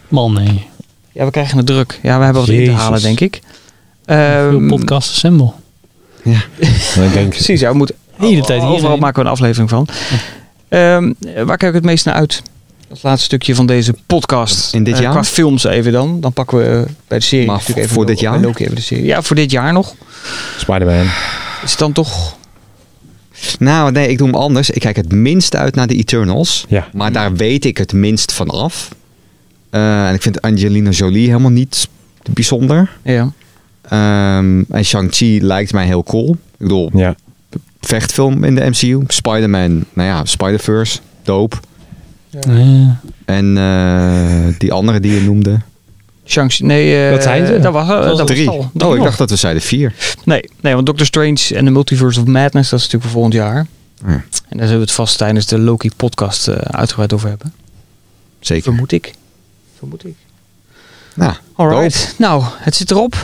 Man, 0.08 0.32
nee. 0.32 0.66
Ja, 1.12 1.24
we 1.24 1.30
krijgen 1.30 1.56
het 1.56 1.66
druk. 1.66 1.98
Ja, 2.02 2.18
we 2.18 2.24
hebben 2.24 2.42
wat 2.42 2.50
in 2.50 2.64
te 2.64 2.70
halen, 2.70 3.02
denk 3.02 3.20
ik. 3.20 3.40
Veel 4.06 4.16
Ehm, 4.16 4.66
podcast 4.66 5.11
assemble. 5.11 5.50
ik 6.24 7.12
denk, 7.12 7.28
Precies, 7.28 7.61
ja, 7.61 7.70
we 7.70 7.76
moeten 7.76 7.96
hele 8.18 8.42
tijd 8.42 8.62
overal 8.62 8.96
maken 8.96 9.22
we 9.22 9.26
een 9.28 9.32
aflevering 9.34 9.68
van. 9.70 9.88
Ehm, 10.68 11.12
waar 11.46 11.57
kijk 11.57 11.62
ik 11.62 11.74
het 11.74 11.85
meest 11.85 12.04
naar 12.04 12.14
uit? 12.14 12.42
Het 12.88 13.02
laatste 13.02 13.24
stukje 13.24 13.54
van 13.54 13.66
deze 13.66 13.94
podcast. 14.07 14.74
In 14.74 14.85
dit 14.85 14.94
Eh, 14.94 15.00
jaar? 15.00 15.11
Qua 15.12 15.24
films 15.24 15.64
even 15.64 15.92
dan. 15.92 16.20
Dan 16.20 16.33
pakken 16.33 16.59
we 16.59 16.64
eh, 16.64 16.92
bij 17.09 17.18
de 17.18 17.24
serie 17.24 17.46
Maar 17.46 17.54
natuurlijk 17.57 17.81
even 17.85 17.94
voor 17.94 18.07
dit 18.07 18.20
jaar? 18.20 18.40
Loki 18.40 18.62
even 18.64 18.76
de 18.76 18.81
serie. 18.83 19.04
Ja, 19.04 19.22
voor 19.22 19.37
dit 19.37 19.50
jaar 19.50 19.72
nog. 19.72 19.94
Spider-Man. 20.59 21.07
Is 21.64 21.70
het 21.70 21.78
dan 21.78 21.92
toch... 21.92 22.37
Nou, 23.59 23.92
nee, 23.92 24.09
ik 24.09 24.18
doe 24.18 24.26
hem 24.26 24.37
anders. 24.37 24.70
Ik 24.70 24.81
kijk 24.81 24.96
het 24.96 25.12
minst 25.12 25.57
uit 25.57 25.74
naar 25.74 25.87
de 25.87 25.94
Eternals. 25.94 26.64
Ja. 26.68 26.88
Maar 26.92 27.12
daar 27.12 27.33
weet 27.35 27.64
ik 27.64 27.78
het 27.78 27.92
minst 27.92 28.33
van 28.33 28.48
af. 28.48 28.88
Eh, 29.70 30.09
en 30.09 30.14
ik 30.14 30.22
vind 30.22 30.40
Angelina 30.42 30.90
Jolie 30.90 31.26
helemaal 31.26 31.50
niet 31.50 31.88
bijzonder. 32.33 32.90
Ja. 33.02 33.33
Ehm, 33.83 34.62
en 34.70 34.85
Shang-Chi 34.85 35.42
lijkt 35.42 35.72
mij 35.72 35.87
heel 35.87 36.02
cool. 36.02 36.31
Ik 36.31 36.38
bedoel, 36.59 36.90
Ja. 36.94 37.14
Vechtfilm 37.88 38.44
in 38.44 38.55
de 38.55 38.64
MCU. 38.70 39.03
Spider-Man, 39.07 39.85
nou 39.92 40.09
ja, 40.09 40.24
Spider-Verse, 40.24 40.98
dope. 41.22 41.57
Ja. 42.31 43.01
En 43.24 43.59
eh, 43.59 44.55
die 44.59 44.72
andere 44.72 45.01
die 45.01 45.14
je 45.14 45.20
noemde. 45.20 45.61
Shang-Chi. 46.27 46.64
Nee, 46.64 47.05
eh, 47.05 47.11
Wat 47.12 47.22
zijn 47.22 47.46
ze? 47.46 47.59
Dat 47.61 47.72
was, 47.72 47.88
eh, 47.88 48.03
dat 48.03 48.18
was 48.18 48.27
Drie. 48.31 48.48
al. 48.48 48.70
Oh, 48.79 48.96
ik 48.96 49.03
dacht 49.03 49.18
dat 49.18 49.31
we 49.31 49.37
zeiden 49.37 49.62
vier. 49.62 49.94
Nee, 50.24 50.51
nee, 50.61 50.74
want 50.74 50.87
Doctor 50.87 51.07
Strange 51.07 51.40
en 51.55 51.64
de 51.64 51.70
Multiverse 51.70 52.20
of 52.20 52.27
Madness, 52.27 52.70
dat 52.70 52.79
is 52.79 52.85
natuurlijk 52.85 53.03
voor 53.03 53.11
volgend 53.12 53.35
jaar. 53.35 53.66
Ja, 54.07 54.12
En 54.48 54.57
daar 54.57 54.66
zullen 54.66 54.74
we 54.74 54.81
het 54.87 54.92
vast 54.92 55.18
tijdens 55.18 55.46
de 55.46 55.59
Loki 55.59 55.90
podcast 55.96 56.48
eh, 56.48 56.55
uitgebreid 56.57 57.12
over 57.12 57.29
hebben. 57.29 57.53
zeker. 58.40 58.62
Vermoed 58.62 58.92
ik. 58.92 59.12
Vermoed 59.79 60.05
ik. 60.05 60.14
Nou, 61.14 61.33
Alright. 61.57 62.14
Nou, 62.18 62.44
het 62.46 62.74
zit 62.77 62.90
erop. 62.90 63.16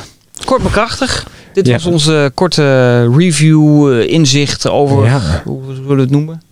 Kort 0.45 0.63
maar 0.63 0.73
krachtig. 0.73 1.27
Dit 1.55 1.71
was 1.71 1.87
onze 1.87 2.31
korte 2.35 3.01
review, 3.17 3.93
eh, 3.93 4.09
inzicht 4.13 4.69
over, 4.69 5.23
hoe 5.45 5.61
zullen 5.75 5.95
we 5.97 6.01
het 6.01 6.11
noemen? 6.11 6.43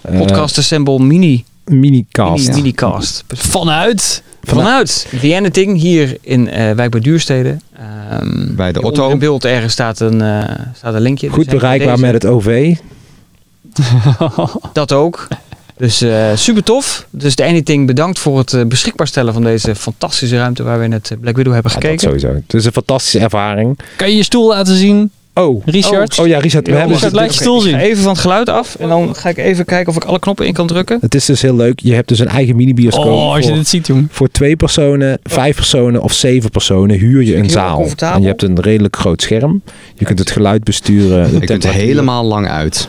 Eh, 0.00 0.18
Podcast 0.18 0.58
Assemble 0.58 0.98
Mini. 0.98 1.44
minicast. 1.64 2.46
Mini, 2.48 2.60
Minicast. 2.60 3.24
Vanuit. 3.28 4.22
Vanuit 4.42 5.06
The 5.20 5.34
Editing 5.34 5.80
hier 5.80 6.16
in 6.20 6.48
eh 6.48 6.74
Wijk 6.74 6.90
bij 6.90 7.00
Duurstede. 7.00 7.56
Ehm, 7.76 8.54
Bij 8.54 8.72
de 8.72 8.82
Otto. 8.82 9.10
In 9.10 9.18
beeld 9.18 9.44
ergens 9.44 9.72
staat 9.72 10.00
een, 10.00 10.22
staat 10.76 10.94
een 10.94 11.00
linkje. 11.00 11.28
Goed 11.28 11.44
Dus 11.44 11.54
bereikbaar 11.54 11.98
met 11.98 12.12
het 12.12 12.26
OV. 12.26 12.74
Dat 14.72 14.92
ook. 14.92 15.28
Dus 15.82 16.00
eh, 16.00 16.30
super 16.34 16.62
tof. 16.62 17.06
Dus 17.10 17.36
de 17.36 17.44
Anything 17.44 17.86
bedankt 17.86 18.18
voor 18.18 18.38
het 18.38 18.52
eh, 18.52 18.64
beschikbaar 18.64 19.06
stellen 19.06 19.32
van 19.32 19.42
deze 19.42 19.74
fantastische 19.74 20.36
ruimte 20.36 20.62
waar 20.62 20.78
we 20.78 20.84
in 20.84 20.92
het 20.92 21.10
eh, 21.10 21.18
Black 21.20 21.36
Widow 21.36 21.52
hebben 21.52 21.72
Ja, 21.72 21.78
dat 21.78 21.88
gekeken. 21.90 22.08
sowieso. 22.20 22.40
Het 22.46 22.54
is 22.54 22.64
een 22.64 22.72
fantastische 22.72 23.18
ervaring. 23.18 23.78
Kan 23.96 24.10
je 24.10 24.16
je 24.16 24.22
stoel 24.22 24.48
laten 24.48 24.76
zien, 24.76 25.10
Oh. 25.34 25.62
Richard? 25.66 26.18
Oh 26.18 26.26
ja, 26.26 26.38
Richard. 26.38 26.66
We 26.66 26.72
Ja, 26.72 26.78
hebben 26.78 26.94
Richard, 26.96 27.12
dus- 27.12 27.22
laat 27.22 27.34
je 27.34 27.40
stoel 27.40 27.60
zien. 27.60 27.74
even 27.76 28.02
van 28.02 28.12
het 28.12 28.20
geluid 28.20 28.48
af 28.48 28.74
en 28.74 28.88
dan 28.88 29.14
ga 29.14 29.28
ik 29.28 29.36
even 29.36 29.64
kijken 29.64 29.88
of 29.88 29.96
ik 29.96 30.04
alle 30.04 30.18
knoppen 30.18 30.46
in 30.46 30.52
kan 30.52 30.66
drukken. 30.66 30.98
Het 31.00 31.14
is 31.14 31.24
dus 31.24 31.42
heel 31.42 31.56
leuk. 31.56 31.80
Je 31.80 31.94
hebt 31.94 32.08
dus 32.08 32.18
een 32.18 32.28
eigen 32.28 32.56
mini-bioscoop. 32.56 33.04
Oh, 33.06 33.30
als 33.32 33.38
je 33.40 33.46
voor, 33.48 33.56
dit 33.56 33.68
ziet, 33.68 33.86
jongen. 33.86 34.08
voor 34.10 34.28
twee 34.30 34.56
personen, 34.56 35.18
vijf 35.22 35.56
personen 35.56 36.02
of 36.02 36.12
zeven 36.12 36.50
personen 36.50 36.98
huur 36.98 37.22
je 37.22 37.34
een 37.36 37.40
heel 37.42 37.50
zaal. 37.50 37.76
comfortabel. 37.76 38.16
En 38.16 38.22
je 38.22 38.28
hebt 38.28 38.42
een 38.42 38.60
redelijk 38.60 38.96
groot 38.96 39.22
scherm. 39.22 39.62
Je 39.94 40.04
kunt 40.04 40.18
het 40.18 40.30
geluid 40.30 40.64
besturen. 40.64 41.34
ik 41.40 41.46
kunt 41.46 41.64
er 41.64 41.72
helemaal 41.72 42.24
lang 42.24 42.48
uit. 42.48 42.88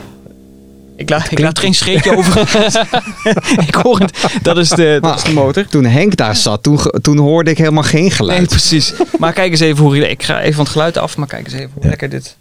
Ik 0.96 1.10
laat, 1.10 1.30
ik 1.30 1.38
laat 1.38 1.58
geen 1.58 1.74
scheetje 1.74 2.16
over. 2.16 2.40
ik 3.68 3.74
hoor 3.74 3.98
het. 4.00 4.38
Dat 4.42 4.56
is 4.56 4.68
de, 4.68 4.98
dat 5.00 5.16
is 5.16 5.22
de 5.22 5.32
motor. 5.32 5.66
Toen 5.66 5.84
Henk 5.84 6.16
daar 6.16 6.36
zat, 6.36 6.62
toen, 6.62 6.78
toen 7.02 7.18
hoorde 7.18 7.50
ik 7.50 7.58
helemaal 7.58 7.82
geen 7.82 8.10
geluid. 8.10 8.38
Nee, 8.38 8.48
precies. 8.48 8.94
Maar 9.18 9.32
kijk 9.32 9.50
eens 9.50 9.60
even 9.60 9.84
hoe... 9.84 10.10
Ik 10.10 10.22
ga 10.22 10.40
even 10.40 10.54
van 10.54 10.64
het 10.64 10.72
geluid 10.72 10.96
af, 10.98 11.16
maar 11.16 11.26
kijk 11.26 11.44
eens 11.44 11.54
even 11.54 11.70
hoe 11.74 11.82
Ja. 11.82 11.88
lekker 11.88 12.08
dit... 12.08 12.36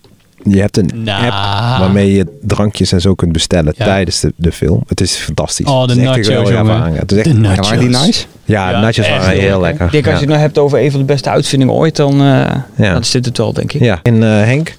Je 0.46 0.60
hebt 0.60 0.78
een 0.78 0.90
Nou. 0.96 1.24
app 1.24 1.32
waarmee 1.80 2.14
je 2.14 2.26
drankjes 2.42 2.92
en 2.92 3.02
zo 3.02 3.14
kunt 3.14 3.32
bestellen 3.32 3.74
Ja. 3.78 3.86
tijdens 3.86 4.20
de, 4.20 4.34
de 4.36 4.52
film. 4.52 4.84
Het 4.88 5.02
is 5.02 5.16
fantastisch. 5.16 5.66
Oh, 5.66 5.88
de 5.88 5.94
Het 6.02 6.18
is 6.18 6.28
echt 6.28 6.28
een 6.28 6.34
nachos, 6.36 6.50
jongen. 6.50 6.94
Het 6.96 7.12
is 7.12 7.18
echt, 7.18 7.34
nachos. 7.38 7.70
waren 7.70 7.80
die 7.90 7.98
nice? 7.98 8.26
ja, 8.46 8.70
Ja, 8.70 8.80
nachos 8.80 9.10
waren 9.10 9.30
heel 9.30 9.40
heel 9.40 9.60
lekker. 9.62 9.62
lekker. 9.62 9.86
Ik 9.86 9.92
denk, 9.92 10.06
als 10.06 10.14
je 10.14 10.20
het 10.20 10.30
nou 10.30 10.40
hebt 10.42 10.58
over 10.58 10.80
een 10.80 10.92
van 10.92 11.00
de 11.00 11.06
beste 11.06 11.30
uitvindingen 11.30 11.74
ooit, 11.74 11.96
dan, 11.96 12.22
eh, 12.22 12.56
dan 12.92 13.02
is 13.02 13.12
dit 13.12 13.26
het 13.26 13.38
wel, 13.38 13.54
denk 13.54 13.74
ik. 13.74 13.82
Ja, 13.82 14.00
en 14.04 14.24
eh, 14.24 14.30
Henk, 14.30 14.76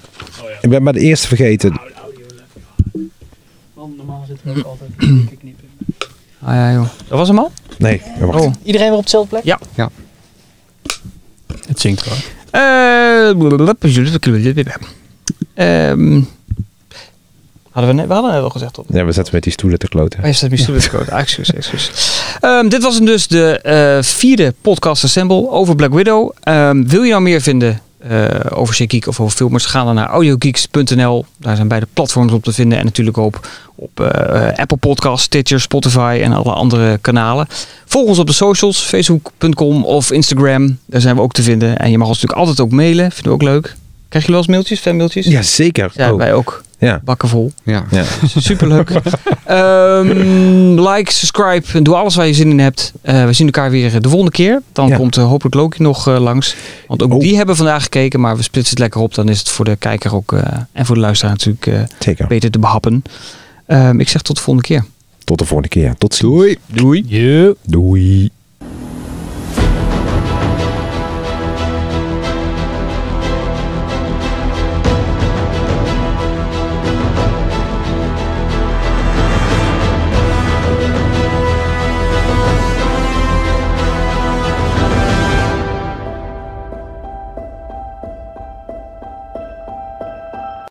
ik 0.61 0.69
ben 0.69 0.83
maar 0.83 0.93
de 0.93 0.99
eerste 0.99 1.27
vergeten. 1.27 1.79
Normaal 3.97 4.23
zitten 4.27 4.53
we 4.53 4.59
ook 4.59 4.65
altijd 4.65 4.89
knippen. 5.39 5.67
Ah 6.41 6.53
ja, 6.53 6.71
joh. 6.73 6.87
Dat 7.07 7.17
was 7.17 7.27
hem 7.27 7.37
al? 7.39 7.51
Nee, 7.77 8.01
wacht. 8.19 8.41
Oh. 8.41 8.53
Iedereen 8.63 8.89
weer 8.89 8.97
op 8.97 9.03
dezelfde 9.03 9.29
plek? 9.29 9.43
Ja. 9.43 9.59
Ja. 9.75 9.89
Het 11.67 11.79
zingt 11.79 12.05
hoor. 12.05 12.17
Eh, 12.49 13.29
Ehm 15.53 16.21
hadden 17.75 17.95
we, 17.95 18.01
net, 18.01 18.07
we 18.07 18.13
hadden 18.13 18.31
net 18.31 18.43
al 18.43 18.49
gezegd 18.49 18.73
tot. 18.73 18.85
Ja, 18.89 19.05
we 19.05 19.11
zaten 19.11 19.33
met 19.33 19.43
die 19.43 19.51
stoelen 19.51 19.79
te 19.79 19.87
kloten. 19.87 20.19
Oh, 20.19 20.25
je 20.25 20.33
staat 20.33 20.49
mijn 20.49 20.61
stoel 20.61 20.79
te 20.79 20.89
code. 20.89 21.11
Ah, 21.11 21.19
excuus, 21.25 21.53
excuus. 21.53 21.91
Ehm, 22.39 22.67
dit 22.67 22.83
was 22.83 22.95
hem 22.95 23.05
dus 23.05 23.27
de 23.27 23.59
eh, 23.59 24.03
vierde 24.03 24.53
podcast 24.61 25.03
Assemble 25.03 25.49
over 25.49 25.75
Black 25.75 25.93
Widow. 25.93 26.31
Ehm, 26.43 26.83
wil 26.83 27.03
je 27.03 27.09
nou 27.09 27.21
meer 27.21 27.41
vinden 27.41 27.81
eh, 28.09 28.27
over 28.49 28.75
Geek 28.75 29.07
of 29.07 29.19
over 29.19 29.35
filmers? 29.35 29.65
Ga 29.65 29.83
dan 29.83 29.95
naar 29.95 30.07
audiogeeks.nl. 30.07 31.25
Daar 31.37 31.55
zijn 31.55 31.67
beide 31.67 31.87
platforms 31.93 32.31
op 32.31 32.43
te 32.43 32.53
vinden. 32.53 32.77
En 32.77 32.85
natuurlijk 32.85 33.17
ook 33.17 33.39
op 33.75 33.99
eh, 33.99 34.47
Apple 34.59 34.77
Podcasts, 34.77 35.25
Stitcher, 35.25 35.61
Spotify 35.61 36.19
en 36.23 36.31
alle 36.33 36.51
andere 36.53 36.97
kanalen. 36.97 37.47
Volg 37.85 38.07
ons 38.07 38.19
op 38.19 38.27
de 38.27 38.33
socials, 38.33 38.81
facebook.com 38.81 39.83
of 39.85 40.11
Instagram. 40.11 40.77
Daar 40.85 41.01
zijn 41.01 41.15
we 41.15 41.21
ook 41.21 41.33
te 41.33 41.43
vinden. 41.43 41.77
En 41.77 41.91
je 41.91 41.97
mag 41.97 42.07
ons 42.07 42.21
natuurlijk 42.21 42.47
altijd 42.47 42.67
ook 42.67 42.73
mailen. 42.73 43.11
Vinden 43.11 43.31
we 43.31 43.37
ook 43.37 43.41
leuk. 43.53 43.75
Krijg 44.09 44.25
je 44.25 44.31
wel 44.31 44.39
eens 44.39 44.49
mailtjes, 44.49 44.79
fanmailtjes? 44.79 45.25
Ja, 45.25 45.41
zeker. 45.41 45.91
Ja, 45.95 46.11
Oh, 46.11 46.17
wij 46.17 46.33
ook. 46.33 46.63
Ja. 46.85 47.01
Bakken 47.03 47.29
vol. 47.29 47.51
Ja. 47.63 47.85
Ja. 47.91 48.03
Superleuk. 48.37 48.89
Ehm 49.45 50.79
like, 50.79 51.11
subscribe, 51.11 51.63
en 51.73 51.83
doe 51.83 51.95
alles 51.95 52.15
waar 52.15 52.27
je 52.27 52.33
zin 52.33 52.49
in 52.49 52.59
hebt. 52.59 52.93
Eh, 53.01 53.25
we 53.25 53.33
zien 53.33 53.45
elkaar 53.45 53.69
weer 53.71 54.01
de 54.01 54.07
volgende 54.09 54.31
keer. 54.31 54.61
Dan 54.71 54.87
Ja. 54.87 54.95
komt 54.95 55.17
eh, 55.17 55.27
hopelijk 55.27 55.55
Loki 55.55 55.83
nog 55.83 56.07
eh, 56.07 56.19
langs. 56.19 56.55
Want 56.87 57.03
ook 57.03 57.13
Oh. 57.13 57.19
die 57.19 57.35
hebben 57.37 57.55
vandaag 57.55 57.83
gekeken, 57.83 58.19
maar 58.19 58.35
we 58.37 58.43
splitsen 58.43 58.71
het 58.73 58.79
lekker 58.79 59.01
op. 59.01 59.13
Dan 59.15 59.29
is 59.29 59.39
het 59.39 59.49
voor 59.49 59.65
de 59.65 59.75
kijker 59.75 60.15
ook 60.15 60.33
eh, 60.33 60.41
en 60.71 60.85
voor 60.85 60.95
de 60.95 61.01
luisteraar 61.01 61.33
natuurlijk 61.33 61.67
eh, 61.67 61.79
Zeker. 61.99 62.27
beter 62.27 62.51
te 62.51 62.59
behappen. 62.59 63.03
Ehm, 63.65 63.99
ik 63.99 64.09
zeg 64.09 64.21
tot 64.21 64.35
de 64.35 64.41
volgende 64.41 64.67
keer. 64.67 64.85
Tot 65.23 65.39
de 65.39 65.45
volgende 65.45 65.69
keer. 65.71 65.95
Tot 65.97 66.13
ziens. 66.15 66.31
Doei. 66.31 66.57
Doei. 66.67 67.03
Yeah. 67.07 67.51
Doei. 67.63 68.29